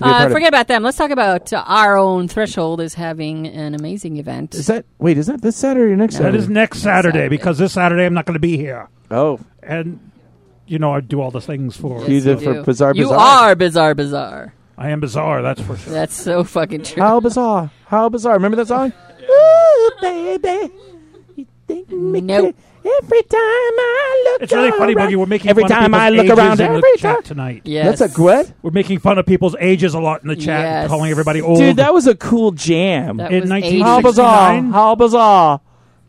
a 0.00 0.02
part 0.02 0.22
Uh, 0.22 0.26
of. 0.26 0.32
forget 0.32 0.48
about 0.48 0.68
them. 0.68 0.82
Let's 0.82 0.96
talk 0.96 1.10
about 1.10 1.52
uh, 1.52 1.64
our 1.66 1.96
own 1.98 2.28
threshold 2.28 2.80
is 2.80 2.94
having 2.94 3.46
an 3.46 3.74
amazing 3.74 4.16
event. 4.18 4.54
Is 4.54 4.68
that 4.68 4.84
wait? 4.98 5.18
Is 5.18 5.26
that 5.26 5.42
this 5.42 5.56
Saturday 5.56 5.92
or 5.92 5.96
next 5.96 6.14
No. 6.14 6.20
Saturday? 6.20 6.38
is 6.38 6.48
next 6.48 6.78
Saturday, 6.78 7.18
Saturday. 7.18 7.28
because 7.28 7.58
this 7.58 7.72
Saturday 7.72 8.04
I'm 8.06 8.14
not 8.14 8.24
going 8.26 8.34
to 8.34 8.40
be 8.40 8.56
here, 8.56 8.88
oh, 9.10 9.40
and 9.62 9.98
you 10.66 10.78
know 10.78 10.92
I 10.92 11.00
do 11.00 11.20
all 11.20 11.30
the 11.32 11.40
things 11.40 11.76
for. 11.76 12.00
Yes, 12.00 12.08
You 12.08 12.20
did 12.20 12.40
you 12.40 12.46
for 12.46 12.54
do. 12.54 12.62
Bizarre 12.62 12.92
You 12.94 13.10
are 13.10 13.54
bizarre, 13.56 13.94
bizarre. 13.94 14.54
I 14.78 14.90
am 14.90 15.00
bizarre, 15.00 15.40
that's 15.42 15.60
for 15.62 15.76
sure. 15.76 15.92
That's 15.92 16.14
so 16.14 16.44
fucking 16.44 16.82
true. 16.84 17.02
how 17.02 17.18
bizarre! 17.20 17.70
How 17.86 18.08
bizarre! 18.10 18.34
Remember 18.34 18.56
that 18.58 18.68
song? 18.68 18.92
Ooh, 19.30 19.90
baby, 20.02 20.72
you 20.72 20.95
think 21.66 21.90
me 21.90 22.20
Nope. 22.20 22.54
every 22.84 23.22
time 23.22 23.38
I 23.40 24.24
look. 24.32 24.42
It's 24.42 24.52
really 24.52 24.70
funny, 24.72 24.94
around- 24.94 25.10
Boogie. 25.12 25.16
We're 25.16 25.26
making 25.26 25.50
every 25.50 25.62
fun 25.64 25.70
time 25.70 25.94
of 25.94 26.00
I 26.00 26.10
people's 26.10 26.28
look 26.28 26.38
ages 26.38 26.38
around. 26.38 26.52
in 26.60 26.72
the 26.72 26.76
Every 26.78 26.96
chat 26.98 27.14
time. 27.16 27.22
tonight. 27.22 27.62
Yes. 27.64 27.98
That's 27.98 28.16
a 28.16 28.20
what? 28.22 28.52
We're 28.62 28.70
making 28.70 28.98
fun 29.00 29.18
of 29.18 29.26
people's 29.26 29.56
ages 29.60 29.94
a 29.94 30.00
lot 30.00 30.22
in 30.22 30.28
the 30.28 30.36
chat, 30.36 30.60
Yes. 30.60 30.88
calling 30.88 31.10
everybody 31.10 31.40
old. 31.40 31.58
Dude, 31.58 31.76
that 31.76 31.92
was 31.94 32.06
a 32.06 32.14
cool 32.14 32.52
jam. 32.52 33.16
That 33.18 33.32
In 33.32 33.40
was 33.42 33.50
19 33.50 33.80
How 33.82 33.96
69? 33.96 34.02
bizarre! 34.02 34.62
How 34.72 34.94
bizarre! 34.94 35.60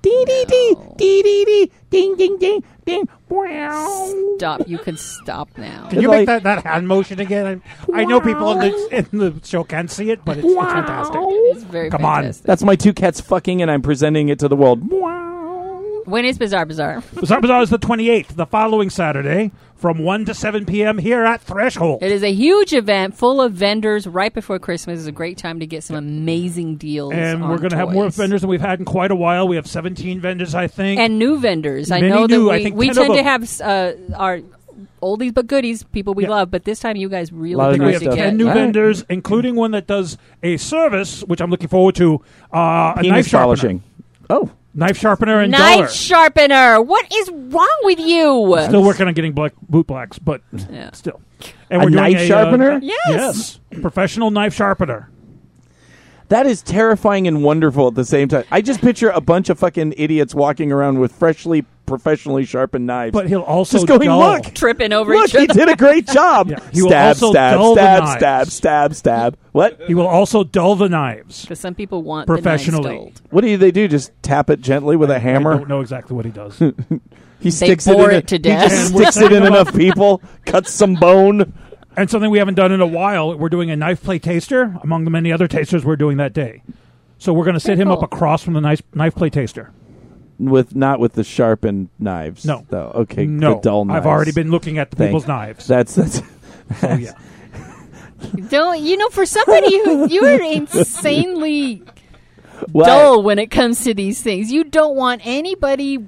Dee 0.03 0.25
dee 0.25 0.45
dee 0.47 0.75
dee 0.95 1.23
dee 1.23 1.45
dee 1.45 1.71
ding 1.89 2.15
ding 2.17 2.37
ding 2.37 2.63
ding. 2.85 3.09
Wow. 3.29 4.13
Stop. 4.37 4.61
You 4.67 4.77
can 4.77 4.95
stop 4.95 5.49
now. 5.57 5.87
Can 5.89 6.01
you 6.01 6.07
Like- 6.07 6.19
make 6.19 6.27
that, 6.27 6.43
that 6.43 6.63
hand 6.65 6.87
motion 6.87 7.19
again? 7.19 7.61
I, 7.93 8.01
I 8.01 8.05
know 8.05 8.21
people 8.21 8.51
in 8.53 8.59
the 8.59 8.97
in 9.11 9.17
the 9.19 9.33
show 9.43 9.63
can't 9.63 9.89
see 9.89 10.11
it, 10.11 10.23
but 10.23 10.37
it's, 10.37 10.45
it's 10.47 10.55
fantastic. 10.55 11.19
It's 11.21 11.63
very 11.63 11.89
Come 11.89 12.05
on. 12.05 12.21
fantastic. 12.21 12.45
That's 12.45 12.63
my 12.63 12.75
two 12.75 12.93
cats 12.93 13.19
fucking, 13.19 13.61
and 13.61 13.69
I'm 13.71 13.81
presenting 13.81 14.29
it 14.29 14.39
to 14.39 14.47
the 14.47 14.55
world. 14.55 14.87
When 16.07 16.23
is 16.23 16.37
bizarre, 16.37 16.65
bizarre? 16.65 17.03
Bizarre 17.19 17.41
Bazaar 17.41 17.61
is 17.63 17.69
the 17.69 17.77
28th, 17.77 18.27
the 18.37 18.45
following 18.45 18.89
Saturday, 18.89 19.51
from 19.75 19.99
1 19.99 20.23
to 20.25 20.33
7 20.33 20.65
p.m. 20.65 20.97
here 20.99 21.25
at 21.25 21.41
Threshold. 21.41 22.01
It 22.01 22.13
is 22.13 22.23
a 22.23 22.31
huge 22.31 22.71
event 22.71 23.13
full 23.13 23.41
of 23.41 23.51
vendors 23.51 24.07
right 24.07 24.33
before 24.33 24.57
Christmas. 24.57 24.99
It's 24.99 25.07
a 25.09 25.11
great 25.11 25.37
time 25.37 25.59
to 25.59 25.65
get 25.67 25.83
some 25.83 25.97
amazing 25.97 26.77
deals. 26.77 27.11
and 27.11 27.43
on 27.43 27.49
we're 27.49 27.57
going 27.57 27.71
to 27.71 27.75
have 27.75 27.91
more 27.91 28.09
vendors 28.09 28.39
than 28.39 28.49
we've 28.49 28.61
had 28.61 28.79
in 28.79 28.85
quite 28.85 29.11
a 29.11 29.15
while. 29.15 29.49
We 29.49 29.57
have 29.57 29.67
17 29.67 30.21
vendors, 30.21 30.55
I 30.55 30.67
think. 30.67 30.97
and 30.97 31.19
new 31.19 31.39
vendors. 31.39 31.91
I 31.91 31.99
Many 31.99 32.13
know 32.13 32.25
that 32.25 32.39
we, 32.39 32.51
I 32.51 32.63
think 32.63 32.77
we 32.77 32.89
tend 32.89 33.13
to 33.13 33.23
have 33.23 33.61
uh, 33.61 33.91
our 34.15 34.39
oldies 35.03 35.33
but 35.33 35.47
goodies, 35.47 35.83
people 35.83 36.13
we 36.13 36.23
Yeah. 36.23 36.29
love. 36.29 36.51
But 36.51 36.63
this 36.63 36.79
time, 36.79 36.95
you 36.95 37.09
guys 37.09 37.33
really 37.33 37.55
Lot 37.55 37.71
of 37.71 37.77
tried 37.79 37.85
we 37.85 37.91
have 37.91 38.01
to 38.03 38.05
stuff. 38.05 38.15
get. 38.15 38.23
ten 38.27 38.37
new 38.37 38.47
All 38.47 38.53
right. 38.55 38.61
vendors, 38.61 39.03
including 39.09 39.55
one 39.55 39.71
that 39.71 39.87
does 39.87 40.17
a 40.41 40.55
service, 40.55 41.19
which 41.25 41.41
I'm 41.41 41.49
looking 41.51 41.67
forward 41.67 41.95
to. 41.95 42.21
Uh, 42.53 42.93
a 42.95 42.99
Penis 43.01 43.09
knife 43.11 43.27
sharpener, 43.27 43.45
polishing. 43.47 43.83
Oh, 44.29 44.49
knife 44.77 44.97
sharpener, 44.97 45.41
and 45.41 45.51
Knife 45.51 45.75
duller. 45.75 45.87
sharpener. 45.89 46.81
What 46.81 47.11
is 47.13 47.29
wrong 47.29 47.77
with 47.83 47.99
you? 47.99 48.55
Still 48.67 48.83
working 48.83 49.07
on 49.07 49.13
getting 49.13 49.33
black 49.33 49.51
boot 49.67 49.87
blacks, 49.87 50.17
but 50.19 50.41
Yeah. 50.71 50.91
still. 50.93 51.19
And 51.69 51.81
A 51.81 51.85
doing 51.85 51.95
knife 51.95 52.21
sharpener? 52.21 52.71
uh, 52.73 52.79
Yes. 52.81 53.05
yes, 53.09 53.59
professional 53.81 54.31
knife 54.31 54.53
sharpener. 54.53 55.09
that 56.29 56.45
is 56.45 56.61
terrifying 56.61 57.25
and 57.27 57.41
wonderful 57.43 57.87
at 57.87 57.95
the 57.95 58.03
same 58.05 58.27
time. 58.27 58.43
I 58.51 58.61
just 58.61 58.81
picture 58.81 59.09
a 59.09 59.21
bunch 59.21 59.49
of 59.49 59.57
fucking 59.59 59.93
idiots 59.97 60.35
walking 60.35 60.71
around 60.73 60.99
with 60.99 61.11
freshly, 61.13 61.65
professionally 61.87 62.45
sharpened 62.45 62.85
knives. 62.85 63.13
But 63.13 63.27
he'll 63.27 63.41
also 63.41 63.77
just 63.77 63.87
going, 63.87 64.01
dull. 64.07 64.19
look, 64.19 64.53
Tripping 64.53 64.93
over 64.93 65.15
look, 65.15 65.33
each 65.33 65.39
he 65.39 65.47
did 65.47 65.67
a 65.69 65.75
great 65.75 66.05
job. 66.13 66.49
Yeah, 66.49 66.59
he 66.71 66.83
will 66.83 66.89
Stab, 66.89 67.07
also 67.15 67.31
stab, 67.31 67.53
dull 67.55 67.73
the 67.75 67.81
stab, 67.81 67.99
knives. 68.03 68.17
stab, 68.17 68.47
stab, 68.51 68.93
stab. 68.95 69.37
What? 69.53 69.81
He 69.87 69.95
will 69.95 70.05
also 70.07 70.43
dull 70.43 70.75
the 70.75 70.87
knives. 70.89 71.41
Because 71.41 71.59
some 71.59 71.73
people 71.73 72.03
want 72.03 72.27
Professionally. 72.27 72.97
The 72.97 73.03
knives. 73.05 73.21
What 73.31 73.41
do 73.41 73.57
they 73.57 73.71
do? 73.71 73.87
Just 73.87 74.11
tap 74.21 74.51
it 74.51 74.61
gently 74.61 74.95
with 74.95 75.09
a 75.09 75.15
I 75.15 75.19
hammer? 75.19 75.55
don't 75.57 75.67
know 75.69 75.81
exactly 75.81 76.15
what 76.15 76.25
he 76.25 76.31
does. 76.31 76.61
He 77.39 77.51
sticks 77.51 77.85
it 77.85 77.95
bore 77.95 78.09
in 78.09 78.15
it 78.17 78.27
to 78.29 78.35
He 78.35 78.39
death. 78.39 78.69
just 78.71 78.95
sticks 78.95 79.17
it 79.17 79.31
in 79.31 79.43
enough 79.45 79.71
people, 79.75 80.23
cuts 80.45 80.71
some 80.71 80.95
bone. 80.95 81.53
and 81.95 82.09
something 82.09 82.31
we 82.31 82.39
haven't 82.39 82.55
done 82.55 82.71
in 82.71 82.81
a 82.81 82.87
while, 82.87 83.37
we're 83.37 83.47
doing 83.47 83.69
a 83.69 83.75
knife 83.75 84.01
play 84.01 84.17
taster 84.17 84.75
among 84.81 85.03
the 85.03 85.11
many 85.11 85.31
other 85.31 85.47
tasters 85.47 85.85
we're 85.85 85.95
doing 85.95 86.17
that 86.17 86.33
day. 86.33 86.63
So 87.19 87.33
we're 87.33 87.43
going 87.45 87.53
to 87.53 87.59
sit 87.59 87.75
Very 87.77 87.81
him 87.83 87.87
cool. 87.89 87.97
up 87.97 88.03
across 88.03 88.41
from 88.43 88.55
the 88.55 88.61
knife 88.61 88.81
knife 88.95 89.13
play 89.13 89.29
taster. 89.29 89.71
With 90.39 90.75
not 90.75 90.99
with 90.99 91.13
the 91.13 91.23
sharpened 91.23 91.89
knives. 91.97 92.45
No. 92.45 92.63
though. 92.69 92.91
Okay, 92.93 93.25
no, 93.25 93.55
the 93.55 93.61
dull 93.61 93.85
knives. 93.85 93.97
I've 93.97 94.05
already 94.05 94.31
been 94.31 94.51
looking 94.51 94.77
at 94.77 94.91
the 94.91 94.97
Thank- 94.97 95.09
people's 95.09 95.27
knives. 95.27 95.65
That's 95.67 95.95
that's. 95.95 96.21
so 96.79 96.93
yeah, 96.93 97.13
Don't 98.49 98.79
you 98.81 98.97
know? 98.97 99.09
For 99.09 99.25
somebody 99.25 99.77
who 99.83 100.07
you 100.09 100.23
are 100.25 100.41
insanely 100.41 101.81
Well, 102.71 102.85
dull 102.85 103.23
when 103.23 103.39
it 103.39 103.47
comes 103.51 103.83
to 103.85 103.93
these 103.93 104.21
things, 104.21 104.51
you 104.51 104.63
don't 104.63 104.95
want 104.95 105.21
anybody 105.25 106.07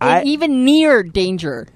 I- 0.00 0.22
even 0.24 0.64
near 0.64 1.02
danger. 1.02 1.66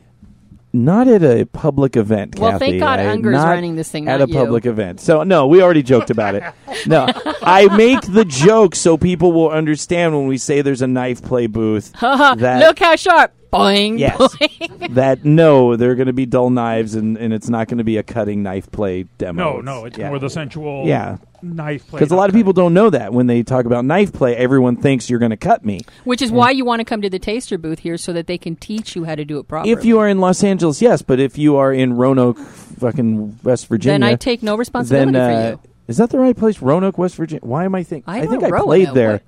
Not 0.72 1.08
at 1.08 1.22
a 1.24 1.46
public 1.46 1.96
event. 1.96 2.38
Well, 2.38 2.52
Kathy. 2.52 2.64
thank 2.72 2.80
God 2.80 3.00
I- 3.00 3.08
Unger's 3.08 3.32
not 3.32 3.48
running 3.48 3.74
this 3.76 3.90
thing, 3.90 4.06
at 4.08 4.20
a 4.20 4.28
you. 4.28 4.34
public 4.34 4.66
event. 4.66 5.00
So 5.00 5.24
no, 5.24 5.46
we 5.48 5.62
already 5.62 5.82
joked 5.82 6.10
about 6.10 6.36
it. 6.36 6.44
No, 6.86 7.08
I 7.42 7.66
make 7.76 8.02
the 8.02 8.24
joke 8.24 8.76
so 8.76 8.96
people 8.96 9.32
will 9.32 9.50
understand 9.50 10.14
when 10.16 10.26
we 10.28 10.38
say 10.38 10.62
there's 10.62 10.82
a 10.82 10.86
knife 10.86 11.22
play 11.22 11.46
booth. 11.48 11.92
that 12.00 12.60
Look 12.60 12.78
how 12.78 12.94
sharp! 12.96 13.34
Boing. 13.52 13.98
Yes. 13.98 14.16
boing. 14.16 14.94
that 14.94 15.24
no, 15.24 15.74
they're 15.74 15.96
going 15.96 16.06
to 16.06 16.12
be 16.12 16.24
dull 16.24 16.50
knives, 16.50 16.94
and, 16.94 17.16
and 17.18 17.32
it's 17.34 17.48
not 17.48 17.66
going 17.66 17.78
to 17.78 17.84
be 17.84 17.96
a 17.96 18.04
cutting 18.04 18.44
knife 18.44 18.70
play 18.70 19.04
demo. 19.18 19.54
no, 19.56 19.60
no, 19.60 19.84
it's 19.86 19.98
yeah. 19.98 20.08
more 20.08 20.20
the 20.20 20.30
sensual 20.30 20.86
Yeah. 20.86 21.16
Knife 21.42 21.86
play. 21.88 21.98
Because 21.98 22.12
a 22.12 22.16
lot 22.16 22.28
of 22.28 22.34
people 22.34 22.52
don't 22.52 22.74
know 22.74 22.90
that 22.90 23.12
when 23.12 23.26
they 23.26 23.42
talk 23.42 23.66
about 23.66 23.84
knife 23.84 24.12
play, 24.12 24.36
everyone 24.36 24.76
thinks 24.76 25.08
you're 25.08 25.18
going 25.18 25.30
to 25.30 25.36
cut 25.36 25.64
me. 25.64 25.80
Which 26.04 26.22
is 26.22 26.30
why 26.30 26.50
you 26.50 26.64
want 26.64 26.80
to 26.80 26.84
come 26.84 27.02
to 27.02 27.10
the 27.10 27.18
taster 27.18 27.58
booth 27.58 27.80
here 27.80 27.96
so 27.96 28.12
that 28.12 28.26
they 28.26 28.38
can 28.38 28.56
teach 28.56 28.94
you 28.96 29.04
how 29.04 29.14
to 29.14 29.24
do 29.24 29.38
it 29.38 29.48
properly. 29.48 29.72
If 29.72 29.84
you 29.84 29.98
are 29.98 30.08
in 30.08 30.18
Los 30.18 30.42
Angeles, 30.44 30.80
yes, 30.80 31.02
but 31.02 31.20
if 31.20 31.38
you 31.38 31.56
are 31.56 31.72
in 31.72 31.94
Roanoke, 31.94 32.38
fucking 32.38 33.38
West 33.42 33.66
Virginia, 33.68 33.94
then 33.94 34.02
I 34.02 34.16
take 34.16 34.42
no 34.42 34.56
responsibility 34.56 35.12
then 35.12 35.30
for 35.30 35.46
uh, 35.46 35.50
you. 35.50 35.60
is 35.88 35.96
that 35.98 36.10
the 36.10 36.18
right 36.18 36.36
place? 36.36 36.60
Roanoke, 36.60 36.98
West 36.98 37.16
Virginia. 37.16 37.44
Why 37.44 37.64
am 37.64 37.74
I 37.74 37.82
thinking? 37.82 38.12
I 38.12 38.26
think 38.26 38.42
I 38.42 38.60
played 38.60 38.94
there. 38.94 39.12
What? 39.12 39.22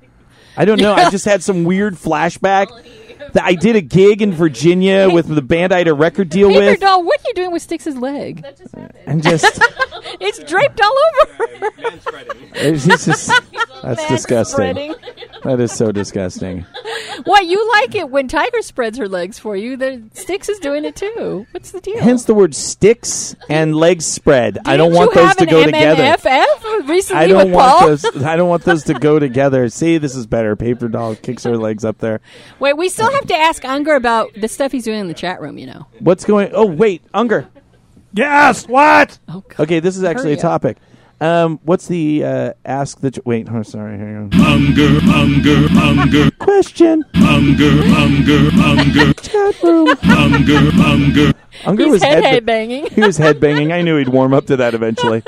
I 0.57 0.65
don't 0.65 0.81
know. 0.81 0.95
I 0.95 1.11
just 1.11 1.25
had 1.25 1.43
some 1.43 1.65
weird 1.65 1.95
flashback. 1.95 2.69
That 3.33 3.45
I 3.45 3.55
did 3.55 3.77
a 3.77 3.81
gig 3.81 4.21
in 4.23 4.33
Virginia 4.33 5.09
with 5.11 5.27
the 5.27 5.41
band 5.43 5.73
I 5.73 5.79
had 5.79 5.89
a 5.89 5.95
record 5.95 6.29
deal 6.29 6.49
with. 6.49 6.59
Paper 6.59 6.71
with, 6.73 6.81
doll, 6.81 7.03
what 7.05 7.21
are 7.21 7.29
you 7.29 7.35
doing 7.35 7.53
with 7.53 7.63
Styx's 7.63 7.97
leg? 7.97 8.45
and 9.07 9.23
just 9.23 9.61
It's 10.21 10.39
draped 10.45 10.81
all 10.81 10.95
over. 11.23 11.71
Man 11.81 12.01
spreading. 12.01 12.51
it's 12.55 12.85
just 12.87 13.07
that's 13.83 14.01
Back 14.01 14.09
disgusting. 14.09 14.55
spreading. 14.55 14.95
That 15.45 15.59
is 15.61 15.73
so 15.73 15.91
disgusting. 15.91 16.65
Why 17.25 17.41
you 17.41 17.69
like 17.73 17.95
it 17.95 18.11
when 18.11 18.29
Tiger 18.29 18.63
spreads 18.63 18.99
her 18.99 19.09
legs 19.09 19.39
for 19.39 19.57
you? 19.57 19.77
The 19.77 20.03
Styx 20.15 20.49
is 20.49 20.59
doing 20.61 20.85
it 20.85 20.95
too. 20.97 21.47
What's 21.53 21.73
the 21.73 21.81
deal? 21.81 22.01
Hence 22.01 22.25
the 22.25 22.35
word 22.35 22.55
sticks 22.55 23.35
and 23.49 23.75
legs 23.75 24.05
spread. 24.05 24.59
I 24.65 24.77
don't 24.77 24.93
want 24.93 25.15
those 25.15 25.35
to 25.37 25.43
an 25.45 25.49
go 25.49 25.65
together. 25.65 26.17
Recently 26.85 27.23
I 27.23 27.27
don't 27.27 27.47
with 27.47 27.55
want 27.55 27.79
Paul? 27.79 27.89
those. 27.89 28.23
I 28.25 28.37
don't 28.37 28.49
want 28.49 28.65
those 28.65 28.85
to 28.85 28.95
go 28.95 29.19
together. 29.19 29.69
See, 29.69 29.99
this 29.99 30.15
is 30.15 30.27
better. 30.27 30.55
Paper 30.57 30.89
doll 30.89 31.15
kicks 31.17 31.45
her 31.45 31.57
legs 31.57 31.85
up 31.85 31.99
there. 31.99 32.21
Wait, 32.61 32.77
we 32.77 32.89
still 32.89 33.11
have 33.11 33.22
to 33.29 33.35
ask 33.37 33.65
Unger 33.65 33.95
about 33.95 34.33
the 34.35 34.49
stuff 34.49 34.73
he's 34.73 34.85
doing 34.85 35.01
in 35.01 35.09
the 35.09 35.15
chat 35.15 35.41
room. 35.41 35.59
You 35.59 35.67
know. 35.67 35.87
What's 36.01 36.25
going? 36.25 36.51
Oh, 36.53 36.67
wait, 36.67 37.03
Unger. 37.15 37.49
yes. 38.13 38.67
What? 38.69 39.19
Oh, 39.29 39.41
God. 39.49 39.61
Okay, 39.61 39.81
this 39.81 39.97
is 39.97 40.05
actually 40.05 40.31
Hurry 40.31 40.35
a 40.35 40.37
up. 40.37 40.63
topic. 40.63 40.77
Um, 41.21 41.61
what's 41.63 41.87
the 41.87 42.25
uh, 42.25 42.53
ask 42.65 42.99
the? 43.01 43.21
Wait, 43.25 43.47
oh, 43.49 43.63
sorry. 43.63 43.97
Hang 43.97 44.17
on. 44.17 44.31
Hunger, 44.33 44.99
hunger, 45.03 45.69
hunger, 45.69 46.31
Question. 46.33 47.05
hunger, 47.15 47.71
hunger, 47.87 48.51
hunger, 48.51 49.13
Chat 49.15 49.63
room. 49.63 49.87
hunger, 50.03 50.71
hunger. 50.73 51.33
Unger 51.65 51.85
He's 51.85 51.93
was 51.93 52.03
head 52.03 52.25
head- 52.25 52.45
banging. 52.47 52.87
He 52.87 53.03
was 53.03 53.19
head 53.19 53.39
banging. 53.39 53.71
I 53.73 53.83
knew 53.83 53.99
he'd 53.99 54.09
warm 54.09 54.35
up 54.35 54.47
to 54.47 54.57
that 54.57 54.75
eventually. 54.75 55.23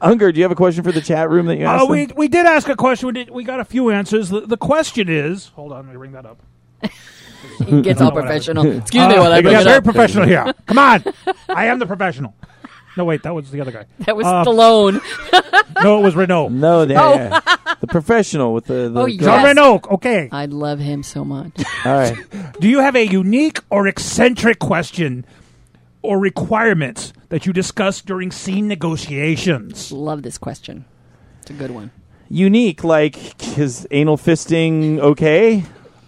Unger, 0.00 0.32
do 0.32 0.38
you 0.38 0.44
have 0.44 0.50
a 0.52 0.56
question 0.56 0.82
for 0.82 0.92
the 0.92 1.00
chat 1.00 1.30
room 1.30 1.46
that 1.46 1.56
you 1.56 1.64
asked? 1.66 1.84
Uh, 1.84 1.86
we 1.86 2.06
them? 2.06 2.16
we 2.16 2.26
did 2.28 2.44
ask 2.44 2.68
a 2.68 2.74
question. 2.76 3.06
We 3.06 3.12
did, 3.12 3.30
we 3.30 3.44
got 3.44 3.60
a 3.60 3.64
few 3.64 3.90
answers. 3.90 4.28
The, 4.28 4.40
the 4.40 4.56
question 4.56 5.08
is, 5.08 5.46
hold 5.54 5.72
on, 5.72 5.86
let 5.86 5.92
me 5.92 5.96
ring 5.96 6.12
that 6.12 6.26
up. 6.26 6.38
He 7.66 7.80
gets 7.80 8.00
all 8.00 8.08
know 8.10 8.14
what 8.16 8.24
I- 8.24 8.26
professional. 8.26 8.66
Excuse 8.78 9.08
me 9.08 9.14
while 9.18 9.32
I 9.32 9.36
we 9.36 9.42
bring 9.42 9.54
got 9.54 9.60
it 9.62 9.64
very 9.64 9.76
up. 9.78 9.84
professional 9.84 10.26
here. 10.26 10.52
Come 10.66 10.78
on, 10.78 11.04
I 11.48 11.66
am 11.66 11.78
the 11.78 11.86
professional. 11.86 12.34
No, 12.98 13.04
wait, 13.04 13.22
that 13.24 13.34
was 13.34 13.50
the 13.50 13.60
other 13.60 13.72
guy. 13.72 13.84
That 14.00 14.16
was 14.16 14.26
Uh, 14.26 14.42
Stallone. 14.44 15.00
No, 15.82 15.98
it 15.98 16.02
was 16.02 16.14
Reno. 16.16 16.48
No, 16.48 16.82
yeah, 16.82 17.40
Oh. 17.46 17.74
the 17.80 17.86
professional 17.86 18.54
with 18.54 18.64
the. 18.66 18.88
the 18.88 19.00
Oh, 19.00 19.06
girl. 19.06 19.08
Jean 19.08 19.20
Yes. 19.20 19.44
Reno. 19.44 19.80
Okay. 19.90 20.28
I 20.32 20.46
love 20.46 20.78
him 20.80 21.02
so 21.02 21.22
much. 21.24 21.52
All 21.84 21.92
right. 21.94 22.16
Do 22.60 22.68
you 22.68 22.80
have 22.80 22.96
a 22.96 23.06
unique 23.06 23.60
or 23.70 23.86
eccentric 23.86 24.58
question 24.58 25.26
or 26.02 26.18
requirements 26.18 27.12
that 27.28 27.44
you 27.44 27.52
discuss 27.52 28.00
during 28.00 28.30
scene 28.30 28.66
negotiations? 28.66 29.92
love 29.92 30.22
this 30.22 30.38
question. 30.38 30.84
It's 31.42 31.50
a 31.50 31.54
good 31.54 31.70
one. 31.72 31.90
Unique, 32.30 32.82
like 32.82 33.16
is 33.58 33.86
anal 33.90 34.16
fisting 34.16 34.98
okay? 35.00 35.64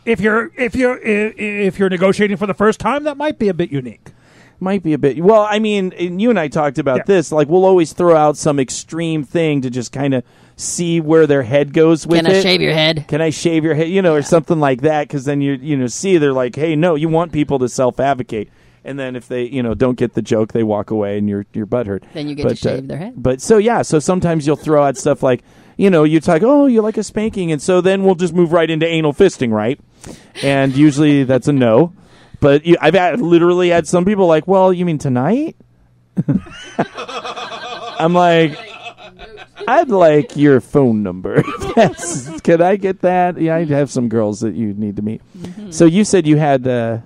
If 0.09 0.21
you're 0.21 0.51
if 0.57 0.75
you're 0.75 0.97
if, 0.99 1.35
if 1.39 1.79
you're 1.79 1.91
negotiating 1.91 2.37
for 2.39 2.47
the 2.47 2.55
first 2.55 2.81
time, 2.81 3.05
that 3.05 3.17
might 3.17 3.39
be 3.39 3.49
a 3.49 3.55
bit 3.55 3.71
unique. 3.71 4.13
Might 4.61 4.83
be 4.83 4.93
a 4.93 4.99
bit. 4.99 5.23
Well, 5.23 5.43
I 5.49 5.59
mean, 5.61 5.93
and 5.93 6.21
you 6.21 6.31
and 6.31 6.41
I 6.41 6.49
talked 6.49 6.79
about 6.79 6.99
Yeah. 6.99 7.03
this. 7.07 7.31
Like, 7.31 7.49
we'll 7.49 7.65
always 7.65 7.93
throw 7.93 8.17
out 8.17 8.37
some 8.37 8.59
extreme 8.59 9.23
thing 9.23 9.61
to 9.61 9.71
just 9.71 9.93
kind 9.93 10.15
of 10.15 10.25
see 10.57 11.01
where 11.01 11.29
their 11.29 11.45
head 11.45 11.73
goes 11.73 12.09
with 12.09 12.19
it. 12.19 12.25
Can 12.25 12.33
I 12.33 12.39
it. 12.39 12.43
shave 12.43 12.61
your 12.61 12.73
head? 12.73 13.05
Can 13.07 13.21
I 13.21 13.31
shave 13.31 13.63
your 13.63 13.75
head? 13.75 13.89
You 13.89 14.03
know, 14.03 14.15
or 14.15 14.23
something 14.23 14.59
like 14.59 14.81
that. 14.81 15.07
Because 15.07 15.27
then 15.27 15.41
you 15.41 15.53
you 15.53 15.77
know 15.77 15.87
see 15.87 16.17
they're 16.19 16.33
like, 16.33 16.57
hey, 16.57 16.75
no, 16.75 16.95
you 16.97 17.09
want 17.09 17.31
people 17.31 17.59
to 17.61 17.69
self 17.69 18.01
advocate. 18.01 18.49
And 18.85 18.99
then 18.99 19.15
if 19.15 19.29
they 19.29 19.45
you 19.45 19.63
know 19.63 19.75
don't 19.75 19.99
get 19.99 20.15
the 20.15 20.23
joke, 20.23 20.53
they 20.53 20.63
walk 20.65 20.91
away 20.91 21.19
and 21.19 21.29
you're 21.29 21.45
you're 21.53 21.67
butthurt. 21.67 22.03
Then 22.15 22.29
you 22.29 22.35
get 22.35 22.45
to 22.45 22.49
uh, 22.51 22.55
shave 22.55 22.89
their 22.89 22.97
head. 22.99 23.15
But 23.17 23.41
so 23.43 23.59
yeah, 23.59 23.83
so 23.83 23.99
sometimes 23.99 24.47
you'll 24.47 24.57
throw 24.57 24.83
out 24.83 24.97
stuff 24.97 25.23
like. 25.23 25.43
You 25.79 25.89
know, 25.91 26.05
you 26.05 26.21
talk, 26.21 26.43
oh, 26.43 26.67
you 26.67 26.83
like 26.83 26.99
a 26.99 27.03
spanking, 27.03 27.53
and 27.53 27.63
so 27.63 27.81
then 27.81 28.03
we'll 28.03 28.17
just 28.17 28.35
move 28.35 28.53
right 28.53 28.69
into 28.69 28.85
anal 28.85 29.15
fisting, 29.15 29.53
right? 29.53 29.81
And 30.43 30.77
usually 30.77 31.23
that's 31.23 31.49
a 31.49 31.53
no. 31.53 31.95
But 32.41 32.67
you, 32.67 32.77
I've 32.81 32.95
had, 32.95 33.21
literally 33.21 33.69
had 33.69 33.87
some 33.87 34.05
people 34.05 34.27
like, 34.27 34.47
well, 34.47 34.73
you 34.73 34.85
mean 34.85 34.99
tonight? 34.99 35.57
I'm 37.99 38.13
like, 38.13 38.59
I'd 39.69 39.89
like 39.89 40.37
your 40.37 40.61
phone 40.61 41.03
number. 41.03 41.43
Could 42.43 42.61
I 42.61 42.77
get 42.77 43.03
that? 43.03 43.41
Yeah, 43.41 43.57
I'd 43.57 43.71
have 43.71 43.91
some 43.91 44.09
girls 44.09 44.41
that 44.41 44.55
you 44.55 44.75
need 44.75 44.97
to 44.97 45.03
meet. 45.03 45.23
So 45.71 45.85
you 45.85 46.05
said 46.05 46.27
you 46.27 46.37
had 46.39 46.67
uh, 46.67 46.99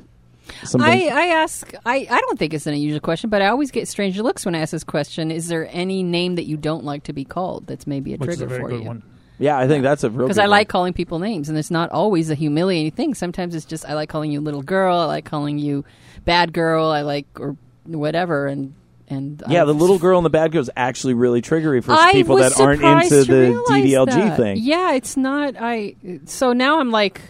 something. 0.64 0.90
I, 0.90 1.06
I 1.08 1.26
ask, 1.28 1.72
I, 1.86 2.06
I 2.10 2.20
don't 2.20 2.38
think 2.38 2.54
it's 2.54 2.66
an 2.66 2.74
unusual 2.74 3.00
question, 3.00 3.30
but 3.30 3.42
I 3.42 3.48
always 3.48 3.70
get 3.70 3.88
strange 3.88 4.18
looks 4.18 4.44
when 4.44 4.54
I 4.54 4.58
ask 4.60 4.70
this 4.72 4.84
question. 4.84 5.30
Is 5.30 5.48
there 5.48 5.68
any 5.70 6.02
name 6.02 6.34
that 6.36 6.44
you 6.44 6.56
don't 6.56 6.84
like 6.84 7.04
to 7.04 7.12
be 7.12 7.24
called 7.24 7.66
that's 7.66 7.86
maybe 7.86 8.14
a 8.14 8.16
Which 8.16 8.30
is 8.30 8.36
trigger 8.38 8.54
a 8.54 8.58
very 8.58 8.62
for 8.62 8.68
good 8.70 8.80
you? 8.82 8.86
one. 8.88 9.02
yeah, 9.38 9.58
I 9.58 9.66
think 9.68 9.82
that's 9.82 10.04
a 10.04 10.10
real. 10.10 10.26
Because 10.26 10.38
I 10.38 10.46
like 10.46 10.68
one. 10.68 10.72
calling 10.72 10.92
people 10.92 11.18
names, 11.18 11.48
and 11.48 11.56
it's 11.58 11.70
not 11.70 11.90
always 11.90 12.30
a 12.30 12.34
humiliating 12.34 12.92
thing. 12.92 13.14
Sometimes 13.14 13.54
it's 13.54 13.66
just 13.66 13.84
I 13.88 13.94
like 13.94 14.08
calling 14.08 14.30
you 14.32 14.40
little 14.40 14.62
girl, 14.62 14.96
I 14.98 15.04
like 15.06 15.24
calling 15.24 15.58
you 15.58 15.84
bad 16.24 16.52
girl, 16.52 16.86
I 16.86 17.02
like 17.02 17.26
or 17.40 17.56
whatever, 17.86 18.46
and 18.46 18.74
and 19.08 19.42
Yeah, 19.48 19.62
I've- 19.62 19.66
the 19.72 19.74
little 19.74 19.98
girl 19.98 20.18
and 20.18 20.24
the 20.24 20.30
bad 20.30 20.52
girl 20.52 20.60
is 20.62 20.70
actually 20.76 21.14
really 21.14 21.42
triggery 21.42 21.82
for 21.82 21.92
I 21.92 22.12
people 22.12 22.36
that 22.36 22.58
aren't 22.58 22.82
into 22.82 23.24
the 23.24 23.62
DDLG 23.68 24.06
that. 24.06 24.36
thing. 24.36 24.56
Yeah, 24.60 24.92
it's 24.94 25.16
not. 25.16 25.54
I 25.58 25.96
so 26.24 26.52
now 26.52 26.78
I'm 26.80 26.90
like, 26.90 27.20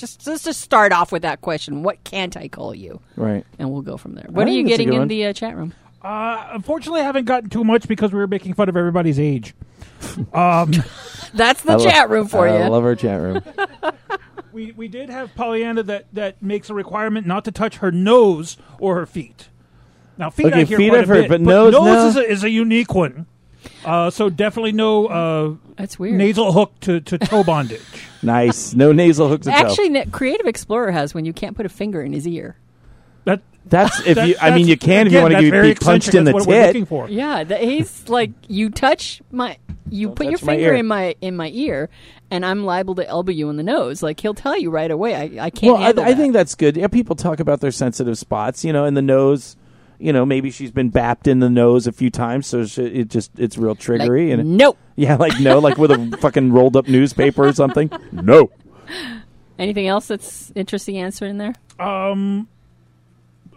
just 0.00 0.26
let's 0.26 0.44
just 0.44 0.60
start 0.60 0.92
off 0.92 1.12
with 1.12 1.22
that 1.22 1.40
question. 1.40 1.82
What 1.82 2.02
can't 2.04 2.36
I 2.36 2.48
call 2.48 2.74
you? 2.74 3.00
Right. 3.16 3.44
And 3.58 3.70
we'll 3.72 3.82
go 3.82 3.96
from 3.96 4.14
there. 4.14 4.26
What 4.28 4.48
I 4.48 4.50
are 4.50 4.54
you 4.54 4.58
think 4.64 4.68
that's 4.68 4.74
a 4.74 4.78
getting 4.78 4.88
good 4.88 4.94
in 4.94 5.00
one. 5.02 5.08
the 5.08 5.26
uh, 5.26 5.32
chat 5.32 5.56
room? 5.56 5.74
Uh, 6.02 6.48
unfortunately, 6.52 7.00
I 7.02 7.04
haven't 7.04 7.26
gotten 7.26 7.50
too 7.50 7.62
much 7.62 7.86
because 7.86 8.12
we 8.12 8.18
were 8.18 8.26
making 8.26 8.54
fun 8.54 8.68
of 8.68 8.76
everybody's 8.76 9.18
age. 9.20 9.54
Um, 10.32 10.72
That's 11.34 11.62
the 11.62 11.72
I 11.72 11.76
lo- 11.76 11.84
chat 11.84 12.08
room 12.10 12.26
for 12.26 12.48
you. 12.48 12.54
I 12.54 12.64
you. 12.64 12.70
love 12.70 12.84
our 12.84 12.96
chat 12.96 13.20
room. 13.20 13.42
we 14.52 14.72
we 14.72 14.88
did 14.88 15.10
have 15.10 15.34
Pollyanna 15.34 15.82
that 15.84 16.06
that 16.14 16.42
makes 16.42 16.70
a 16.70 16.74
requirement 16.74 17.26
not 17.26 17.44
to 17.44 17.52
touch 17.52 17.76
her 17.76 17.92
nose 17.92 18.56
or 18.78 18.94
her 18.96 19.06
feet. 19.06 19.48
Now 20.16 20.30
feet, 20.30 20.46
Okay, 20.46 20.62
I 20.62 20.64
hear 20.64 20.78
feet 20.78 20.88
quite 20.90 21.00
I've 21.02 21.10
a 21.10 21.14
heard, 21.14 21.22
bit, 21.24 21.28
but 21.28 21.40
nose, 21.42 21.72
no. 21.72 22.06
is, 22.08 22.16
a, 22.16 22.26
is 22.30 22.44
a 22.44 22.50
unique 22.50 22.94
one. 22.94 23.26
Uh, 23.84 24.10
so 24.10 24.28
definitely 24.28 24.72
no 24.72 25.06
uh, 25.06 25.10
so 25.10 25.48
definitely 25.54 25.68
no 25.68 25.74
That's 25.76 25.98
weird. 25.98 26.14
nasal 26.16 26.52
hook 26.52 26.72
to, 26.80 27.00
to 27.00 27.18
toe 27.18 27.44
bondage. 27.44 27.80
Nice. 28.22 28.74
No 28.74 28.92
nasal 28.92 29.28
hooks 29.30 29.46
at 29.46 29.58
toe. 29.62 29.68
Actually, 29.70 29.88
ne- 29.88 30.04
Creative 30.04 30.46
Explorer 30.46 30.90
has 30.90 31.14
when 31.14 31.24
you 31.24 31.32
can't 31.32 31.56
put 31.56 31.64
a 31.64 31.70
finger 31.70 32.02
in 32.02 32.12
his 32.12 32.28
ear. 32.28 32.58
That 33.24 33.40
That's 33.64 33.98
if 34.06 34.16
that- 34.16 34.28
you. 34.28 34.34
I 34.38 34.54
mean, 34.54 34.68
you 34.68 34.76
can 34.76 35.06
if 35.06 35.12
again, 35.12 35.12
you 35.12 35.22
want 35.22 35.30
to 35.32 35.36
that's 35.36 35.44
get 35.46 35.50
very 35.50 35.68
be 35.72 35.74
punched 35.76 36.14
in 36.14 36.24
the 36.24 36.32
That's 36.32 36.46
what 36.46 36.54
we're 36.54 36.66
looking 36.66 36.82
tit. 36.82 36.88
for. 36.90 37.08
Yeah, 37.08 37.44
the, 37.44 37.56
he's 37.56 38.06
like 38.10 38.32
you 38.46 38.68
touch 38.68 39.22
my, 39.32 39.56
you 39.88 40.08
Don't 40.08 40.16
put 40.16 40.26
your 40.26 40.36
touch 40.36 40.44
my 40.46 40.52
finger 40.56 40.66
ear. 40.68 40.74
in 40.74 40.86
my 40.86 41.14
in 41.22 41.34
my 41.34 41.48
ear, 41.54 41.88
and 42.30 42.44
I'm 42.44 42.64
liable 42.64 42.94
to 42.96 43.08
elbow 43.08 43.32
you 43.32 43.48
in 43.48 43.56
the 43.56 43.62
nose. 43.62 44.02
Like 44.02 44.20
he'll 44.20 44.34
tell 44.34 44.58
you 44.58 44.68
right 44.70 44.90
away. 44.90 45.14
I, 45.16 45.46
I 45.46 45.48
can't 45.50 45.72
Well, 45.72 45.76
I, 45.76 45.86
handle 45.86 46.04
I 46.04 46.10
that. 46.10 46.16
think 46.18 46.34
that's 46.34 46.54
good. 46.54 46.76
Yeah, 46.76 46.88
people 46.88 47.16
talk 47.16 47.40
about 47.40 47.60
their 47.60 47.70
sensitive 47.72 48.18
spots. 48.18 48.66
You 48.66 48.74
know, 48.74 48.84
in 48.84 48.92
the 48.92 49.00
nose. 49.02 49.56
You 50.00 50.12
know, 50.14 50.24
maybe 50.24 50.50
she's 50.50 50.70
been 50.70 50.90
bapped 50.90 51.26
in 51.26 51.40
the 51.40 51.50
nose 51.50 51.86
a 51.86 51.92
few 51.92 52.10
times, 52.10 52.46
so 52.46 52.64
she, 52.64 52.82
it 52.82 53.08
just 53.10 53.30
it's 53.38 53.58
real 53.58 53.72
Like, 53.72 53.78
triggery. 53.80 54.32
and 54.32 54.56
nope. 54.56 54.78
yeah, 54.96 55.16
like 55.16 55.38
no, 55.40 55.58
like 55.58 55.76
with 55.78 55.90
a 55.90 56.16
fucking 56.20 56.52
rolled 56.52 56.76
up 56.76 56.88
newspaper 56.88 57.46
or 57.46 57.52
something. 57.52 57.90
No. 58.10 58.50
Anything 59.58 59.88
else 59.88 60.06
that's 60.08 60.50
interesting 60.54 60.96
answer 60.96 61.26
in 61.26 61.36
there? 61.38 61.52
Um, 61.78 62.48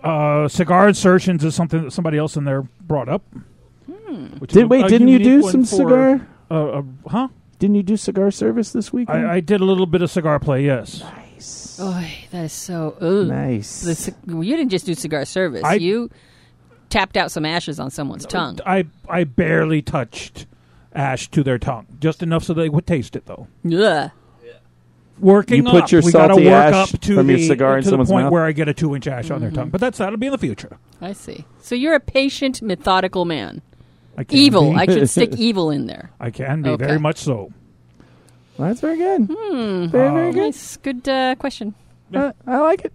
uh, 0.04 0.48
cigar 0.50 0.90
insertions 0.90 1.44
is 1.46 1.56
something 1.56 1.84
that 1.86 1.92
somebody 1.92 2.18
else 2.18 2.36
in 2.36 2.44
there 2.44 2.64
brought 2.82 3.08
up. 3.08 3.24
Which 4.40 4.52
is 4.52 4.56
Did 4.56 4.64
a- 4.66 4.68
wait? 4.68 4.86
a 4.86 4.90
Didn't 4.90 5.08
you 5.08 5.20
do 5.20 5.42
one 5.42 5.52
some 5.52 5.62
for- 5.64 5.76
cigar? 5.78 6.28
Uh, 6.52 6.66
uh, 6.80 6.82
huh? 7.08 7.28
Didn't 7.60 7.76
you 7.78 7.84
do 7.84 7.96
cigar 7.96 8.30
service 8.32 8.72
this 8.74 8.92
week? 8.92 9.10
I, 9.10 9.36
I 9.36 9.40
did 9.40 9.62
a 9.62 9.66
little 9.66 9.86
bit 9.86 10.02
of 10.02 10.12
cigar 10.12 10.40
play. 10.40 10.66
Yes, 10.66 11.00
nice. 11.00 11.78
Oh, 11.80 12.06
that 12.32 12.44
is 12.46 12.52
so. 12.54 12.98
Ugh. 13.00 13.28
nice. 13.28 13.82
The 13.82 13.96
ci- 13.96 14.12
you 14.28 14.56
didn't 14.58 14.70
just 14.70 14.86
do 14.86 14.94
cigar 14.94 15.24
service. 15.26 15.64
I- 15.64 15.76
you 15.76 16.10
tapped 16.94 17.18
out 17.18 17.32
some 17.32 17.46
ashes 17.46 17.80
on 17.80 17.90
someone's 17.92 18.26
tongue. 18.26 18.60
I 18.66 18.86
I 19.10 19.24
barely 19.26 19.82
touched 19.82 20.46
ash 20.96 21.28
to 21.32 21.44
their 21.44 21.58
tongue, 21.58 21.88
just 22.00 22.22
enough 22.24 22.44
so 22.44 22.54
they 22.54 22.70
would 22.70 22.86
taste 22.88 23.16
it 23.16 23.26
though. 23.26 23.48
Ugh. 23.66 23.72
Yeah. 23.72 24.10
Working 25.20 25.58
You 25.66 25.72
put 25.72 25.84
up, 25.84 25.92
your 25.92 26.02
we 26.02 26.12
gotta 26.12 26.34
salty 26.34 26.46
work 26.48 26.54
ash 26.74 26.94
up 26.94 27.00
to 27.02 27.16
from 27.16 27.30
your 27.30 27.38
the, 27.40 27.48
cigar 27.48 27.78
in 27.78 27.84
to 27.84 27.86
the 27.86 27.90
someone's 27.92 28.10
point 28.10 28.24
mouth? 28.26 28.32
where 28.32 28.46
I 28.46 28.52
get 28.52 28.68
a 28.70 28.74
two 28.74 28.96
inch 28.96 29.08
ash 29.08 29.30
on 29.32 29.42
their 29.42 29.50
Mm-hmm. 29.50 29.60
tongue. 29.60 29.70
But 29.70 29.82
that's 29.82 29.98
that'll 29.98 30.18
be 30.18 30.28
in 30.28 30.32
the 30.32 30.38
future. 30.38 30.78
I 31.02 31.14
see. 31.14 31.46
So 31.62 31.76
you're 31.76 31.96
a 31.96 32.00
patient, 32.00 32.62
methodical 32.62 33.26
man. 33.26 33.62
I 34.18 34.24
can 34.24 34.38
Evil. 34.38 34.72
be. 34.74 34.78
I 34.78 34.86
should 34.86 35.10
stick 35.10 35.32
evil 35.38 35.72
in 35.72 35.88
there. 35.88 36.12
I 36.20 36.30
can 36.30 36.62
be 36.62 36.70
Okay. 36.70 36.86
very 36.86 37.00
much 37.00 37.18
so. 37.18 37.52
Well, 38.58 38.68
that's 38.68 38.82
very 38.82 38.98
good. 38.98 39.22
Hmm. 39.32 39.88
Very 39.88 40.14
very 40.14 40.32
good. 40.34 40.42
Nice. 40.42 40.78
Good 40.78 41.10
uh, 41.10 41.34
question. 41.36 41.74
Uh, 42.14 42.32
I 42.46 42.58
like 42.60 42.86
it. 42.86 42.94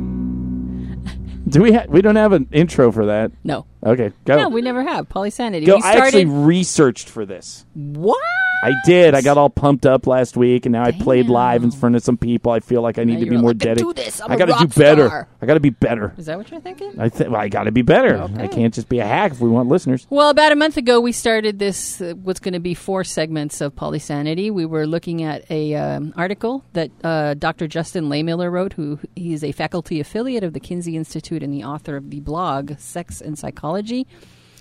Do 1.49 1.63
we? 1.63 1.73
Ha- 1.73 1.87
we 1.89 2.03
don't 2.03 2.17
have 2.17 2.33
an 2.33 2.47
intro 2.53 2.93
for 2.93 3.07
that. 3.07 3.33
No. 3.43 3.65
Okay, 3.85 4.13
go. 4.25 4.37
No, 4.37 4.49
we 4.51 4.61
never 4.61 4.83
have. 4.83 5.09
Polysanity. 5.09 5.65
go. 5.67 5.77
we 5.77 5.83
I 5.83 5.93
started. 5.93 6.03
actually 6.05 6.25
researched 6.27 7.09
for 7.09 7.25
this. 7.25 7.65
what? 7.75 8.19
I 8.63 8.75
did. 8.85 9.15
I 9.15 9.23
got 9.23 9.39
all 9.39 9.51
pumped 9.51 9.87
up 9.87 10.07
last 10.07 10.37
week, 10.37 10.67
and 10.67 10.73
now 10.73 10.85
I 10.85 10.93
played 10.93 11.29
live 11.29 11.63
in 11.63 11.71
front 11.71 11.97
of 11.97 12.03
some 12.03 12.17
people. 12.17 12.53
I 12.53 12.61
feel 12.61 12.83
like 12.83 12.99
I 12.99 13.05
need 13.05 13.21
to 13.21 13.27
be 13.27 13.37
more 13.37 13.51
like, 13.51 13.59
dedicated. 13.59 14.21
I 14.23 14.35
a 14.35 14.39
gotta 14.39 14.57
do 14.59 14.67
better. 14.67 15.07
star. 15.07 15.29
I 15.41 15.47
got 15.47 15.55
to 15.55 15.61
be 15.61 15.71
better. 15.71 16.15
Is 16.17 16.27
that 16.27 16.37
what 16.37 16.51
you're 16.51 16.61
thinking? 16.61 16.95
I 16.99 17.09
think 17.09 17.31
well, 17.31 17.41
I 17.41 17.49
got 17.49 17.65
to 17.65 17.73
be 17.73 17.83
better. 17.83 18.17
Okay. 18.17 18.43
I 18.43 18.47
can't 18.49 18.75
just 18.75 18.89
be 18.89 18.99
a 18.99 19.07
hack 19.07 19.33
if 19.33 19.41
we 19.41 19.49
want 19.49 19.69
listeners. 19.69 20.07
Well, 20.11 20.31
about 20.31 20.51
a 20.53 20.57
month 20.57 20.77
ago, 20.77 21.01
we 21.01 21.13
started 21.13 21.59
this. 21.59 22.01
Uh, 22.01 22.15
what's 22.15 22.41
going 22.41 22.55
to 22.55 22.61
be 22.61 22.75
four 22.75 23.05
segments 23.05 23.61
of 23.61 23.75
Polysanity. 23.75 24.51
We 24.51 24.67
were 24.67 24.87
looking 24.87 25.23
at 25.23 25.49
a 25.51 25.75
um, 25.75 26.13
article 26.17 26.65
that 26.73 26.91
uh, 27.05 27.35
Dr. 27.35 27.69
Justin 27.69 28.09
Lehmiller 28.09 28.51
wrote. 28.51 28.73
Who 28.73 28.99
he 29.15 29.33
is 29.33 29.45
a 29.45 29.53
faculty 29.53 30.01
affiliate 30.01 30.45
of 30.45 30.53
the 30.53 30.61
Kinsey 30.61 30.97
Institute 30.97 31.43
and 31.43 31.53
the 31.53 31.65
author 31.65 31.97
of 31.97 32.11
the 32.11 32.21
blog 32.21 32.79
Sex 32.79 33.21
and 33.21 33.39
Psychology. 33.39 34.07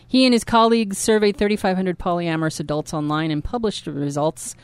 He 0.07 0.25
and 0.25 0.33
his 0.33 0.43
colleagues 0.43 0.97
surveyed 0.97 1.37
3,500 1.37 1.99
polyamorous 1.99 2.59
adults 2.59 2.93
online 2.93 3.31
and 3.31 3.43
published 3.43 3.85
the 3.85 3.91
results. 3.91 4.55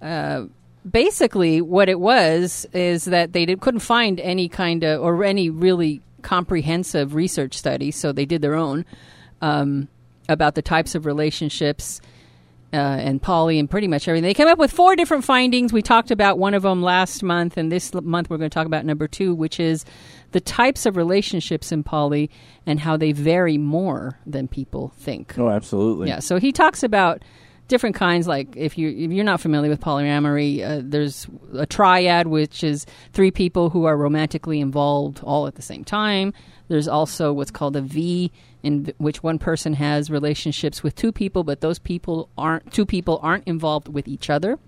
Uh, 0.00 0.44
basically, 0.88 1.60
what 1.60 1.88
it 1.88 1.98
was 1.98 2.66
is 2.72 3.06
that 3.06 3.32
they 3.32 3.46
did, 3.46 3.60
couldn't 3.60 3.80
find 3.80 4.20
any 4.20 4.48
kind 4.48 4.84
of 4.84 5.02
or 5.02 5.24
any 5.24 5.50
really 5.50 6.02
comprehensive 6.22 7.14
research 7.14 7.54
study, 7.56 7.90
so 7.90 8.12
they 8.12 8.26
did 8.26 8.42
their 8.42 8.54
own 8.54 8.84
um, 9.42 9.88
about 10.28 10.54
the 10.54 10.62
types 10.62 10.94
of 10.94 11.06
relationships 11.06 12.00
uh, 12.72 12.76
and 12.76 13.22
poly 13.22 13.58
and 13.58 13.70
pretty 13.70 13.88
much 13.88 14.08
everything. 14.08 14.24
They 14.24 14.34
came 14.34 14.48
up 14.48 14.58
with 14.58 14.72
four 14.72 14.96
different 14.96 15.24
findings. 15.24 15.72
We 15.72 15.82
talked 15.82 16.10
about 16.10 16.38
one 16.38 16.54
of 16.54 16.62
them 16.62 16.82
last 16.82 17.22
month, 17.22 17.56
and 17.56 17.70
this 17.70 17.92
month 17.94 18.28
we're 18.28 18.38
going 18.38 18.50
to 18.50 18.54
talk 18.54 18.66
about 18.66 18.84
number 18.84 19.08
two, 19.08 19.34
which 19.34 19.60
is 19.60 19.84
the 20.32 20.40
types 20.40 20.86
of 20.86 20.96
relationships 20.96 21.72
in 21.72 21.82
poly 21.82 22.30
and 22.66 22.80
how 22.80 22.96
they 22.96 23.12
vary 23.12 23.58
more 23.58 24.18
than 24.26 24.48
people 24.48 24.92
think. 24.98 25.38
Oh, 25.38 25.48
absolutely. 25.48 26.08
Yeah, 26.08 26.18
so 26.18 26.38
he 26.38 26.52
talks 26.52 26.82
about 26.82 27.22
different 27.68 27.96
kinds. 27.96 28.26
Like 28.26 28.56
if 28.56 28.78
you 28.78 28.88
if 28.88 29.12
you're 29.12 29.24
not 29.24 29.40
familiar 29.40 29.70
with 29.70 29.80
polyamory, 29.80 30.62
uh, 30.62 30.82
there's 30.84 31.26
a 31.54 31.66
triad, 31.66 32.26
which 32.26 32.62
is 32.62 32.86
three 33.12 33.30
people 33.30 33.70
who 33.70 33.84
are 33.84 33.96
romantically 33.96 34.60
involved 34.60 35.20
all 35.22 35.46
at 35.46 35.54
the 35.54 35.62
same 35.62 35.84
time. 35.84 36.32
There's 36.68 36.88
also 36.88 37.32
what's 37.32 37.50
called 37.50 37.76
a 37.76 37.80
V, 37.80 38.32
in 38.66 38.92
which 38.98 39.22
one 39.22 39.38
person 39.38 39.74
has 39.74 40.10
relationships 40.10 40.82
with 40.82 40.96
two 40.96 41.12
people, 41.12 41.44
but 41.44 41.60
those 41.60 41.78
people 41.78 42.28
aren't 42.36 42.72
two 42.72 42.84
people 42.84 43.20
aren't 43.22 43.46
involved 43.46 43.88
with 43.88 44.08
each 44.08 44.28
other. 44.28 44.58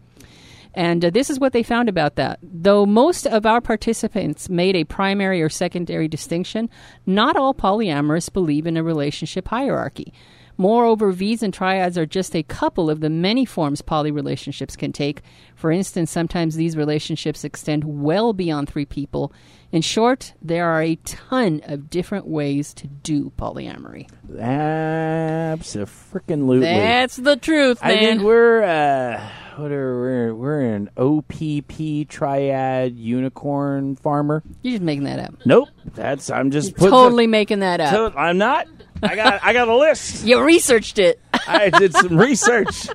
And 0.75 1.05
uh, 1.05 1.11
this 1.11 1.31
is 1.31 1.41
what 1.41 1.53
they 1.53 1.65
found 1.65 1.89
about 1.89 2.15
that. 2.17 2.39
Though 2.43 2.87
most 2.87 3.27
of 3.27 3.45
our 3.45 3.61
participants 3.61 4.49
made 4.49 4.77
a 4.77 4.85
primary 4.85 5.43
or 5.43 5.49
secondary 5.49 6.07
distinction, 6.07 6.71
not 7.07 7.37
all 7.37 7.55
polyamorous 7.55 8.33
believe 8.33 8.67
in 8.67 8.77
a 8.77 8.83
relationship 8.85 9.49
hierarchy. 9.49 10.13
Moreover, 10.61 11.13
V's 11.13 11.43
and 11.43 11.55
triads 11.55 11.97
are 11.97 12.05
just 12.07 12.35
a 12.35 12.43
couple 12.43 12.91
of 12.91 13.01
the 13.01 13.09
many 13.09 13.45
forms 13.45 13.81
poly 13.81 14.11
relationships 14.11 14.75
can 14.75 14.93
take. 14.93 15.23
For 15.55 15.71
instance, 15.71 16.11
sometimes 16.11 16.57
these 16.57 16.77
relationships 16.77 17.45
extend 17.45 17.85
well 17.85 18.33
beyond 18.33 18.69
three 18.69 18.85
people. 18.85 19.33
In 19.71 19.83
short, 19.83 20.33
there 20.41 20.67
are 20.67 20.81
a 20.83 20.97
ton 20.97 21.61
of 21.67 21.91
different 21.91 22.27
ways 22.27 22.73
to 22.75 22.87
do 22.87 23.31
polyamory. 23.37 24.09
Absolutely. 24.39 26.61
That's 26.61 27.17
the 27.17 27.37
truth, 27.37 27.83
man. 27.83 27.91
I 27.91 27.99
think 27.99 28.23
we're 28.23 28.63
uh, 28.63 29.29
what 29.57 29.71
are 29.71 30.01
we're 30.01 30.35
we're 30.35 30.61
an 30.63 30.89
OPP 30.97 32.09
triad 32.09 32.97
unicorn 32.97 33.97
farmer. 33.97 34.43
You're 34.63 34.73
just 34.73 34.83
making 34.83 35.05
that 35.05 35.19
up. 35.19 35.35
Nope, 35.45 35.69
that's 35.95 36.31
I'm 36.31 36.51
just 36.51 36.75
putting 36.75 36.91
Totally 36.91 37.27
making 37.27 37.59
that 37.59 37.83
up. 37.83 38.15
I'm 38.17 38.39
not. 38.39 38.67
I 39.03 39.17
got 39.17 39.45
I 39.45 39.53
got 39.53 39.69
a 39.69 39.77
list. 39.77 40.25
you 40.25 40.41
researched 40.43 40.99
it. 40.99 41.21
I 41.47 41.69
did 41.69 41.95
some 41.95 42.17
research. 42.17 42.89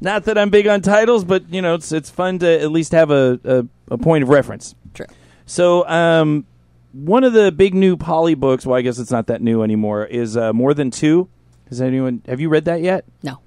Not 0.00 0.24
that 0.24 0.38
I'm 0.38 0.50
big 0.50 0.68
on 0.68 0.82
titles, 0.82 1.24
but 1.24 1.52
you 1.52 1.62
know 1.62 1.74
it's 1.74 1.90
it's 1.90 2.10
fun 2.10 2.38
to 2.40 2.60
at 2.60 2.70
least 2.70 2.92
have 2.92 3.10
a, 3.10 3.40
a, 3.44 3.94
a 3.94 3.98
point 3.98 4.22
of 4.22 4.28
reference. 4.28 4.76
True. 4.94 5.06
So, 5.46 5.86
um, 5.88 6.46
one 6.92 7.24
of 7.24 7.32
the 7.32 7.50
big 7.50 7.74
new 7.74 7.96
poly 7.96 8.34
books, 8.34 8.66
well, 8.66 8.76
I 8.76 8.82
guess 8.82 8.98
it's 8.98 9.10
not 9.10 9.26
that 9.28 9.40
new 9.40 9.62
anymore, 9.62 10.04
is 10.04 10.36
uh, 10.36 10.52
More 10.52 10.74
Than 10.74 10.90
Two. 10.90 11.28
Has 11.68 11.80
anyone 11.80 12.22
have 12.26 12.40
you 12.40 12.48
read 12.48 12.66
that 12.66 12.82
yet? 12.82 13.04
No. 13.22 13.40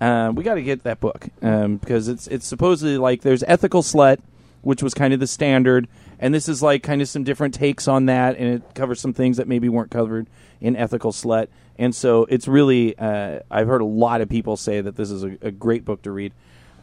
Um, 0.00 0.34
we 0.34 0.44
got 0.44 0.54
to 0.54 0.62
get 0.62 0.84
that 0.84 1.00
book 1.00 1.28
um, 1.42 1.76
because 1.76 2.08
it's 2.08 2.26
it's 2.28 2.46
supposedly 2.46 2.98
like 2.98 3.22
there's 3.22 3.42
ethical 3.44 3.82
slut, 3.82 4.18
which 4.62 4.82
was 4.82 4.94
kind 4.94 5.12
of 5.12 5.20
the 5.20 5.26
standard, 5.26 5.88
and 6.18 6.32
this 6.32 6.48
is 6.48 6.62
like 6.62 6.82
kind 6.82 7.02
of 7.02 7.08
some 7.08 7.24
different 7.24 7.54
takes 7.54 7.88
on 7.88 8.06
that, 8.06 8.36
and 8.36 8.54
it 8.54 8.74
covers 8.74 9.00
some 9.00 9.12
things 9.12 9.36
that 9.36 9.48
maybe 9.48 9.68
weren't 9.68 9.90
covered 9.90 10.28
in 10.60 10.76
ethical 10.76 11.12
slut, 11.12 11.48
and 11.76 11.94
so 11.94 12.24
it's 12.28 12.46
really 12.46 12.96
uh, 12.98 13.40
I've 13.50 13.66
heard 13.66 13.80
a 13.80 13.86
lot 13.86 14.20
of 14.20 14.28
people 14.28 14.56
say 14.56 14.80
that 14.80 14.96
this 14.96 15.10
is 15.10 15.24
a, 15.24 15.36
a 15.42 15.50
great 15.50 15.84
book 15.84 16.02
to 16.02 16.10
read. 16.10 16.32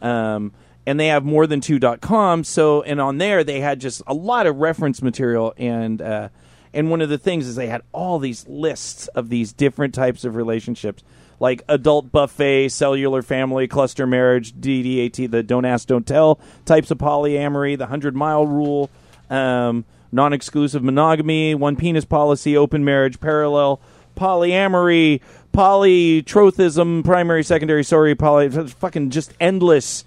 Um, 0.02 0.54
and 0.90 1.00
they 1.00 1.06
have 1.06 1.24
more 1.24 1.46
than 1.46 1.62
two.com 1.62 2.44
so 2.44 2.82
and 2.82 3.00
on 3.00 3.20
there 3.20 3.44
they 3.44 3.60
had 3.60 3.80
just 3.80 4.02
a 4.08 4.14
lot 4.14 4.48
of 4.48 4.56
reference 4.56 5.04
material 5.04 5.54
and 5.56 6.02
uh, 6.02 6.30
and 6.74 6.90
one 6.90 7.00
of 7.00 7.10
the 7.10 7.18
things 7.18 7.48
is 7.48 7.56
they 7.56 7.68
had 7.68 7.84
all 7.92 8.18
these 8.18 8.48
lists 8.48 9.08
of 9.10 9.30
these 9.30 9.54
different 9.54 9.94
types 9.94 10.26
of 10.26 10.36
relationships 10.36 11.04
like 11.40 11.64
adult 11.70 12.12
buffet 12.12 12.70
cellular 12.70 13.22
family 13.22 13.68
cluster 13.68 14.08
marriage 14.08 14.54
ddat 14.54 15.30
the 15.30 15.44
don't 15.44 15.64
ask 15.64 15.88
don't 15.88 16.08
tell 16.08 16.40
types 16.66 16.90
of 16.90 16.98
polyamory 16.98 17.78
the 17.78 17.84
100 17.84 18.16
mile 18.16 18.48
rule 18.48 18.90
um, 19.30 19.86
non-exclusive 20.12 20.82
monogamy 20.82 21.54
one 21.54 21.76
penis 21.76 22.04
policy 22.04 22.58
open 22.58 22.84
marriage 22.84 23.20
parallel 23.20 23.80
polyamory 24.18 25.22
polytrothism, 25.54 27.04
primary 27.04 27.44
secondary 27.44 27.84
sorry 27.84 28.16
poly 28.16 28.50
fucking 28.50 29.12
just 29.12 29.34
endless 29.40 30.04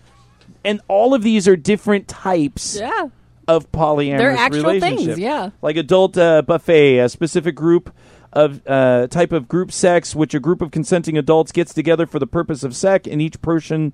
and 0.64 0.80
all 0.88 1.14
of 1.14 1.22
these 1.22 1.46
are 1.48 1.56
different 1.56 2.08
types 2.08 2.76
Yeah. 2.78 3.08
of 3.48 3.70
polyamorous 3.72 4.18
They're 4.18 4.30
actual 4.36 4.80
things, 4.80 5.18
yeah. 5.18 5.50
like 5.60 5.76
adult 5.76 6.16
uh, 6.16 6.42
buffet, 6.42 6.98
a 6.98 7.08
specific 7.08 7.54
group 7.54 7.94
of 8.32 8.62
uh, 8.66 9.06
type 9.08 9.32
of 9.32 9.48
group 9.48 9.70
sex, 9.72 10.14
which 10.14 10.34
a 10.34 10.40
group 10.40 10.62
of 10.62 10.70
consenting 10.70 11.18
adults 11.18 11.52
gets 11.52 11.74
together 11.74 12.06
for 12.06 12.18
the 12.18 12.26
purpose 12.26 12.62
of 12.62 12.74
sex, 12.74 13.06
and 13.08 13.20
each 13.20 13.40
person 13.42 13.92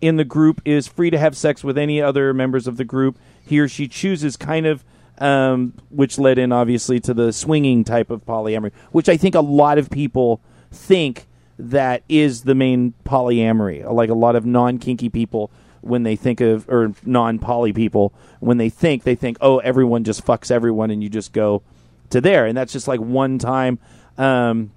in 0.00 0.16
the 0.16 0.24
group 0.24 0.60
is 0.64 0.86
free 0.86 1.10
to 1.10 1.18
have 1.18 1.36
sex 1.36 1.62
with 1.64 1.76
any 1.76 2.00
other 2.00 2.32
members 2.32 2.66
of 2.66 2.76
the 2.76 2.84
group 2.84 3.18
he 3.44 3.58
or 3.58 3.68
she 3.68 3.88
chooses. 3.88 4.36
Kind 4.36 4.66
of. 4.66 4.84
Um, 5.18 5.74
which 5.90 6.18
led 6.18 6.38
in 6.38 6.50
obviously 6.50 6.98
to 7.00 7.12
the 7.12 7.30
swinging 7.30 7.84
type 7.84 8.08
of 8.08 8.24
polyamory, 8.24 8.72
which 8.90 9.06
I 9.06 9.18
think 9.18 9.34
a 9.34 9.42
lot 9.42 9.76
of 9.76 9.90
people 9.90 10.40
think 10.70 11.26
that 11.58 12.04
is 12.08 12.44
the 12.44 12.54
main 12.54 12.94
polyamory. 13.04 13.84
Like 13.92 14.08
a 14.08 14.14
lot 14.14 14.34
of 14.34 14.46
non 14.46 14.78
kinky 14.78 15.10
people, 15.10 15.50
when 15.80 16.02
they 16.02 16.16
think 16.16 16.40
of, 16.40 16.68
or 16.68 16.92
non 17.04 17.38
poly 17.38 17.72
people, 17.72 18.12
when 18.40 18.58
they 18.58 18.68
think, 18.68 19.02
they 19.02 19.14
think, 19.14 19.36
oh, 19.40 19.58
everyone 19.58 20.04
just 20.04 20.24
fucks 20.24 20.50
everyone 20.50 20.90
and 20.90 21.02
you 21.02 21.08
just 21.08 21.32
go 21.32 21.62
to 22.10 22.20
there. 22.20 22.46
And 22.46 22.56
that's 22.56 22.72
just 22.72 22.88
like 22.88 23.00
one 23.00 23.38
time. 23.38 23.78
Um, 24.18 24.72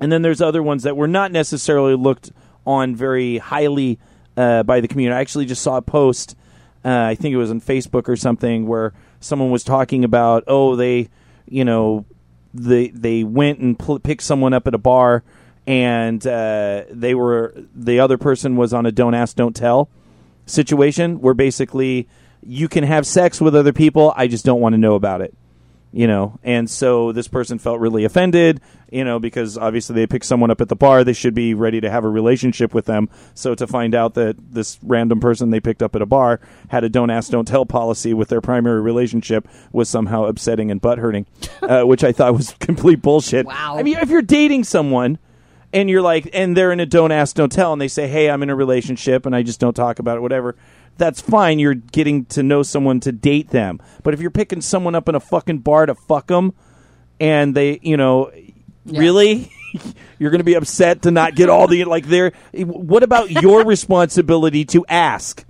and 0.00 0.12
then 0.12 0.22
there's 0.22 0.42
other 0.42 0.62
ones 0.62 0.82
that 0.82 0.96
were 0.96 1.08
not 1.08 1.32
necessarily 1.32 1.94
looked 1.94 2.30
on 2.66 2.94
very 2.94 3.38
highly 3.38 3.98
uh, 4.36 4.62
by 4.62 4.80
the 4.80 4.88
community. 4.88 5.16
I 5.16 5.20
actually 5.20 5.46
just 5.46 5.62
saw 5.62 5.76
a 5.76 5.82
post, 5.82 6.36
uh, 6.84 6.90
I 6.90 7.14
think 7.14 7.32
it 7.32 7.38
was 7.38 7.50
on 7.50 7.60
Facebook 7.60 8.08
or 8.08 8.16
something, 8.16 8.66
where 8.66 8.92
someone 9.20 9.50
was 9.50 9.64
talking 9.64 10.04
about, 10.04 10.44
oh, 10.46 10.76
they, 10.76 11.08
you 11.48 11.64
know, 11.64 12.04
they 12.52 12.88
they 12.88 13.22
went 13.22 13.58
and 13.58 13.78
pl- 13.78 13.98
picked 14.00 14.22
someone 14.22 14.52
up 14.52 14.66
at 14.66 14.74
a 14.74 14.78
bar, 14.78 15.22
and 15.66 16.26
uh, 16.26 16.84
they 16.90 17.14
were 17.14 17.54
the 17.74 18.00
other 18.00 18.18
person 18.18 18.56
was 18.56 18.72
on 18.72 18.86
a 18.86 18.92
don't 18.92 19.14
ask, 19.14 19.36
don't 19.36 19.54
tell 19.54 19.88
situation 20.46 21.20
where 21.20 21.34
basically 21.34 22.08
you 22.42 22.68
can 22.68 22.84
have 22.84 23.06
sex 23.06 23.40
with 23.40 23.54
other 23.54 23.72
people. 23.72 24.12
I 24.16 24.26
just 24.28 24.44
don't 24.44 24.60
want 24.60 24.72
to 24.74 24.78
know 24.78 24.94
about 24.94 25.20
it 25.20 25.34
you 25.92 26.06
know 26.06 26.38
and 26.42 26.68
so 26.68 27.12
this 27.12 27.28
person 27.28 27.58
felt 27.58 27.78
really 27.80 28.04
offended 28.04 28.60
you 28.90 29.04
know 29.04 29.18
because 29.20 29.56
obviously 29.56 29.94
they 29.94 30.06
picked 30.06 30.24
someone 30.26 30.50
up 30.50 30.60
at 30.60 30.68
the 30.68 30.76
bar 30.76 31.04
they 31.04 31.12
should 31.12 31.32
be 31.32 31.54
ready 31.54 31.80
to 31.80 31.88
have 31.88 32.04
a 32.04 32.08
relationship 32.08 32.74
with 32.74 32.86
them 32.86 33.08
so 33.34 33.54
to 33.54 33.66
find 33.66 33.94
out 33.94 34.14
that 34.14 34.36
this 34.52 34.78
random 34.82 35.20
person 35.20 35.50
they 35.50 35.60
picked 35.60 35.82
up 35.82 35.94
at 35.94 36.02
a 36.02 36.06
bar 36.06 36.40
had 36.68 36.82
a 36.82 36.88
don't 36.88 37.08
ask 37.08 37.30
don't 37.30 37.46
tell 37.46 37.64
policy 37.64 38.12
with 38.12 38.28
their 38.28 38.40
primary 38.40 38.80
relationship 38.80 39.48
was 39.72 39.88
somehow 39.88 40.24
upsetting 40.24 40.70
and 40.70 40.80
butt 40.80 40.98
hurting 40.98 41.24
uh, 41.62 41.82
which 41.84 42.02
i 42.04 42.12
thought 42.12 42.34
was 42.34 42.54
complete 42.60 43.00
bullshit 43.00 43.46
Wow. 43.46 43.76
i 43.78 43.82
mean 43.82 43.96
if 43.98 44.10
you're 44.10 44.22
dating 44.22 44.64
someone 44.64 45.18
and 45.72 45.90
you're 45.90 46.02
like 46.02 46.28
and 46.32 46.56
they're 46.56 46.72
in 46.72 46.80
a 46.80 46.86
don't 46.86 47.12
ask 47.12 47.36
don't 47.36 47.52
tell 47.52 47.72
and 47.72 47.80
they 47.80 47.88
say 47.88 48.08
hey 48.08 48.30
i'm 48.30 48.42
in 48.42 48.50
a 48.50 48.54
relationship 48.54 49.26
and 49.26 49.34
i 49.34 49.42
just 49.42 49.60
don't 49.60 49.74
talk 49.74 49.98
about 49.98 50.16
it 50.16 50.20
whatever. 50.20 50.56
That's 50.98 51.20
fine. 51.20 51.58
You're 51.58 51.74
getting 51.74 52.24
to 52.26 52.42
know 52.42 52.62
someone 52.62 53.00
to 53.00 53.12
date 53.12 53.50
them. 53.50 53.80
But 54.02 54.14
if 54.14 54.20
you're 54.20 54.30
picking 54.30 54.62
someone 54.62 54.94
up 54.94 55.10
in 55.10 55.14
a 55.14 55.20
fucking 55.20 55.58
bar 55.58 55.84
to 55.84 55.94
fuck 55.94 56.28
them 56.28 56.54
and 57.20 57.54
they 57.54 57.78
you 57.82 57.96
know 57.96 58.30
really? 58.86 59.50
You're 60.18 60.30
going 60.30 60.40
to 60.40 60.44
be 60.44 60.54
upset 60.54 61.02
to 61.02 61.10
not 61.10 61.34
get 61.34 61.50
all 61.50 61.66
the 61.66 61.84
like 61.84 62.06
there 62.06 62.32
what 62.54 63.02
about 63.02 63.30
your 63.30 63.62
responsibility 63.66 64.64
to 64.66 64.86
ask 64.88 65.44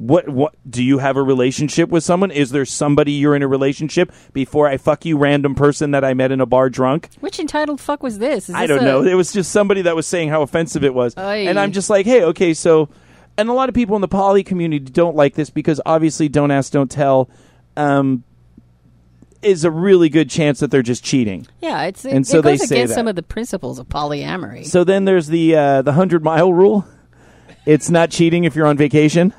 what 0.00 0.26
what 0.30 0.54
do 0.68 0.82
you 0.82 0.96
have 0.96 1.18
a 1.18 1.22
relationship 1.22 1.90
with 1.90 2.02
someone 2.02 2.30
is 2.30 2.52
there 2.52 2.64
somebody 2.64 3.12
you're 3.12 3.36
in 3.36 3.42
a 3.42 3.46
relationship 3.46 4.10
before 4.32 4.66
i 4.66 4.78
fuck 4.78 5.04
you 5.04 5.18
random 5.18 5.54
person 5.54 5.90
that 5.90 6.02
i 6.02 6.14
met 6.14 6.32
in 6.32 6.40
a 6.40 6.46
bar 6.46 6.70
drunk 6.70 7.10
Which 7.20 7.38
entitled 7.38 7.82
fuck 7.82 8.02
was 8.02 8.18
this? 8.18 8.48
Is 8.48 8.54
I 8.54 8.66
don't 8.66 8.78
a- 8.78 8.82
know. 8.84 9.02
It 9.04 9.12
was 9.12 9.30
just 9.30 9.52
somebody 9.52 9.82
that 9.82 9.94
was 9.94 10.06
saying 10.06 10.30
how 10.30 10.40
offensive 10.40 10.84
it 10.84 10.94
was. 10.94 11.14
Oy. 11.18 11.46
And 11.46 11.60
I'm 11.60 11.72
just 11.72 11.90
like, 11.90 12.06
hey, 12.06 12.24
okay, 12.24 12.54
so. 12.54 12.88
And 13.36 13.48
a 13.50 13.52
lot 13.52 13.68
of 13.68 13.74
people 13.74 13.94
in 13.94 14.00
the 14.00 14.08
poly 14.08 14.42
community 14.42 14.84
don't 14.90 15.16
like 15.16 15.34
this 15.34 15.50
because 15.50 15.80
obviously 15.84 16.28
don't 16.30 16.50
ask, 16.50 16.72
don't 16.72 16.90
tell 16.90 17.28
um, 17.76 18.24
is 19.42 19.64
a 19.64 19.70
really 19.70 20.08
good 20.08 20.28
chance 20.30 20.60
that 20.60 20.70
they're 20.70 20.82
just 20.82 21.02
cheating. 21.04 21.46
Yeah, 21.60 21.84
it's 21.84 22.04
it, 22.04 22.12
And 22.12 22.26
so 22.26 22.38
it 22.38 22.42
goes 22.42 22.58
they 22.60 22.66
say 22.66 22.76
against 22.76 22.90
that. 22.90 22.94
some 22.94 23.08
of 23.08 23.16
the 23.16 23.22
principles 23.22 23.78
of 23.78 23.88
polyamory. 23.88 24.66
So 24.66 24.84
then 24.84 25.04
there's 25.04 25.26
the 25.28 25.56
uh, 25.56 25.82
the 25.82 25.92
hundred 25.92 26.22
mile 26.24 26.52
rule. 26.52 26.86
It's 27.66 27.90
not 27.90 28.10
cheating 28.10 28.44
if 28.44 28.54
you're 28.56 28.66
on 28.66 28.76
vacation. 28.76 29.32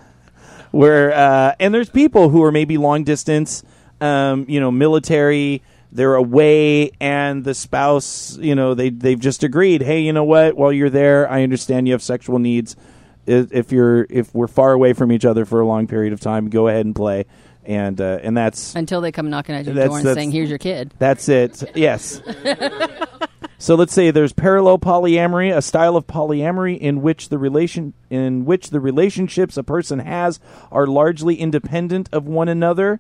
Where 0.72 1.14
uh, 1.14 1.56
and 1.60 1.74
there's 1.74 1.90
people 1.90 2.30
who 2.30 2.44
are 2.44 2.52
maybe 2.52 2.78
long 2.78 3.04
distance, 3.04 3.64
um, 4.00 4.46
you 4.48 4.60
know, 4.60 4.72
military. 4.72 5.62
They're 5.94 6.16
away, 6.16 6.92
and 7.02 7.44
the 7.44 7.54
spouse, 7.54 8.38
you 8.38 8.56
know, 8.56 8.74
they 8.74 8.90
they've 8.90 9.20
just 9.20 9.44
agreed. 9.44 9.82
Hey, 9.82 10.00
you 10.02 10.14
know 10.14 10.24
what? 10.24 10.56
While 10.56 10.72
you're 10.72 10.90
there, 10.90 11.30
I 11.30 11.44
understand 11.44 11.88
you 11.88 11.94
have 11.94 12.02
sexual 12.02 12.40
needs. 12.40 12.78
If 13.26 13.74
you're 13.74 14.08
if 14.10 14.34
we're 14.34 14.48
far 14.48 14.72
away 14.72 14.94
from 14.94 15.12
each 15.12 15.26
other 15.26 15.44
for 15.44 15.60
a 15.60 15.68
long 15.68 15.88
period 15.88 16.14
of 16.14 16.22
time, 16.22 16.50
go 16.50 16.70
ahead 16.70 16.86
and 16.86 16.96
play. 16.96 17.26
And 17.66 18.00
uh, 18.00 18.20
and 18.24 18.36
that's 18.38 18.74
until 18.74 19.02
they 19.02 19.12
come 19.12 19.30
knocking 19.30 19.54
at 19.54 19.66
your 19.66 19.76
That's- 19.76 19.90
door 19.90 20.00
and 20.00 20.16
saying, 20.18 20.32
"Here's 20.32 20.50
your 20.50 20.58
kid." 20.58 20.94
that's 20.98 21.28
it. 21.28 21.62
Yes. 21.76 22.22
so 23.62 23.76
let's 23.76 23.94
say 23.94 24.10
there's 24.10 24.34
parallel 24.34 24.80
polyamory, 24.80 25.56
a 25.56 25.62
style 25.62 25.96
of 25.96 26.08
polyamory 26.08 26.80
in 26.80 27.04
which 27.04 27.30
the 27.30 27.38
relation 27.38 27.94
in 28.10 28.44
which 28.44 28.72
the 28.72 28.80
relationships 28.80 29.56
a 29.56 29.62
person 29.62 30.00
has 30.00 30.40
are 30.72 30.88
largely 30.88 31.36
independent 31.36 32.10
of 32.12 32.26
one 32.26 32.50
another 32.50 33.00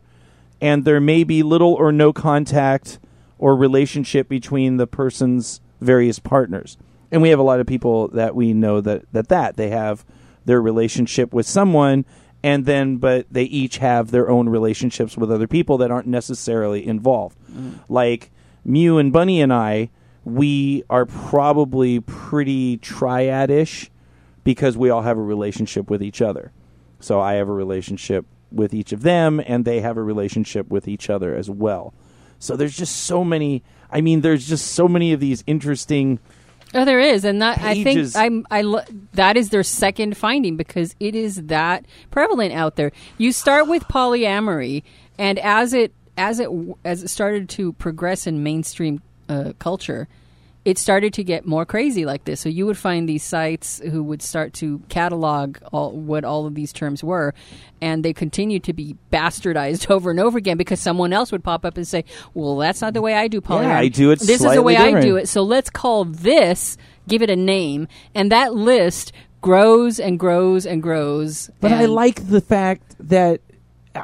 and 0.61 0.85
there 0.85 1.01
may 1.01 1.23
be 1.23 1.41
little 1.41 1.73
or 1.73 1.91
no 1.91 2.13
contact 2.13 2.99
or 3.39 3.55
relationship 3.55 4.29
between 4.29 4.77
the 4.77 4.85
person's 4.85 5.61
various 5.81 6.19
partners. 6.19 6.77
And 7.11 7.23
we 7.23 7.29
have 7.29 7.39
a 7.39 7.43
lot 7.43 7.59
of 7.59 7.65
people 7.65 8.09
that 8.09 8.35
we 8.35 8.53
know 8.53 8.81
that 8.81 9.11
that, 9.13 9.29
that 9.29 9.57
they 9.57 9.71
have 9.71 10.05
their 10.45 10.61
relationship 10.61 11.33
with 11.33 11.47
someone 11.47 12.05
and 12.43 12.67
then 12.67 12.97
but 12.97 13.25
they 13.31 13.45
each 13.45 13.79
have 13.79 14.11
their 14.11 14.29
own 14.29 14.47
relationships 14.47 15.17
with 15.17 15.31
other 15.31 15.47
people 15.47 15.79
that 15.79 15.89
aren't 15.89 16.05
necessarily 16.05 16.85
involved. 16.85 17.35
Mm-hmm. 17.49 17.91
Like 17.91 18.29
Mew 18.63 18.99
and 18.99 19.11
Bunny 19.11 19.41
and 19.41 19.51
I, 19.51 19.89
we 20.23 20.83
are 20.89 21.05
probably 21.05 21.99
pretty 21.99 22.77
triadish 22.77 23.89
because 24.43 24.77
we 24.77 24.89
all 24.89 25.01
have 25.01 25.17
a 25.17 25.21
relationship 25.21 25.89
with 25.89 26.01
each 26.03 26.21
other. 26.21 26.51
So 26.99 27.19
I 27.19 27.33
have 27.33 27.49
a 27.49 27.53
relationship 27.53 28.25
with 28.51 28.73
each 28.73 28.91
of 28.91 29.01
them, 29.01 29.41
and 29.45 29.65
they 29.65 29.79
have 29.79 29.97
a 29.97 30.03
relationship 30.03 30.69
with 30.69 30.87
each 30.87 31.09
other 31.09 31.35
as 31.35 31.49
well. 31.49 31.93
So 32.39 32.55
there's 32.55 32.75
just 32.75 32.95
so 33.03 33.23
many. 33.23 33.63
I 33.91 34.01
mean, 34.01 34.21
there's 34.21 34.47
just 34.47 34.67
so 34.73 34.87
many 34.87 35.13
of 35.13 35.19
these 35.19 35.43
interesting. 35.47 36.19
Oh, 36.73 36.85
there 36.85 36.99
is, 36.99 37.25
and 37.25 37.41
that 37.41 37.59
I 37.59 37.83
think 37.83 38.15
I'm. 38.15 38.45
I 38.49 38.61
lo- 38.61 38.85
that 39.13 39.37
is 39.37 39.49
their 39.49 39.63
second 39.63 40.17
finding 40.17 40.57
because 40.57 40.95
it 40.99 41.15
is 41.15 41.43
that 41.47 41.85
prevalent 42.11 42.53
out 42.53 42.75
there. 42.77 42.91
You 43.17 43.31
start 43.31 43.67
with 43.67 43.83
polyamory, 43.83 44.83
and 45.17 45.37
as 45.39 45.73
it 45.73 45.93
as 46.17 46.39
it 46.39 46.49
as 46.85 47.03
it 47.03 47.09
started 47.09 47.49
to 47.49 47.73
progress 47.73 48.27
in 48.27 48.43
mainstream 48.43 49.01
uh, 49.31 49.53
culture, 49.59 50.07
it 50.63 50.77
started 50.77 51.13
to 51.13 51.23
get 51.23 51.45
more 51.45 51.65
crazy 51.65 52.05
like 52.05 52.25
this. 52.25 52.39
So 52.39 52.49
you 52.49 52.65
would 52.67 52.77
find 52.77 53.09
these 53.09 53.23
sites 53.23 53.79
who 53.79 54.03
would 54.03 54.21
start 54.21 54.53
to 54.55 54.79
catalog 54.89 55.57
all, 55.71 55.91
what 55.91 56.23
all 56.23 56.45
of 56.45 56.53
these 56.53 56.71
terms 56.71 57.03
were, 57.03 57.33
and 57.81 58.05
they 58.05 58.13
continued 58.13 58.63
to 58.65 58.73
be 58.73 58.95
bastardized 59.11 59.89
over 59.95 60.11
and 60.11 60.19
over 60.19 60.37
again 60.37 60.57
because 60.57 60.79
someone 60.79 61.13
else 61.13 61.31
would 61.31 61.43
pop 61.43 61.65
up 61.65 61.77
and 61.77 61.87
say, 61.87 62.05
"Well, 62.33 62.57
that's 62.57 62.81
not 62.81 62.93
the 62.93 63.01
way 63.01 63.15
I 63.15 63.27
do 63.27 63.41
polyamory. 63.41 63.71
I 63.71 63.87
do 63.87 64.11
it 64.11 64.19
This 64.19 64.29
is 64.29 64.37
the 64.39 64.43
slightly 64.53 64.63
way 64.63 64.77
I 64.77 65.01
do 65.01 65.15
it. 65.15 65.27
So 65.27 65.41
let's 65.41 65.69
call 65.69 66.05
this, 66.05 66.77
give 67.07 67.21
it 67.21 67.29
a 67.29 67.35
name, 67.35 67.87
and 68.13 68.31
that 68.31 68.53
list 68.53 69.13
grows 69.41 69.99
and 69.99 70.19
grows 70.19 70.67
and 70.67 70.83
grows. 70.83 71.49
But 71.59 71.71
I 71.71 71.85
like 71.85 72.27
the 72.27 72.41
fact 72.41 72.95
that. 72.99 73.41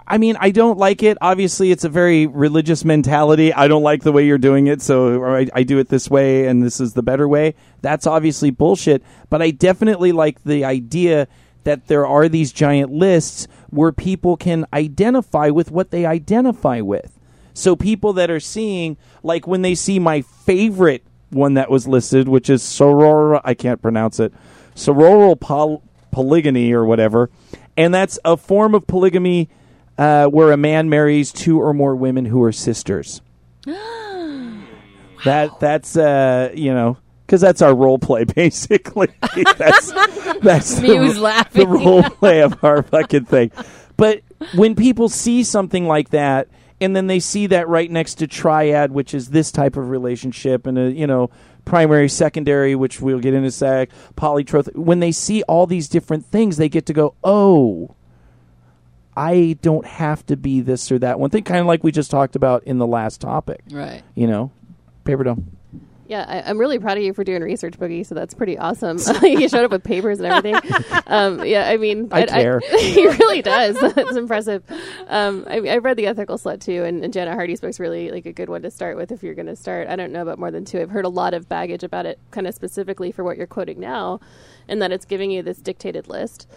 I 0.05 0.17
mean, 0.17 0.35
I 0.39 0.51
don't 0.51 0.77
like 0.77 1.01
it. 1.01 1.17
Obviously, 1.21 1.71
it's 1.71 1.85
a 1.85 1.89
very 1.89 2.27
religious 2.27 2.83
mentality. 2.83 3.53
I 3.53 3.67
don't 3.67 3.83
like 3.83 4.03
the 4.03 4.11
way 4.11 4.25
you're 4.25 4.37
doing 4.37 4.67
it, 4.67 4.81
so 4.81 5.23
I, 5.23 5.47
I 5.53 5.63
do 5.63 5.79
it 5.79 5.87
this 5.87 6.09
way, 6.09 6.47
and 6.47 6.61
this 6.61 6.81
is 6.81 6.93
the 6.93 7.03
better 7.03 7.27
way. 7.27 7.55
That's 7.81 8.05
obviously 8.05 8.49
bullshit. 8.49 9.01
But 9.29 9.41
I 9.41 9.51
definitely 9.51 10.11
like 10.11 10.43
the 10.43 10.65
idea 10.65 11.27
that 11.63 11.87
there 11.87 12.05
are 12.05 12.27
these 12.27 12.51
giant 12.51 12.91
lists 12.91 13.47
where 13.69 13.91
people 13.91 14.37
can 14.37 14.65
identify 14.73 15.49
with 15.49 15.71
what 15.71 15.91
they 15.91 16.05
identify 16.05 16.81
with. 16.81 17.17
So 17.53 17.75
people 17.75 18.13
that 18.13 18.29
are 18.29 18.39
seeing, 18.39 18.97
like 19.23 19.47
when 19.47 19.63
they 19.63 19.75
see 19.75 19.99
my 19.99 20.21
favorite 20.21 21.03
one 21.29 21.55
that 21.55 21.69
was 21.69 21.87
listed, 21.87 22.27
which 22.27 22.49
is 22.49 22.61
soror, 22.61 23.41
I 23.43 23.53
can't 23.53 23.81
pronounce 23.81 24.19
it, 24.19 24.33
sororal 24.75 25.39
poly- 25.39 25.81
polygamy 26.11 26.71
or 26.71 26.85
whatever, 26.85 27.29
and 27.75 27.93
that's 27.93 28.19
a 28.23 28.37
form 28.37 28.73
of 28.75 28.87
polygamy 28.87 29.49
uh, 29.97 30.27
where 30.27 30.51
a 30.51 30.57
man 30.57 30.89
marries 30.89 31.31
two 31.31 31.59
or 31.59 31.73
more 31.73 31.95
women 31.95 32.25
who 32.25 32.41
are 32.43 32.51
sisters. 32.51 33.21
That 35.25 35.59
that's 35.59 35.97
uh, 35.97 36.51
you 36.53 36.71
know 36.73 36.97
because 37.25 37.41
that's 37.41 37.61
our 37.61 37.75
role 37.75 37.99
play 37.99 38.23
basically. 38.35 39.09
that's 39.57 39.91
that's 40.41 40.79
Me 40.79 40.89
the, 40.89 41.19
laughing. 41.19 41.61
the 41.61 41.67
role 41.67 42.03
play 42.19 42.41
of 42.41 42.63
our 42.63 42.83
fucking 42.83 43.25
thing. 43.25 43.51
But 43.97 44.21
when 44.55 44.75
people 44.75 45.09
see 45.09 45.43
something 45.43 45.87
like 45.87 46.11
that, 46.11 46.47
and 46.79 46.95
then 46.95 47.07
they 47.07 47.19
see 47.19 47.47
that 47.47 47.67
right 47.67 47.89
next 47.89 48.15
to 48.15 48.27
triad, 48.27 48.91
which 48.91 49.13
is 49.13 49.29
this 49.29 49.51
type 49.51 49.75
of 49.75 49.89
relationship, 49.89 50.67
and 50.67 50.77
a 50.77 50.91
you 50.91 51.07
know 51.07 51.29
primary, 51.65 52.07
secondary, 52.07 52.75
which 52.75 53.01
we'll 53.01 53.19
get 53.19 53.33
into 53.33 53.51
sec, 53.51 53.89
polytroth. 54.15 54.73
When 54.75 54.99
they 54.99 55.11
see 55.11 55.43
all 55.43 55.65
these 55.67 55.89
different 55.89 56.25
things, 56.25 56.57
they 56.57 56.69
get 56.69 56.85
to 56.85 56.93
go, 56.93 57.15
oh. 57.23 57.95
I 59.17 59.57
don't 59.63 59.85
have 59.85 60.23
to 60.27 60.37
be 60.37 60.61
this 60.61 60.91
or 60.91 60.99
that 60.99 61.19
one 61.19 61.31
thing, 61.31 61.43
kind 61.43 61.59
of 61.59 61.65
like 61.65 61.83
we 61.83 61.91
just 61.91 62.11
talked 62.11 62.35
about 62.35 62.63
in 62.65 62.77
the 62.77 62.85
last 62.85 63.19
topic. 63.19 63.61
Right. 63.71 64.03
You 64.13 64.27
know, 64.27 64.51
paper 65.05 65.23
dome. 65.23 65.57
Yeah, 66.05 66.23
I, 66.27 66.47
I'm 66.47 66.59
really 66.59 66.77
proud 66.77 66.97
of 66.97 67.03
you 67.03 67.13
for 67.13 67.23
doing 67.23 67.41
research, 67.41 67.79
Boogie. 67.79 68.05
So 68.05 68.13
that's 68.13 68.35
pretty 68.35 68.59
awesome. 68.59 68.99
you 69.23 69.49
showed 69.49 69.65
up 69.65 69.71
with 69.71 69.83
papers 69.83 70.19
and 70.19 70.31
everything. 70.31 70.55
um, 71.07 71.43
yeah, 71.43 71.67
I 71.67 71.77
mean, 71.77 72.09
I 72.11 72.27
care. 72.27 72.59
he 72.79 73.07
really 73.07 73.41
does. 73.41 73.75
That's 73.93 74.15
impressive. 74.15 74.63
Um, 75.07 75.45
I, 75.49 75.61
I 75.67 75.77
read 75.79 75.97
the 75.97 76.05
Ethical 76.05 76.37
Slut 76.37 76.61
too, 76.61 76.83
and, 76.83 77.03
and 77.03 77.11
Janet 77.11 77.33
Hardy's 77.33 77.59
book's 77.59 77.79
really 77.79 78.11
like 78.11 78.27
a 78.27 78.31
good 78.31 78.49
one 78.49 78.61
to 78.61 78.71
start 78.71 78.97
with 78.97 79.11
if 79.11 79.23
you're 79.23 79.33
going 79.33 79.47
to 79.47 79.55
start. 79.55 79.87
I 79.87 79.95
don't 79.95 80.11
know 80.11 80.21
about 80.21 80.37
more 80.37 80.51
than 80.51 80.63
two. 80.63 80.79
I've 80.79 80.91
heard 80.91 81.05
a 81.05 81.09
lot 81.09 81.33
of 81.33 81.49
baggage 81.49 81.83
about 81.83 82.05
it, 82.05 82.19
kind 82.29 82.45
of 82.45 82.53
specifically 82.53 83.11
for 83.11 83.23
what 83.23 83.35
you're 83.35 83.47
quoting 83.47 83.79
now, 83.79 84.19
and 84.69 84.81
that 84.81 84.91
it's 84.91 85.05
giving 85.05 85.31
you 85.31 85.41
this 85.41 85.57
dictated 85.59 86.07
list. 86.07 86.47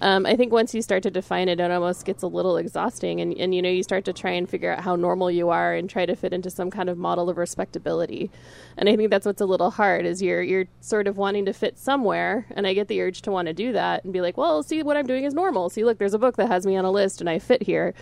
Um, 0.00 0.26
I 0.26 0.36
think 0.36 0.52
once 0.52 0.74
you 0.74 0.82
start 0.82 1.02
to 1.04 1.10
define 1.10 1.48
it, 1.48 1.60
it 1.60 1.70
almost 1.70 2.04
gets 2.04 2.22
a 2.22 2.26
little 2.26 2.56
exhausting, 2.56 3.20
and, 3.20 3.32
and 3.36 3.54
you 3.54 3.62
know 3.62 3.68
you 3.68 3.82
start 3.82 4.04
to 4.06 4.12
try 4.12 4.30
and 4.30 4.48
figure 4.48 4.72
out 4.72 4.80
how 4.82 4.96
normal 4.96 5.30
you 5.30 5.50
are 5.50 5.74
and 5.74 5.88
try 5.88 6.06
to 6.06 6.16
fit 6.16 6.32
into 6.32 6.50
some 6.50 6.70
kind 6.70 6.88
of 6.88 6.98
model 6.98 7.28
of 7.30 7.36
respectability. 7.36 8.30
And 8.76 8.88
I 8.88 8.96
think 8.96 9.10
that's 9.10 9.26
what's 9.26 9.40
a 9.40 9.46
little 9.46 9.70
hard 9.70 10.06
is 10.06 10.22
you're 10.22 10.42
you're 10.42 10.66
sort 10.80 11.06
of 11.06 11.16
wanting 11.16 11.44
to 11.46 11.52
fit 11.52 11.78
somewhere, 11.78 12.46
and 12.50 12.66
I 12.66 12.74
get 12.74 12.88
the 12.88 13.00
urge 13.00 13.22
to 13.22 13.30
want 13.30 13.46
to 13.46 13.54
do 13.54 13.72
that 13.72 14.04
and 14.04 14.12
be 14.12 14.20
like, 14.20 14.36
well, 14.36 14.62
see 14.62 14.82
what 14.82 14.96
I'm 14.96 15.06
doing 15.06 15.24
is 15.24 15.34
normal. 15.34 15.70
See, 15.70 15.84
look, 15.84 15.98
there's 15.98 16.14
a 16.14 16.18
book 16.18 16.36
that 16.36 16.48
has 16.48 16.66
me 16.66 16.76
on 16.76 16.84
a 16.84 16.90
list, 16.90 17.20
and 17.20 17.30
I 17.30 17.38
fit 17.38 17.62
here. 17.62 17.94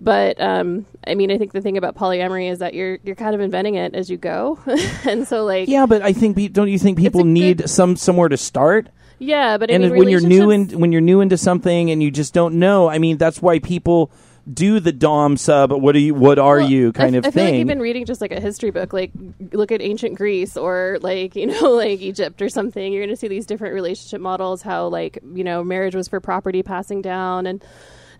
But 0.00 0.38
um, 0.40 0.84
I 1.06 1.14
mean, 1.14 1.30
I 1.30 1.38
think 1.38 1.52
the 1.52 1.62
thing 1.62 1.78
about 1.78 1.96
polyamory 1.96 2.50
is 2.50 2.58
that 2.58 2.74
you're 2.74 2.98
you're 3.02 3.16
kind 3.16 3.34
of 3.34 3.40
inventing 3.40 3.76
it 3.76 3.94
as 3.94 4.10
you 4.10 4.18
go, 4.18 4.58
and 5.04 5.26
so 5.26 5.44
like 5.44 5.68
Yeah, 5.68 5.86
but 5.86 6.02
I 6.02 6.12
think 6.12 6.52
don't 6.52 6.68
you 6.68 6.78
think 6.78 6.98
people 6.98 7.22
a 7.22 7.24
good- 7.24 7.30
need 7.30 7.70
some 7.70 7.96
somewhere 7.96 8.28
to 8.28 8.36
start? 8.36 8.88
Yeah, 9.18 9.58
but 9.58 9.72
I 9.72 9.78
mean, 9.78 9.96
when 9.96 10.08
you're 10.08 10.20
new 10.20 10.50
in 10.50 10.78
when 10.78 10.92
you're 10.92 11.00
new 11.00 11.20
into 11.20 11.36
something 11.36 11.90
and 11.90 12.02
you 12.02 12.10
just 12.10 12.34
don't 12.34 12.58
know, 12.58 12.88
I 12.88 12.98
mean, 12.98 13.16
that's 13.16 13.40
why 13.40 13.58
people 13.58 14.10
do 14.52 14.78
the 14.78 14.92
dom 14.92 15.36
sub. 15.36 15.72
What 15.72 15.96
are 15.96 16.00
you? 16.00 16.14
What 16.14 16.38
are 16.38 16.58
Well, 16.58 16.70
you? 16.70 16.92
Kind 16.92 17.16
f- 17.16 17.20
of 17.20 17.26
I 17.26 17.30
feel 17.32 17.44
like 17.44 17.54
you've 17.54 17.66
been 17.66 17.80
reading 17.80 18.04
just 18.04 18.20
like 18.20 18.32
a 18.32 18.40
history 18.40 18.70
book. 18.70 18.92
Like, 18.92 19.10
look 19.52 19.72
at 19.72 19.82
ancient 19.82 20.16
Greece 20.16 20.56
or 20.56 20.98
like 21.00 21.34
you 21.34 21.46
know 21.46 21.70
like 21.72 22.00
Egypt 22.00 22.40
or 22.42 22.48
something. 22.48 22.92
You're 22.92 23.02
going 23.02 23.14
to 23.14 23.18
see 23.20 23.28
these 23.28 23.46
different 23.46 23.74
relationship 23.74 24.20
models. 24.20 24.62
How 24.62 24.88
like 24.88 25.18
you 25.34 25.44
know 25.44 25.64
marriage 25.64 25.94
was 25.94 26.08
for 26.08 26.20
property 26.20 26.62
passing 26.62 27.02
down 27.02 27.46
and. 27.46 27.64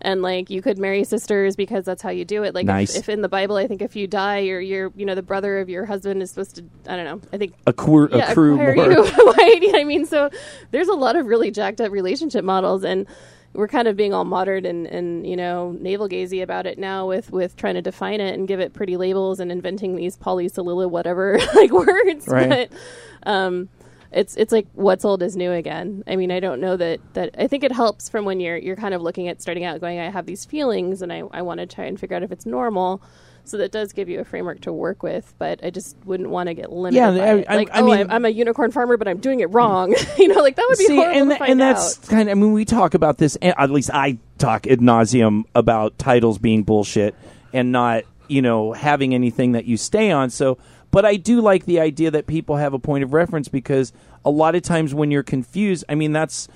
And 0.01 0.21
like 0.21 0.49
you 0.49 0.61
could 0.61 0.77
marry 0.77 1.03
sisters 1.03 1.55
because 1.55 1.85
that's 1.85 2.01
how 2.01 2.09
you 2.09 2.25
do 2.25 2.43
it. 2.43 2.53
Like 2.53 2.63
if- 2.63 2.67
Nice. 2.67 2.95
if, 2.95 3.09
in 3.09 3.21
the 3.21 3.29
Bible, 3.29 3.55
I 3.57 3.67
think 3.67 3.81
if 3.81 3.95
you 3.95 4.07
die, 4.07 4.39
you're 4.39 4.61
you're 4.61 4.91
you 4.95 5.05
know 5.05 5.15
the 5.15 5.21
brother 5.23 5.59
of 5.59 5.69
your 5.69 5.85
husband 5.85 6.21
is 6.21 6.29
supposed 6.31 6.55
to. 6.57 6.65
I 6.87 6.95
don't 6.95 7.05
know. 7.05 7.21
I 7.33 7.37
think 7.37 7.53
accrue, 7.65 8.09
yeah, 8.11 8.31
accrue 8.31 8.53
acquire 8.59 8.75
more. 8.75 8.91
you. 8.91 9.03
right? 9.33 9.71
I 9.75 9.83
mean, 9.83 10.05
so 10.05 10.29
there's 10.71 10.87
a 10.87 10.93
lot 10.93 11.15
of 11.15 11.25
really 11.25 11.51
jacked 11.51 11.81
up 11.81 11.91
relationship 11.91 12.43
models, 12.43 12.83
and 12.83 13.07
we're 13.53 13.67
kind 13.67 13.87
of 13.87 13.95
being 13.95 14.13
all 14.13 14.25
modern 14.25 14.65
and, 14.65 14.85
and 14.87 15.25
you 15.25 15.35
know 15.35 15.71
navel 15.79 16.07
gazy 16.07 16.43
about 16.43 16.67
it 16.67 16.77
now 16.77 17.07
with 17.07 17.31
with 17.31 17.55
trying 17.55 17.73
to 17.73 17.81
define 17.81 18.21
it 18.21 18.33
and 18.35 18.47
give 18.47 18.59
it 18.59 18.73
pretty 18.73 18.97
labels 18.97 19.39
and 19.39 19.51
inventing 19.51 19.95
these 19.95 20.15
polysolila 20.17 20.89
whatever 20.89 21.39
like 21.55 21.71
words. 21.71 22.27
Right. 22.27 22.69
But 22.69 23.29
um, 23.29 23.69
it's 24.17 24.35
it's 24.35 24.51
like 24.51 24.67
what's 24.73 25.05
old 25.05 25.21
is 25.21 25.37
new 25.37 25.51
again. 25.51 26.03
I 26.07 26.15
mean, 26.15 26.31
I 26.31 26.39
don't 26.39 26.59
know 26.59 26.75
that 26.75 26.99
that 27.13 27.35
I 27.37 27.47
think 27.47 27.63
it 27.63 27.71
helps 27.71 28.09
from 28.09 28.25
when 28.25 28.39
you're 28.39 28.57
you're 28.57 28.75
kind 28.75 28.95
of 28.95 29.01
looking 29.01 29.27
at 29.27 29.41
starting 29.41 29.63
out 29.63 29.79
going, 29.79 29.99
I 29.99 30.09
have 30.09 30.25
these 30.25 30.43
feelings 30.43 31.03
and 31.03 31.13
I 31.13 31.21
I 31.31 31.43
want 31.43 31.59
to 31.59 31.67
try 31.67 31.85
and 31.85 31.99
figure 31.99 32.15
out 32.17 32.23
if 32.23 32.31
it's 32.31 32.45
normal. 32.45 33.01
So 33.43 33.57
that 33.59 33.71
does 33.71 33.93
give 33.93 34.09
you 34.09 34.19
a 34.19 34.25
framework 34.25 34.59
to 34.61 34.73
work 34.73 35.03
with, 35.03 35.33
but 35.39 35.63
I 35.63 35.69
just 35.69 35.95
wouldn't 36.03 36.29
want 36.29 36.47
to 36.47 36.53
get 36.53 36.69
limited. 36.69 36.97
Yeah, 36.97 37.11
by 37.11 37.45
I- 37.47 37.55
like, 37.55 37.69
I 37.71 37.79
oh, 37.79 37.85
mean- 37.85 37.99
I'm, 37.99 38.11
I'm 38.11 38.25
a 38.25 38.29
unicorn 38.29 38.71
farmer, 38.71 38.97
but 38.97 39.07
I'm 39.07 39.19
doing 39.19 39.39
it 39.39 39.45
wrong. 39.53 39.95
you 40.17 40.27
know, 40.27 40.41
like 40.41 40.57
that 40.57 40.65
would 40.67 40.77
be 40.77 40.85
See, 40.85 40.95
horrible 40.97 41.17
and, 41.31 41.37
find 41.37 41.51
and 41.51 41.61
that's 41.61 41.97
out. 41.97 42.09
kind 42.09 42.27
of. 42.27 42.37
I 42.37 42.41
mean, 42.41 42.51
we 42.51 42.65
talk 42.65 42.93
about 42.93 43.19
this. 43.19 43.37
Eh, 43.41 43.53
at 43.57 43.69
least 43.71 43.89
I 43.93 44.17
talk 44.37 44.67
ad 44.67 44.79
nauseum 44.79 45.43
about 45.55 45.97
titles 45.97 46.39
being 46.39 46.63
bullshit 46.63 47.15
and 47.53 47.71
not, 47.71 48.03
you 48.27 48.41
know, 48.41 48.73
having 48.73 49.13
anything 49.15 49.53
that 49.53 49.63
you 49.63 49.77
stay 49.77 50.11
on. 50.11 50.29
So, 50.29 50.57
but 50.97 51.05
I 51.05 51.15
do 51.15 51.41
like 51.41 51.65
the 51.65 51.79
idea 51.79 52.09
that 52.09 52.25
people 52.25 52.55
have 52.55 52.73
a 52.73 52.79
point 52.79 53.03
of 53.03 53.13
reference 53.13 53.49
because 53.49 53.93
a 54.25 54.31
lot 54.31 54.55
of 54.55 54.63
times 54.63 54.95
when 54.95 55.11
you're 55.11 55.21
confused, 55.21 55.85
I 55.87 55.93
mean, 55.93 56.11
that's 56.11 56.47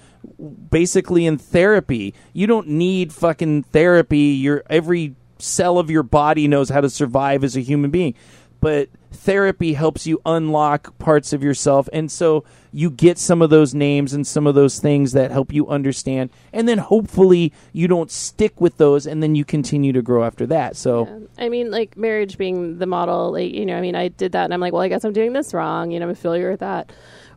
basically 0.72 1.28
in 1.28 1.38
therapy. 1.38 2.16
You 2.34 2.48
don't 2.48 2.70
need 2.70 3.14
fucking 3.14 3.62
therapy. 3.66 4.18
Your 4.18 4.64
every 4.68 5.14
cell 5.38 5.78
of 5.78 5.92
your 5.92 6.02
body 6.02 6.48
knows 6.48 6.70
how 6.70 6.82
to 6.82 6.89
survive 6.89 7.44
as 7.44 7.56
a 7.56 7.60
human 7.60 7.92
being. 7.92 8.16
But 8.62 8.89
therapy 9.12 9.74
helps 9.74 10.07
you 10.07 10.22
unlock 10.26 10.97
parts 10.97 11.34
of 11.34 11.43
yourself 11.43 11.89
and 11.91 12.09
so 12.09 12.45
you 12.72 12.89
get 12.89 13.18
some 13.18 13.41
of 13.41 13.49
those 13.49 13.74
names 13.74 14.14
and 14.14 14.26
some 14.26 14.47
of 14.47 14.55
those 14.55 14.80
things 14.80 15.12
that 15.12 15.32
help 15.32 15.51
you 15.51 15.68
understand 15.68 16.30
and 16.53 16.68
then 16.68 16.78
hopefully 16.78 17.51
you 17.74 17.89
don't 17.89 18.09
stick 18.09 18.62
with 18.62 18.78
those 18.78 19.05
and 19.05 19.22
then 19.22 19.36
you 19.36 19.43
continue 19.43 19.91
to 19.91 20.01
grow 20.01 20.24
after 20.24 20.45
that. 20.47 20.78
So 20.78 21.05
Yeah. 21.05 21.45
I 21.45 21.49
mean, 21.49 21.72
like 21.72 21.97
marriage 21.97 22.38
being 22.38 22.78
the 22.78 22.86
model, 22.86 23.34
like, 23.34 23.51
you 23.51 23.66
know, 23.66 23.78
I 23.78 23.82
mean, 23.82 23.95
I 23.95 24.07
did 24.07 24.32
that 24.32 24.45
and 24.45 24.53
I'm 24.53 24.62
like, 24.62 24.72
well, 24.72 24.82
I 24.82 24.88
guess 24.88 25.03
I'm 25.03 25.14
doing 25.14 25.34
this 25.34 25.53
wrong. 25.53 25.91
You 25.91 25.99
know, 25.99 26.07
I'm 26.07 26.16
familiar 26.16 26.49
with 26.49 26.62
that. 26.62 26.91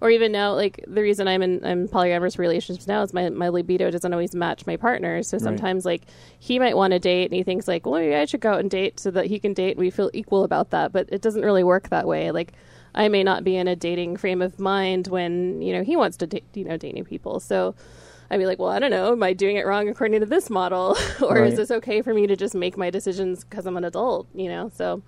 Or 0.04 0.10
even 0.10 0.32
now, 0.32 0.52
like, 0.52 0.84
the 0.86 1.00
reason 1.00 1.26
I'm 1.26 1.40
in 1.40 1.64
I'm 1.64 1.88
polyamorous 1.88 2.36
relationships 2.38 2.86
now 2.86 3.00
is 3.00 3.14
my, 3.14 3.30
my 3.30 3.48
libido 3.48 3.90
doesn't 3.90 4.12
always 4.12 4.34
match 4.34 4.66
my 4.66 4.76
partner. 4.76 5.22
So 5.22 5.38
sometimes, 5.38 5.86
like, 5.86 6.02
he 6.38 6.58
might 6.58 6.76
want 6.76 6.92
to 6.92 6.98
date 6.98 7.24
and 7.24 7.32
he 7.32 7.42
thinks, 7.42 7.66
like, 7.66 7.86
well, 7.86 7.98
maybe 7.98 8.14
I 8.14 8.26
should 8.26 8.42
go 8.42 8.52
out 8.52 8.60
and 8.60 8.70
date 8.70 9.00
so 9.00 9.10
that 9.12 9.24
he 9.24 9.38
can 9.38 9.54
date 9.54 9.70
and 9.70 9.78
we 9.78 9.88
feel 9.88 10.10
equal 10.12 10.44
about 10.44 10.68
that. 10.72 10.92
But 10.92 11.08
it 11.10 11.22
doesn't 11.22 11.40
really 11.40 11.64
work 11.64 11.88
that 11.88 12.06
way. 12.06 12.30
Like, 12.32 12.52
I 12.94 13.08
may 13.08 13.24
not 13.24 13.44
be 13.44 13.56
in 13.56 13.66
a 13.66 13.74
dating 13.74 14.18
frame 14.18 14.42
of 14.42 14.60
mind 14.60 15.06
when, 15.06 15.62
you 15.62 15.72
know, 15.72 15.82
he 15.82 15.96
wants 15.96 16.18
to 16.18 16.26
date, 16.26 16.44
you 16.52 16.66
know, 16.66 16.76
date 16.76 16.92
new 16.92 17.04
people. 17.04 17.40
So, 17.40 17.74
I'd 18.30 18.36
be 18.36 18.44
like, 18.44 18.58
well, 18.58 18.68
I 18.68 18.80
don't 18.80 18.90
know. 18.90 19.12
Am 19.12 19.22
I 19.22 19.32
doing 19.32 19.56
it 19.56 19.64
wrong 19.64 19.88
according 19.88 20.20
to 20.20 20.26
this 20.26 20.50
model? 20.50 20.98
or 21.22 21.36
Right. 21.36 21.46
is 21.46 21.56
this 21.56 21.70
okay 21.70 22.02
for 22.02 22.12
me 22.12 22.26
to 22.26 22.36
just 22.36 22.54
make 22.54 22.76
my 22.76 22.90
decisions 22.90 23.42
because 23.42 23.64
I'm 23.64 23.78
an 23.78 23.84
adult, 23.84 24.26
you 24.34 24.50
know? 24.50 24.70
So 24.74 25.02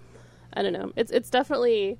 I 0.54 0.62
don't 0.62 0.72
know. 0.72 0.92
It's 0.96 1.12
it's 1.12 1.28
definitely 1.28 1.98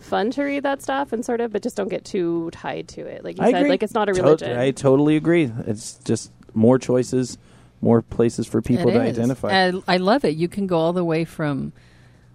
fun 0.00 0.30
to 0.32 0.42
read 0.42 0.62
that 0.64 0.82
stuff 0.82 1.12
and 1.12 1.24
sort 1.24 1.40
of, 1.40 1.52
but 1.52 1.62
just 1.62 1.76
don't 1.76 1.88
get 1.88 2.04
too 2.04 2.50
tied 2.52 2.88
to 2.88 3.00
it. 3.02 3.24
Like 3.24 3.38
you 3.38 3.44
I 3.44 3.50
said, 3.52 3.58
agree. 3.60 3.70
like 3.70 3.82
it's 3.82 3.94
not 3.94 4.08
a 4.08 4.12
To- 4.12 4.22
religion. 4.22 4.58
I 4.58 4.70
totally 4.72 5.16
agree. 5.16 5.50
It's 5.66 5.94
just 6.04 6.30
more 6.54 6.78
choices, 6.78 7.38
more 7.80 8.02
places 8.02 8.46
for 8.46 8.60
people 8.62 8.88
It 8.90 8.94
to 8.94 9.02
is. 9.04 9.18
identify. 9.18 9.48
I, 9.68 9.72
I 9.88 9.96
love 9.98 10.24
it. 10.24 10.36
You 10.36 10.48
can 10.48 10.66
go 10.66 10.78
all 10.78 10.92
the 10.92 11.04
way 11.04 11.24
from 11.24 11.72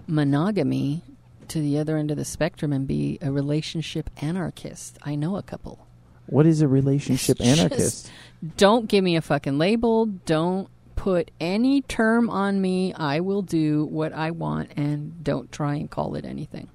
monogamy 0.08 1.04
to 1.50 1.60
the 1.62 1.78
other 1.78 1.98
end 1.98 2.12
of 2.12 2.18
the 2.18 2.26
spectrum 2.26 2.74
and 2.74 2.88
be 2.88 3.18
a 3.22 3.32
relationship 3.32 4.10
anarchist. 4.22 4.98
I 5.04 5.16
know 5.16 5.38
a 5.38 5.43
couple. 5.43 5.86
what 6.28 6.45
is 6.45 6.62
a 6.62 6.68
relationship 6.68 7.38
It's 7.39 7.48
anarchist? 7.60 7.80
just- 8.06 8.12
don't 8.58 8.88
give 8.88 9.04
me 9.04 9.16
a 9.16 9.22
fucking 9.22 9.58
label. 9.58 10.06
Don't 10.06 10.70
put 10.95 11.32
any 11.39 11.82
term 11.82 12.30
on 12.30 12.62
me. 12.62 12.93
I 12.93 13.20
will 13.22 13.41
do 13.41 13.86
what 13.86 14.14
I 14.14 14.30
want 14.32 14.72
and 14.78 15.24
don't 15.24 15.52
try 15.52 15.76
and 15.76 15.89
call 15.89 16.14
it 16.16 16.24
anything. 16.26 16.68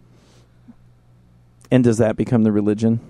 And 1.73 1.83
does 1.83 1.99
that 1.99 2.17
become 2.17 2.43
the 2.45 2.53
religion? 2.53 3.01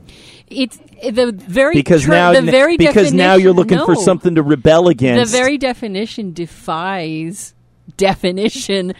It's 0.48 0.78
the 1.02 1.32
very 1.36 1.74
Because 1.74 2.04
ter- 2.04 2.10
now 2.12 2.32
the 2.32 2.42
very 2.42 2.76
because 2.76 3.12
now 3.12 3.34
you're 3.34 3.52
looking 3.52 3.78
for 3.84 3.94
something 3.96 4.36
to 4.36 4.42
rebel 4.42 4.88
against. 4.88 5.32
The 5.32 5.38
very 5.38 5.58
definition 5.58 6.32
defies 6.32 7.54
definition. 7.96 8.94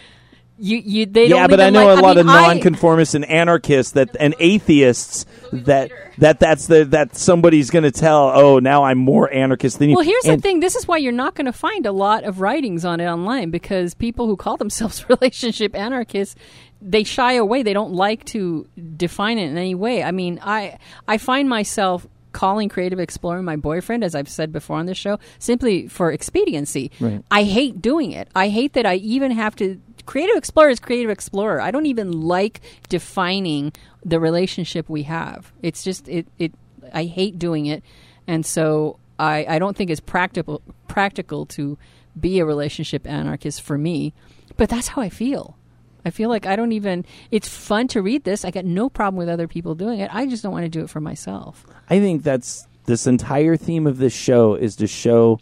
You, 0.59 0.77
you, 0.77 1.05
they 1.07 1.27
yeah, 1.27 1.47
but 1.47 1.59
I 1.59 1.71
know 1.71 1.87
like, 1.87 1.99
a 1.99 2.01
lot 2.01 2.15
mean, 2.17 2.27
of 2.27 2.29
I- 2.29 2.53
nonconformists 2.53 3.15
and 3.15 3.25
anarchists 3.25 3.93
that 3.93 4.15
and 4.19 4.35
atheists 4.39 5.25
that 5.51 5.91
that 6.19 6.39
that's 6.39 6.67
the 6.67 6.85
that 6.85 7.15
somebody's 7.15 7.69
going 7.71 7.83
to 7.83 7.91
tell. 7.91 8.31
Oh, 8.33 8.59
now 8.59 8.83
I'm 8.83 8.99
more 8.99 9.31
anarchist 9.33 9.79
than 9.79 9.89
you. 9.89 9.95
Well, 9.95 10.05
here's 10.05 10.25
And- 10.25 10.37
the 10.37 10.41
thing. 10.41 10.59
This 10.59 10.75
is 10.75 10.87
why 10.87 10.97
you're 10.97 11.11
not 11.11 11.33
going 11.33 11.47
to 11.47 11.53
find 11.53 11.85
a 11.87 11.91
lot 11.91 12.23
of 12.23 12.39
writings 12.39 12.85
on 12.85 12.99
it 12.99 13.07
online 13.07 13.49
because 13.49 13.93
people 13.95 14.27
who 14.27 14.35
call 14.37 14.55
themselves 14.57 15.07
relationship 15.09 15.75
anarchists 15.75 16.35
they 16.83 17.03
shy 17.03 17.33
away. 17.33 17.63
They 17.63 17.73
don't 17.73 17.93
like 17.93 18.25
to 18.25 18.67
define 18.97 19.37
it 19.37 19.49
in 19.49 19.57
any 19.57 19.75
way. 19.75 20.03
I 20.03 20.11
mean, 20.11 20.39
I 20.43 20.77
I 21.07 21.17
find 21.17 21.47
myself 21.47 22.05
calling 22.33 22.67
creative 22.67 22.99
explorer 22.99 23.41
my 23.43 23.55
boyfriend 23.55 24.03
as 24.03 24.15
I've 24.15 24.27
said 24.27 24.51
before 24.51 24.77
on 24.77 24.87
this 24.87 24.97
show 24.97 25.19
simply 25.39 25.87
for 25.87 26.11
expediency. 26.11 26.91
Right. 26.99 27.23
I 27.31 27.43
hate 27.43 27.81
doing 27.81 28.11
it. 28.11 28.27
I 28.35 28.49
hate 28.49 28.73
that 28.73 28.85
I 28.85 28.95
even 28.95 29.31
have 29.31 29.55
to 29.57 29.79
creative 30.05 30.35
explorer 30.35 30.69
is 30.69 30.79
creative 30.79 31.09
explorer. 31.09 31.61
I 31.61 31.71
don't 31.71 31.85
even 31.85 32.11
like 32.11 32.59
defining 32.89 33.71
the 34.03 34.19
relationship 34.19 34.89
we 34.89 35.03
have. 35.03 35.53
It's 35.61 35.83
just 35.83 36.09
it 36.09 36.27
it 36.37 36.53
I 36.91 37.05
hate 37.05 37.39
doing 37.39 37.67
it. 37.67 37.83
And 38.27 38.45
so 38.45 38.99
I 39.17 39.45
I 39.47 39.59
don't 39.59 39.77
think 39.77 39.89
it's 39.89 40.01
practical 40.01 40.61
practical 40.87 41.45
to 41.47 41.77
be 42.19 42.39
a 42.39 42.45
relationship 42.45 43.07
anarchist 43.07 43.61
for 43.61 43.77
me, 43.77 44.13
but 44.57 44.69
that's 44.69 44.89
how 44.89 45.01
I 45.01 45.09
feel. 45.09 45.57
I 46.05 46.09
feel 46.09 46.29
like 46.29 46.45
I 46.45 46.55
don't 46.55 46.71
even 46.71 47.05
it's 47.31 47.47
fun 47.47 47.87
to 47.89 48.01
read 48.01 48.23
this. 48.23 48.45
I 48.45 48.51
got 48.51 48.65
no 48.65 48.89
problem 48.89 49.17
with 49.17 49.29
other 49.29 49.47
people 49.47 49.75
doing 49.75 49.99
it. 49.99 50.09
I 50.13 50.25
just 50.25 50.43
don't 50.43 50.51
want 50.51 50.65
to 50.65 50.69
do 50.69 50.81
it 50.81 50.89
for 50.89 50.99
myself. 50.99 51.65
I 51.89 51.99
think 51.99 52.23
that's 52.23 52.67
this 52.85 53.07
entire 53.07 53.55
theme 53.55 53.87
of 53.87 53.97
this 53.97 54.13
show 54.13 54.55
is 54.55 54.75
to 54.77 54.87
show 54.87 55.39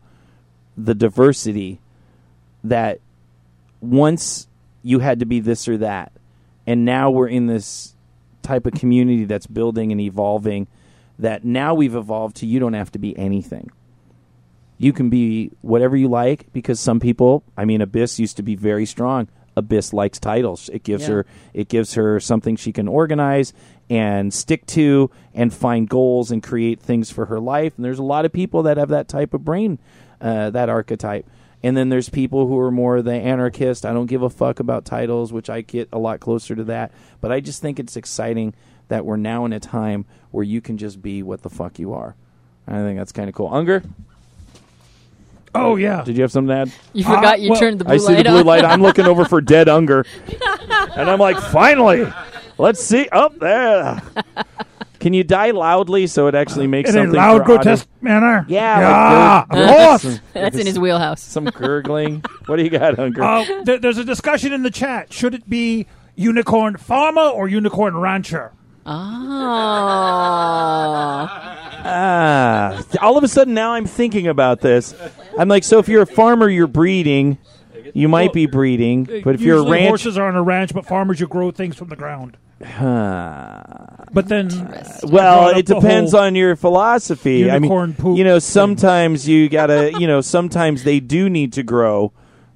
the 0.77 0.93
diversity 0.93 1.79
that 2.63 2.99
once 3.81 4.47
you 4.83 4.99
had 4.99 5.19
to 5.19 5.25
be 5.25 5.39
this 5.39 5.67
or 5.67 5.77
that, 5.77 6.11
and 6.67 6.85
now 6.85 7.09
we're 7.09 7.27
in 7.27 7.47
this 7.47 7.95
type 8.41 8.65
of 8.65 8.73
community 8.73 9.25
that's 9.25 9.47
building 9.47 9.91
and 9.91 10.01
evolving. 10.01 10.67
That 11.19 11.43
now 11.43 11.75
we've 11.75 11.95
evolved 11.95 12.37
to 12.37 12.47
you 12.47 12.59
don't 12.59 12.73
have 12.73 12.91
to 12.93 12.99
be 12.99 13.15
anything. 13.17 13.69
You 14.79 14.91
can 14.91 15.11
be 15.11 15.51
whatever 15.61 15.95
you 15.95 16.07
like 16.07 16.51
because 16.53 16.79
some 16.79 16.99
people, 16.99 17.43
I 17.55 17.65
mean, 17.65 17.81
Abyss 17.81 18.19
used 18.19 18.37
to 18.37 18.43
be 18.43 18.55
very 18.55 18.87
strong. 18.87 19.27
Abyss 19.55 19.93
likes 19.93 20.19
titles. 20.19 20.69
It 20.73 20.83
gives 20.83 21.03
Yeah. 21.03 21.15
her 21.15 21.25
it 21.53 21.67
gives 21.67 21.95
her 21.95 22.19
something 22.19 22.55
she 22.55 22.71
can 22.71 22.87
organize 22.87 23.53
and 23.89 24.33
stick 24.33 24.65
to 24.67 25.09
and 25.33 25.53
find 25.53 25.89
goals 25.89 26.31
and 26.31 26.41
create 26.41 26.79
things 26.79 27.11
for 27.11 27.25
her 27.25 27.39
life. 27.39 27.73
And 27.75 27.83
there's 27.83 27.99
a 27.99 28.03
lot 28.03 28.23
of 28.25 28.31
people 28.31 28.63
that 28.63 28.77
have 28.77 28.89
that 28.89 29.07
type 29.07 29.33
of 29.33 29.43
brain, 29.43 29.79
uh, 30.21 30.49
that 30.51 30.69
archetype. 30.69 31.25
And 31.63 31.75
then 31.77 31.89
there's 31.89 32.09
people 32.09 32.47
who 32.47 32.57
are 32.57 32.71
more 32.71 33.01
the 33.01 33.13
anarchist. 33.13 33.85
I 33.85 33.93
don't 33.93 34.07
give 34.07 34.23
a 34.23 34.29
fuck 34.29 34.59
about 34.59 34.83
titles, 34.85 35.31
which 35.31 35.49
I 35.49 35.61
get 35.61 35.89
a 35.91 35.99
lot 35.99 36.19
closer 36.19 36.55
to 36.55 36.63
that. 36.63 36.91
But 37.19 37.31
I 37.31 37.39
just 37.39 37.61
think 37.61 37.79
it's 37.79 37.95
exciting 37.97 38.53
that 38.87 39.05
we're 39.05 39.17
now 39.17 39.45
in 39.45 39.53
a 39.53 39.59
time 39.59 40.05
where 40.31 40.43
you 40.43 40.59
can 40.61 40.77
just 40.77 41.01
be 41.01 41.21
what 41.21 41.43
the 41.43 41.49
fuck 41.49 41.77
you 41.77 41.93
are. 41.93 42.15
I 42.67 42.77
think 42.77 42.97
that's 42.97 43.11
kind 43.11 43.27
of 43.29 43.35
cool. 43.35 43.53
Unger, 43.53 43.83
Oh 45.53 45.75
yeah. 45.75 46.03
did 46.03 46.15
you 46.15 46.21
have 46.23 46.31
something 46.31 46.49
to 46.49 46.61
add? 46.61 46.71
You 46.93 47.03
forgot 47.03 47.41
you 47.41 47.51
well, 47.51 47.59
turned 47.59 47.79
the 47.79 47.85
blue 47.85 47.93
I 47.93 47.97
see 47.97 48.05
light 48.13 48.23
the 48.25 48.29
blue 48.31 48.39
on. 48.39 48.45
light. 48.45 48.63
I'm 48.65 48.81
looking 48.81 49.05
over 49.05 49.25
for 49.25 49.41
dead 49.41 49.67
Unger, 49.69 50.05
and 50.95 51.09
I'm 51.09 51.19
like, 51.19 51.37
finally, 51.37 52.05
let's 52.57 52.81
see 52.83 53.07
up 53.09 53.37
there. 53.39 54.01
Can 54.99 55.13
you 55.13 55.23
die 55.23 55.49
loudly 55.51 56.05
so 56.07 56.27
it 56.27 56.35
actually 56.35 56.67
makes 56.67 56.91
In 56.91 56.95
a 56.95 56.99
something 56.99 57.17
loud, 57.17 57.37
for 57.37 57.41
audio? 57.43 57.55
grotesque 57.55 57.87
manner. 58.01 58.45
Yeah, 58.47 58.79
yeah, 58.79 59.45
like 59.49 59.69
of 59.69 60.01
course. 60.03 60.19
That's 60.33 60.57
in 60.57 60.67
his 60.67 60.77
wheelhouse. 60.79 61.21
Some 61.23 61.45
gurgling. 61.45 62.23
what 62.45 62.57
do 62.57 62.63
you 62.63 62.69
got, 62.69 62.99
Unger? 62.99 63.23
Uh, 63.23 63.43
th- 63.65 63.81
there's 63.81 63.97
a 63.97 64.05
discussion 64.05 64.53
in 64.53 64.61
the 64.63 64.69
chat. 64.71 65.11
Should 65.11 65.33
it 65.33 65.49
be 65.49 65.87
unicorn 66.15 66.77
farmer 66.77 67.21
or 67.23 67.47
unicorn 67.47 67.97
rancher? 67.97 68.51
Oh. 68.85 70.27
Ah, 71.83 72.79
all 73.01 73.17
of 73.17 73.23
a 73.23 73.27
sudden 73.27 73.55
now 73.55 73.73
I'm 73.73 73.87
thinking 73.87 74.27
about 74.27 74.61
this. 74.61 74.93
I'm 75.35 75.47
like, 75.47 75.63
so 75.63 75.79
if 75.79 75.89
you're 75.89 76.03
a 76.03 76.05
farmer, 76.07 76.47
you're 76.47 76.67
breeding. 76.67 77.39
You 77.95 78.07
might 78.07 78.33
be 78.33 78.45
breeding, 78.45 79.05
but 79.23 79.33
if 79.33 79.41
you're 79.41 79.55
a 79.57 79.61
Usually 79.61 79.79
ranch, 79.79 79.87
horses 79.89 80.17
are 80.17 80.27
on 80.27 80.35
a 80.35 80.43
ranch, 80.43 80.75
but 80.75 80.85
farmers 80.85 81.19
you 81.19 81.27
grow 81.27 81.49
things 81.49 81.75
from 81.75 81.89
the 81.89 81.95
ground. 81.95 82.37
But 82.59 84.27
then, 84.27 84.49
well, 85.03 85.49
it 85.57 85.65
depends 85.65 86.13
on 86.13 86.35
your 86.35 86.55
philosophy. 86.55 87.49
I 87.49 87.55
unicorn 87.55 87.89
mean, 87.89 87.95
poop 87.97 88.17
you 88.17 88.23
know, 88.23 88.35
thing. 88.35 88.41
sometimes 88.41 89.27
you 89.27 89.49
gotta, 89.49 89.91
you 89.99 90.05
know, 90.05 90.21
sometimes 90.21 90.83
they 90.83 90.99
do 90.99 91.29
need 91.29 91.53
to 91.53 91.63
grow, 91.63 92.13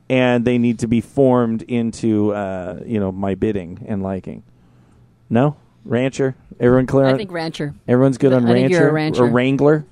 and 0.07 0.45
they 0.45 0.57
need 0.59 0.79
to 0.79 0.87
be 0.87 1.01
formed 1.01 1.63
into, 1.63 2.31
uh, 2.33 2.79
you 2.85 2.99
know, 2.99 3.11
my 3.11 3.33
bidding 3.35 3.83
and 3.87 4.03
liking. 4.03 4.43
No, 5.29 5.57
rancher. 5.85 6.35
Everyone 6.59 6.85
clear? 6.87 7.05
I 7.05 7.11
on- 7.11 7.17
think 7.17 7.31
rancher. 7.31 7.73
Everyone's 7.87 8.17
good 8.17 8.33
on 8.33 8.43
I 8.43 8.53
think 8.53 8.63
rancher, 8.63 8.77
you're 8.77 8.89
a 8.89 8.93
rancher. 8.93 9.23
or 9.23 9.29
wrangler. 9.29 9.85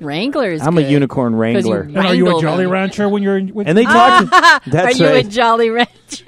Wranglers. 0.00 0.60
I'm 0.62 0.76
a 0.78 0.82
unicorn 0.82 1.34
wrangler. 1.34 1.80
and 1.82 1.96
are 1.98 2.14
you 2.14 2.36
a 2.36 2.40
jolly 2.40 2.66
rancher 2.66 3.08
when 3.08 3.22
you're 3.22 3.38
in? 3.38 3.54
With, 3.54 3.66
And 3.68 3.76
they 3.76 3.84
talk. 3.84 4.30
Are 4.32 4.60
that's 4.66 4.98
you 4.98 5.06
right. 5.06 5.24
a 5.26 5.28
jolly 5.28 5.70
rancher? 5.70 6.24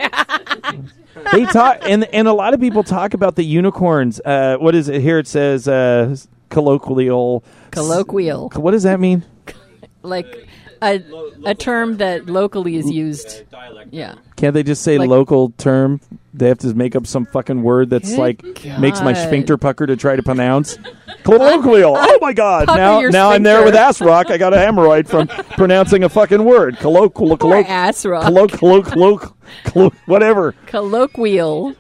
they 1.33 1.45
talk, 1.47 1.79
and 1.83 2.05
and 2.05 2.27
a 2.29 2.33
lot 2.33 2.55
of 2.55 2.61
people 2.61 2.83
talk 2.83 3.15
about 3.15 3.37
the 3.37 3.45
unicorns. 3.45 4.21
Uh, 4.25 4.57
what 4.59 4.75
is 4.75 4.89
it 4.89 5.01
here? 5.03 5.19
It 5.19 5.29
says 5.29 5.69
uh, 5.69 6.17
colloquial. 6.49 7.45
Colloquial. 7.71 8.51
What 8.55 8.71
does 8.73 8.83
that 8.85 8.99
mean? 9.01 9.25
like 10.03 10.49
a, 10.83 11.03
a 11.45 11.55
term 11.55 11.99
that 11.99 12.27
locally 12.27 12.77
is 12.77 12.91
used. 12.91 13.45
Yeah. 13.91 14.15
Can't 14.37 14.55
they 14.55 14.63
just 14.63 14.83
say 14.83 14.99
Like- 14.99 15.09
local 15.11 15.51
term? 15.59 16.01
They 16.35 16.49
have 16.49 16.59
to 16.59 16.73
make 16.75 16.97
up 16.97 17.07
some 17.07 17.27
fucking 17.27 17.63
word 17.63 17.91
that's 17.91 18.11
Good 18.11 18.19
like 18.19 18.65
makes 18.79 19.01
my 19.03 19.13
sphincter 19.13 19.59
pucker 19.59 19.87
to 19.87 19.97
try 19.97 20.17
to 20.17 20.23
pronounce. 20.23 20.79
Colloquial. 21.25 21.95
Oh 21.97 22.19
my 22.21 22.33
god! 22.33 22.67
Pucker 22.69 22.79
Now, 22.79 23.01
your 23.01 23.11
now 23.11 23.31
I'm 23.31 23.43
there 23.43 23.57
sphincter. 23.61 23.67
with 23.67 23.75
ass 23.77 24.01
rock. 24.01 24.31
I 24.31 24.39
got 24.39 24.55
a 24.55 24.57
hemorrhoid 24.57 25.09
from 25.09 25.29
pronouncing 25.57 26.05
a 26.05 26.09
fucking 26.09 26.43
word. 26.43 26.79
Colloquial. 26.79 27.37
Colloquial. 27.37 27.65
ass 27.71 28.05
rock. 28.07 28.25
Colloquial. 28.25 28.83
Colloquial. 28.83 29.93
Whatever. 30.07 30.55
Colloquial. 30.67 31.75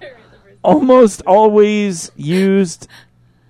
almost 0.62 1.22
always 1.26 2.12
used 2.14 2.86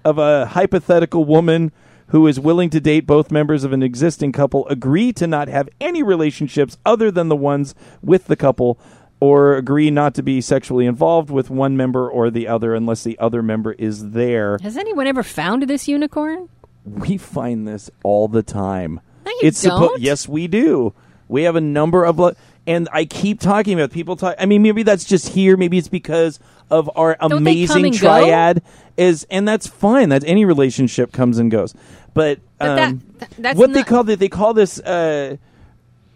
of 0.05 0.19
a 0.19 0.47
hypothetical 0.47 1.25
woman 1.25 1.73
who 2.09 2.27
is 2.27 2.39
willing 2.39 2.69
to 2.71 2.81
date 2.81 3.07
both 3.07 3.31
members 3.31 3.65
of 3.65 3.73
an 3.73 3.83
existing 3.83 4.33
couple, 4.33 4.69
agree 4.69 5.13
to 5.15 5.27
not 5.27 5.49
have 5.49 5.69
any 5.81 6.03
relationships 6.03 6.77
other 6.85 7.11
than 7.11 7.29
the 7.29 7.37
ones 7.37 7.75
with 8.03 8.27
the 8.27 8.37
couple, 8.37 8.79
or 9.23 9.55
agree 9.55 9.89
not 9.89 10.17
to 10.17 10.21
be 10.21 10.41
sexually 10.41 10.85
involved 10.85 11.31
with 11.31 11.49
one 11.49 11.77
member 11.77 12.11
or 12.11 12.29
the 12.29 12.49
other 12.49 12.75
unless 12.75 13.05
the 13.05 13.17
other 13.21 13.41
member 13.41 13.71
is 13.75 14.11
there. 14.11 14.59
Has 14.61 14.77
anyone 14.77 15.07
ever 15.07 15.23
found 15.23 15.63
this 15.69 15.87
unicorn? 15.87 16.49
We 16.85 17.19
find 17.19 17.69
this 17.69 17.89
all 18.03 18.27
the 18.27 18.43
time. 18.43 19.01
No, 19.25 19.31
you 19.31 19.39
it's 19.43 19.65
suppo- 19.65 19.91
don't. 19.91 20.01
yes, 20.01 20.29
we 20.29 20.49
do. 20.49 20.93
We 21.29 21.45
have 21.45 21.55
a 21.55 21.61
number 21.61 22.05
of, 22.05 22.37
and 22.67 22.89
I 22.93 23.05
keep 23.05 23.39
talking 23.39 23.79
about 23.79 23.93
people 23.93 24.17
talk. 24.17 24.35
I 24.41 24.47
mean, 24.47 24.61
maybe 24.61 24.83
that's 24.83 25.05
just 25.05 25.29
here. 25.29 25.57
Maybe 25.57 25.79
it's 25.79 25.87
because 25.87 26.41
of 26.69 26.91
our 26.97 27.15
come 27.15 27.31
amazing 27.31 27.85
and 27.85 27.95
go? 27.95 28.01
triad. 28.01 28.63
Is 28.97 29.25
and 29.31 29.47
that's 29.47 29.69
fine. 29.69 30.09
That 30.09 30.25
any 30.27 30.45
relationship 30.45 31.13
comes 31.13 31.39
and 31.39 31.49
goes. 31.49 31.77
But, 32.13 32.41
But 32.59 32.77
um, 32.77 33.03
th- 33.21 33.31
that's 33.39 33.57
what 33.57 33.73
they 33.73 33.85
call 33.85 34.09
it. 34.09 34.19
They 34.19 34.29
call 34.29 34.53
this. 34.53 34.81
Uh, 34.81 35.37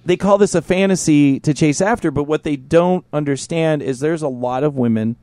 they 0.07 0.17
call 0.17 0.39
this 0.39 0.55
a 0.55 0.63
fantasy 0.63 1.41
to 1.41 1.53
chase 1.53 1.81
after. 1.81 2.11
But 2.11 2.25
what 2.25 2.45
they 2.45 2.57
don't 2.57 3.05
understand 3.13 3.83
is 3.83 4.01
there's 4.01 4.23
a 4.23 4.29
lot 4.29 4.65
of 4.65 4.75
women. 4.77 5.17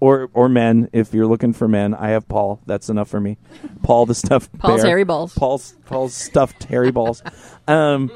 Or, 0.00 0.30
or 0.32 0.48
men, 0.48 0.88
if 0.92 1.12
you're 1.12 1.26
looking 1.26 1.52
for 1.52 1.66
men, 1.66 1.92
I 1.92 2.10
have 2.10 2.28
Paul. 2.28 2.60
That's 2.66 2.88
enough 2.88 3.08
for 3.08 3.18
me. 3.18 3.36
Paul 3.82 4.06
the 4.06 4.14
stuffed 4.14 4.56
Paul's 4.58 4.82
bear. 4.82 4.90
hairy 4.90 5.02
balls. 5.02 5.34
Paul's 5.34 5.74
Paul's 5.86 6.14
stuffed 6.14 6.62
hairy 6.64 6.92
balls. 6.92 7.20
Um, 7.66 8.08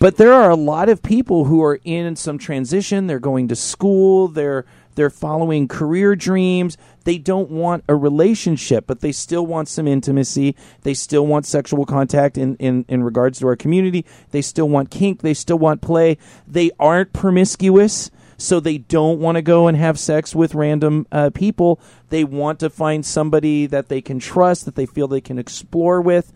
but 0.00 0.16
there 0.16 0.32
are 0.32 0.48
a 0.48 0.56
lot 0.56 0.88
of 0.88 1.02
people 1.02 1.44
who 1.44 1.62
are 1.62 1.78
in 1.84 2.16
some 2.16 2.38
transition. 2.38 3.08
They're 3.08 3.18
going 3.20 3.48
to 3.48 3.56
school. 3.56 4.28
They're 4.28 4.64
they're 4.94 5.10
following 5.10 5.68
career 5.68 6.16
dreams. 6.16 6.78
They 7.08 7.16
don't 7.16 7.50
want 7.50 7.84
a 7.88 7.96
relationship, 7.96 8.86
but 8.86 9.00
they 9.00 9.12
still 9.12 9.46
want 9.46 9.68
some 9.68 9.88
intimacy. 9.88 10.54
They 10.82 10.92
still 10.92 11.26
want 11.26 11.46
sexual 11.46 11.86
contact 11.86 12.36
in, 12.36 12.54
in, 12.56 12.84
in 12.86 13.02
regards 13.02 13.38
to 13.38 13.46
our 13.46 13.56
community. 13.56 14.04
They 14.30 14.42
still 14.42 14.68
want 14.68 14.90
kink. 14.90 15.22
They 15.22 15.32
still 15.32 15.58
want 15.58 15.80
play. 15.80 16.18
They 16.46 16.70
aren't 16.78 17.14
promiscuous 17.14 18.10
so 18.36 18.60
they 18.60 18.76
don't 18.76 19.20
want 19.20 19.36
to 19.36 19.40
go 19.40 19.68
and 19.68 19.78
have 19.78 19.98
sex 19.98 20.34
with 20.34 20.54
random 20.54 21.06
uh, 21.10 21.30
people. 21.30 21.80
They 22.10 22.24
want 22.24 22.60
to 22.60 22.68
find 22.68 23.06
somebody 23.06 23.64
that 23.64 23.88
they 23.88 24.02
can 24.02 24.18
trust, 24.18 24.66
that 24.66 24.74
they 24.74 24.84
feel 24.84 25.08
they 25.08 25.22
can 25.22 25.38
explore 25.38 26.02
with, 26.02 26.30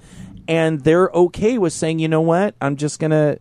and 0.48 0.84
they're 0.84 1.10
okay 1.10 1.58
with 1.58 1.74
saying, 1.74 1.98
you 1.98 2.08
know 2.08 2.22
what, 2.22 2.54
I'm 2.62 2.76
just 2.76 2.98
gonna. 2.98 3.36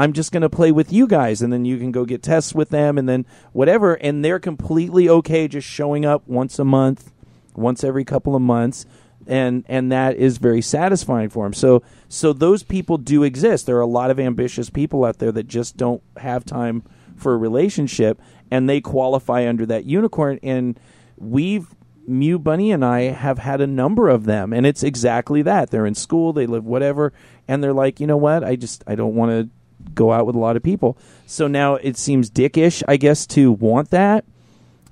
I'm 0.00 0.14
just 0.14 0.32
going 0.32 0.40
to 0.40 0.48
play 0.48 0.72
with 0.72 0.94
you 0.94 1.06
guys, 1.06 1.42
and 1.42 1.52
then 1.52 1.66
you 1.66 1.76
can 1.76 1.92
go 1.92 2.06
get 2.06 2.22
tests 2.22 2.54
with 2.54 2.70
them, 2.70 2.96
and 2.96 3.06
then 3.06 3.26
whatever. 3.52 3.92
And 3.96 4.24
they're 4.24 4.38
completely 4.38 5.10
okay 5.10 5.46
just 5.46 5.68
showing 5.68 6.06
up 6.06 6.26
once 6.26 6.58
a 6.58 6.64
month, 6.64 7.12
once 7.54 7.84
every 7.84 8.06
couple 8.06 8.34
of 8.34 8.40
months, 8.40 8.86
and 9.26 9.62
and 9.68 9.92
that 9.92 10.16
is 10.16 10.38
very 10.38 10.62
satisfying 10.62 11.28
for 11.28 11.44
them. 11.44 11.52
So 11.52 11.82
so 12.08 12.32
those 12.32 12.62
people 12.62 12.96
do 12.96 13.22
exist. 13.22 13.66
There 13.66 13.76
are 13.76 13.82
a 13.82 13.86
lot 13.86 14.10
of 14.10 14.18
ambitious 14.18 14.70
people 14.70 15.04
out 15.04 15.18
there 15.18 15.32
that 15.32 15.48
just 15.48 15.76
don't 15.76 16.02
have 16.16 16.46
time 16.46 16.82
for 17.14 17.34
a 17.34 17.36
relationship, 17.36 18.22
and 18.50 18.70
they 18.70 18.80
qualify 18.80 19.46
under 19.46 19.66
that 19.66 19.84
unicorn. 19.84 20.40
And 20.42 20.80
we've 21.18 21.74
Mew 22.06 22.38
Bunny 22.38 22.72
and 22.72 22.82
I 22.82 23.02
have 23.02 23.36
had 23.36 23.60
a 23.60 23.66
number 23.66 24.08
of 24.08 24.24
them, 24.24 24.54
and 24.54 24.64
it's 24.64 24.82
exactly 24.82 25.42
that. 25.42 25.68
They're 25.70 25.84
in 25.84 25.94
school, 25.94 26.32
they 26.32 26.46
live 26.46 26.64
whatever, 26.64 27.12
and 27.46 27.62
they're 27.62 27.74
like, 27.74 28.00
you 28.00 28.06
know 28.06 28.16
what? 28.16 28.42
I 28.42 28.56
just 28.56 28.82
I 28.86 28.94
don't 28.94 29.14
want 29.14 29.30
to 29.32 29.59
go 29.94 30.12
out 30.12 30.26
with 30.26 30.36
a 30.36 30.38
lot 30.38 30.56
of 30.56 30.62
people. 30.62 30.96
So 31.26 31.46
now 31.46 31.74
it 31.74 31.96
seems 31.96 32.30
dickish, 32.30 32.82
I 32.88 32.96
guess, 32.96 33.26
to 33.28 33.52
want 33.52 33.90
that 33.90 34.24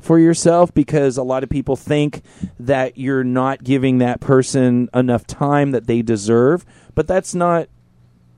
for 0.01 0.18
yourself 0.18 0.72
because 0.72 1.16
a 1.16 1.22
lot 1.22 1.43
of 1.43 1.51
people 1.51 1.76
think 1.76 2.22
that 2.59 2.97
you're 2.99 3.24
not 3.24 3.64
giving 3.64 3.99
that 3.99 4.20
person 4.20 4.89
enough 4.95 5.26
time 5.26 5.72
that 5.72 5.86
they 5.86 6.03
deserve, 6.03 6.64
but 6.95 7.07
that's 7.07 7.34
not 7.34 7.68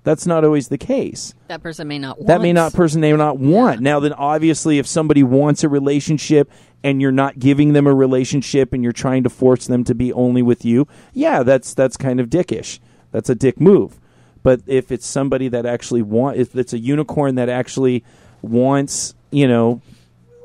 that's 0.02 0.26
not 0.26 0.44
always 0.44 0.68
the 0.68 0.78
case. 0.78 1.34
That 1.48 1.62
person 1.62 1.86
may 1.86 1.98
not 1.98 2.16
want. 2.16 2.28
That 2.28 2.40
may 2.40 2.54
not 2.54 2.72
person 2.72 3.02
may 3.02 3.12
not 3.12 3.38
want. 3.38 3.80
Now 3.80 4.00
then 4.00 4.14
obviously 4.14 4.78
if 4.78 4.86
somebody 4.86 5.22
wants 5.22 5.62
a 5.62 5.68
relationship 5.68 6.50
and 6.82 7.02
you're 7.02 7.12
not 7.12 7.38
giving 7.38 7.74
them 7.74 7.86
a 7.86 7.94
relationship 7.94 8.72
and 8.72 8.82
you're 8.82 8.92
trying 8.92 9.22
to 9.24 9.30
force 9.30 9.66
them 9.66 9.84
to 9.84 9.94
be 9.94 10.12
only 10.12 10.42
with 10.42 10.64
you, 10.64 10.88
yeah, 11.12 11.42
that's 11.42 11.74
that's 11.74 11.96
kind 11.98 12.20
of 12.20 12.30
dickish. 12.30 12.80
That's 13.12 13.28
a 13.28 13.34
dick 13.34 13.60
move. 13.60 13.99
But 14.42 14.62
if 14.66 14.90
it's 14.90 15.06
somebody 15.06 15.48
that 15.48 15.66
actually 15.66 16.02
want 16.02 16.36
if 16.38 16.56
it's 16.56 16.72
a 16.72 16.78
unicorn 16.78 17.34
that 17.34 17.48
actually 17.48 18.04
wants, 18.42 19.14
you 19.30 19.46
know, 19.46 19.82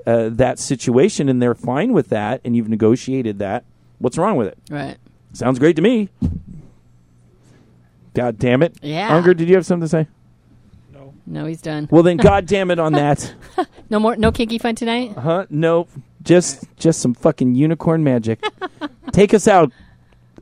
uh, 0.06 0.30
that 0.34 0.60
situation 0.60 1.30
and 1.30 1.42
they're 1.42 1.56
fine 1.56 1.94
with 1.94 2.10
that 2.10 2.42
and 2.44 2.56
you've 2.56 2.70
negotiated 2.70 3.40
that, 3.40 3.64
what's 4.00 4.18
wrong 4.18 4.36
with 4.36 4.48
it? 4.48 4.58
Right. 4.70 4.98
Sounds 5.34 5.60
great 5.60 5.76
to 5.78 5.82
me. 5.82 6.10
God 8.14 8.38
damn 8.40 8.64
it. 8.64 8.76
Yeah. 8.82 9.14
Unger, 9.16 9.34
did 9.34 9.50
you 9.50 9.56
have 9.56 9.66
something 9.66 9.86
to 9.86 9.90
say? 9.90 10.08
No, 10.94 11.14
No, 11.26 11.46
he's 11.46 11.62
done. 11.62 11.88
Well 11.92 12.04
then 12.04 12.18
god 12.32 12.46
damn 12.46 12.72
it 12.72 12.80
on 12.80 12.94
that. 12.94 13.34
No 13.88 14.00
more. 14.00 14.16
No 14.16 14.32
kinky 14.32 14.58
fun 14.58 14.74
tonight. 14.74 15.12
Huh? 15.16 15.46
Nope. 15.52 15.90
Just 16.24 16.66
just 16.76 17.00
some 17.02 17.14
fucking 17.14 17.54
unicorn 17.54 18.04
magic. 18.04 18.44
Take 19.12 19.32
us 19.32 19.48
out. 19.48 19.72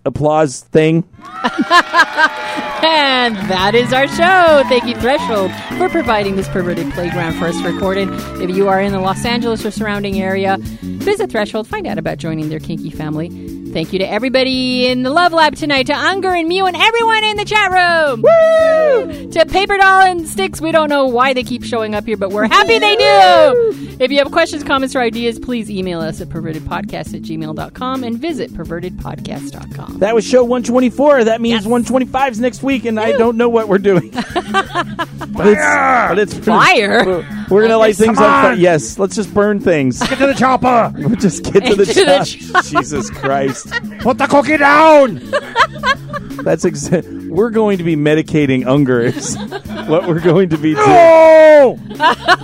Applause 0.06 0.62
thing. 0.62 1.04
And 2.86 3.38
that 3.50 3.76
is 3.76 3.94
our 3.94 4.10
show. 4.10 4.64
Thank 4.68 4.84
you, 4.84 4.96
Threshold, 4.96 5.52
for 5.78 5.88
providing 5.88 6.36
this 6.36 6.50
perverted 6.50 6.92
playground 6.92 7.36
for 7.36 7.46
us 7.46 7.56
to 7.62 7.72
record 7.72 7.98
in. 7.98 8.10
If 8.42 8.54
you 8.54 8.68
are 8.68 8.82
in 8.82 8.92
the 8.92 9.00
Los 9.00 9.24
Angeles 9.24 9.66
or 9.66 9.72
surrounding 9.72 10.22
area, 10.22 10.58
visit 10.60 11.32
Threshold, 11.32 11.66
find 11.66 11.88
out 11.88 11.98
about 11.98 12.18
joining 12.18 12.50
their 12.50 12.60
kinky 12.60 12.90
family. 12.90 13.30
Thank 13.74 13.92
you 13.92 13.98
to 14.00 14.08
everybody 14.08 14.86
in 14.86 15.02
the 15.02 15.10
Love 15.10 15.34
Lab 15.34 15.56
tonight, 15.56 15.88
to 15.88 15.94
Unger 15.94 16.30
and 16.30 16.48
Mew 16.48 16.68
and 16.68 16.78
everyone 16.78 17.24
in 17.24 17.38
the 17.38 17.44
chat 17.44 17.72
room. 17.72 18.22
Woo! 18.22 19.32
To 19.32 19.46
Paper 19.48 19.78
Doll 19.78 20.02
and 20.02 20.28
Styx. 20.28 20.62
We 20.62 20.72
don't 20.72 20.90
know 20.90 21.08
why 21.08 21.34
they 21.34 21.42
keep 21.42 21.64
showing 21.64 21.96
up 21.96 22.06
here, 22.06 22.16
but 22.16 22.30
we're 22.30 22.48
happy 22.48 22.78
they 22.78 22.96
do. 22.96 23.98
If 24.00 24.12
you 24.12 24.20
have 24.20 24.32
questions, 24.32 24.64
comments, 24.64 24.96
or 24.96 25.02
ideas, 25.02 25.40
please 25.40 25.72
email 25.72 26.02
us 26.02 26.22
at 26.22 26.30
pervertedpodcast 26.30 27.16
at 27.16 27.24
gmail.com 27.24 28.04
and 28.04 28.20
visit 28.20 28.54
pervertedpodcast.com. 28.54 29.98
That 29.98 30.14
was 30.14 30.24
show 30.24 30.44
124. 30.44 31.24
That 31.24 31.42
means 31.42 31.66
125's 31.66 32.40
next 32.40 32.62
week, 32.62 32.86
and 32.86 33.00
I 33.00 33.14
don't 33.14 33.38
know 33.38 33.50
what 33.50 33.68
we're 33.68 33.80
doing. 33.80 34.12
but, 34.12 34.28
it's, 34.36 35.30
but 35.34 36.20
it's 36.20 36.38
Fire? 36.38 37.04
We're, 37.06 37.48
we're 37.50 37.62
gonna 37.64 37.78
light 37.78 37.96
things 37.96 38.18
Come 38.18 38.26
on 38.26 38.44
fire. 38.44 38.54
Yes, 38.54 39.00
let's 39.00 39.16
just 39.16 39.34
burn 39.34 39.60
things. 39.60 40.00
Get 40.00 40.20
to 40.20 40.28
the 40.28 40.34
chopper. 40.34 40.94
We'll 41.04 41.16
just 41.18 41.44
get 41.44 41.66
to 41.66 41.76
the 41.76 41.84
Into 41.84 41.86
the 41.86 42.52
chop. 42.54 42.66
Jesus 42.66 43.10
Christ. 43.10 43.63
Put 44.00 44.18
the 44.18 44.28
cookie 44.28 44.58
down. 44.58 45.16
That's 46.44 46.66
exa- 46.66 47.30
we're 47.30 47.52
going 47.52 47.78
to 47.78 47.84
be 47.84 47.96
medicating 47.96 48.66
Unger. 48.66 49.00
is 49.02 49.38
what 49.88 50.08
we're 50.08 50.20
going 50.20 50.50
to 50.50 50.58
be 50.58 50.74
doing. 50.74 50.86
Oh, 50.88 51.80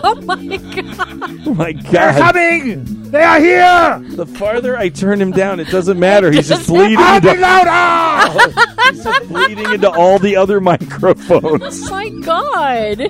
Oh 0.01 0.15
my 0.21 0.57
God. 0.57 1.47
Oh 1.47 1.53
my 1.53 1.71
god! 1.73 1.91
they're 1.91 2.13
coming. 2.13 2.85
They 3.11 3.23
are 3.23 3.39
here. 3.39 3.99
The 4.15 4.25
farther 4.25 4.77
I 4.77 4.89
turn 4.89 5.19
him 5.19 5.31
down, 5.31 5.59
it 5.59 5.67
doesn't 5.69 5.99
matter. 5.99 6.31
He's 6.31 6.47
just 6.47 6.67
bleeding 6.67 6.97
I'll 6.99 7.19
be 7.19 7.29
into, 7.29 7.41
louder. 7.41 8.51
he's 8.91 9.03
just 9.03 9.27
bleeding 9.27 9.71
into 9.73 9.89
all 9.89 10.19
the 10.19 10.35
other 10.35 10.61
microphones. 10.61 11.89
Oh 11.89 11.91
my 11.91 12.09
God. 12.09 13.01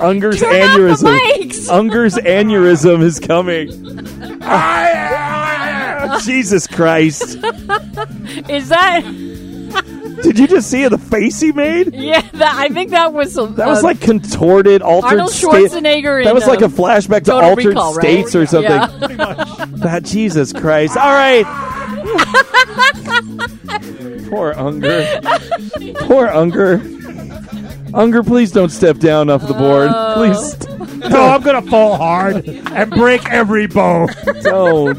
Unger's 0.00 0.40
Turn 0.40 0.54
aneurysm. 0.54 1.70
Unger's 1.70 2.14
aneurysm 2.14 3.02
is 3.02 3.20
coming. 3.20 3.68
Jesus 6.24 6.66
Christ. 6.66 7.22
Is 8.48 8.68
that. 8.68 9.02
Did 10.22 10.38
you 10.38 10.46
just 10.48 10.70
see 10.70 10.86
the 10.88 10.98
face 10.98 11.40
he 11.40 11.52
made? 11.52 11.94
Yeah, 11.94 12.20
that, 12.32 12.54
I 12.56 12.68
think 12.68 12.90
that 12.90 13.12
was. 13.12 13.36
a- 13.38 13.46
That 13.46 13.68
was 13.68 13.80
uh, 13.80 13.86
like 13.86 14.00
contorted, 14.00 14.82
altered 14.82 15.08
Arnold 15.10 15.30
sta- 15.30 15.48
Schwarzenegger. 15.48 16.24
That 16.24 16.34
was 16.34 16.46
like 16.46 16.60
a 16.62 16.68
flashback 16.68 17.24
to 17.24 17.34
altered 17.34 17.66
Recall, 17.66 17.94
right? 17.94 18.02
states 18.02 18.34
or 18.34 18.46
something. 18.46 18.72
Yeah. 19.18 19.44
That 19.78 20.02
Jesus 20.02 20.52
Christ. 20.52 20.96
All 20.96 21.12
right. 21.12 21.44
Poor 24.28 24.52
Unger. 24.56 25.20
Poor 26.00 26.26
Unger. 26.28 26.80
Unger, 27.94 28.22
please 28.22 28.52
don't 28.52 28.68
step 28.70 28.98
down 28.98 29.30
off 29.30 29.46
the 29.46 29.54
board. 29.54 29.90
Oh. 29.92 30.14
Please 30.16 30.77
No, 31.08 31.28
I'm 31.28 31.42
gonna 31.42 31.62
fall 31.62 31.96
hard 31.96 32.46
and 32.46 32.90
break 32.90 33.28
every 33.30 33.66
bone. 33.66 34.08
don't. 34.42 34.98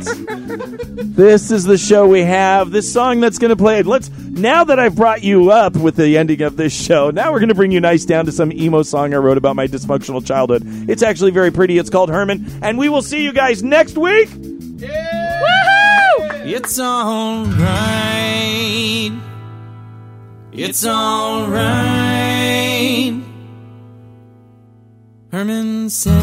This 1.16 1.52
is 1.52 1.64
the 1.66 1.78
show 1.78 2.08
we 2.08 2.22
have. 2.22 2.72
This 2.72 2.92
song 2.92 3.20
that's 3.20 3.38
going 3.38 3.50
to 3.50 3.56
play. 3.56 3.82
Let's 3.84 4.10
now 4.10 4.64
that 4.64 4.80
I've 4.80 4.96
brought 4.96 5.24
you 5.24 5.52
up 5.52 5.76
with 5.76 5.96
the 5.96 6.18
ending 6.18 6.42
of 6.42 6.56
this 6.58 6.74
show. 6.74 7.12
Now 7.12 7.32
we're 7.32 7.40
going 7.40 7.50
to 7.50 7.56
bring 7.56 7.72
you 7.72 7.80
nice 7.82 8.06
down 8.06 8.26
to 8.26 8.32
some 8.32 8.52
emo 8.54 8.84
song 8.84 9.14
I 9.14 9.18
wrote 9.18 9.38
about 9.38 9.56
my 9.56 9.68
dysfunctional 9.68 10.26
childhood. 10.26 10.64
It's 10.90 11.04
actually 11.04 11.32
very 11.32 11.52
pretty. 11.52 11.78
It's 11.78 11.90
called 11.90 12.10
Herman, 12.10 12.60
and 12.62 12.78
we 12.78 12.90
will 12.90 13.02
see 13.02 13.24
you 13.24 13.34
guys 13.34 13.62
next 13.64 13.98
week. 13.98 14.30
It's 16.46 16.80
alright. 16.80 17.52
It's 20.54 20.86
alright. 20.86 21.60
Herman 25.32 25.92
said. 25.92 26.16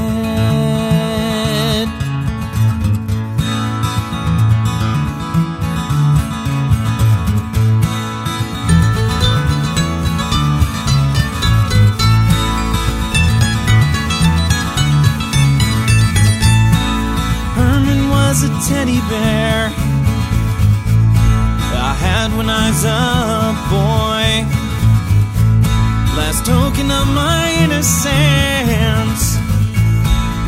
Herman 17.55 18.09
was 18.11 18.43
a 18.43 18.49
teddy 18.69 18.99
bear 19.09 19.71
I 21.79 21.95
had 21.95 22.37
when 22.37 22.51
I 22.51 22.71
was 22.71 22.85
a 22.85 24.51
boy. 24.51 24.56
Last 26.17 26.47
token 26.47 26.91
of 26.91 27.07
my 27.09 27.53
innocence 27.63 29.37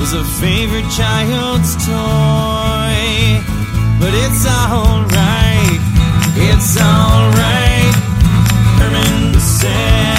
was 0.01 0.15
a 0.15 0.25
favorite 0.41 0.89
child's 0.91 1.77
toy. 1.85 3.43
But 4.01 4.15
it's 4.15 4.47
alright, 4.47 5.81
it's 6.37 6.81
alright, 6.81 7.95
Herman 8.79 9.39
said. 9.41 10.18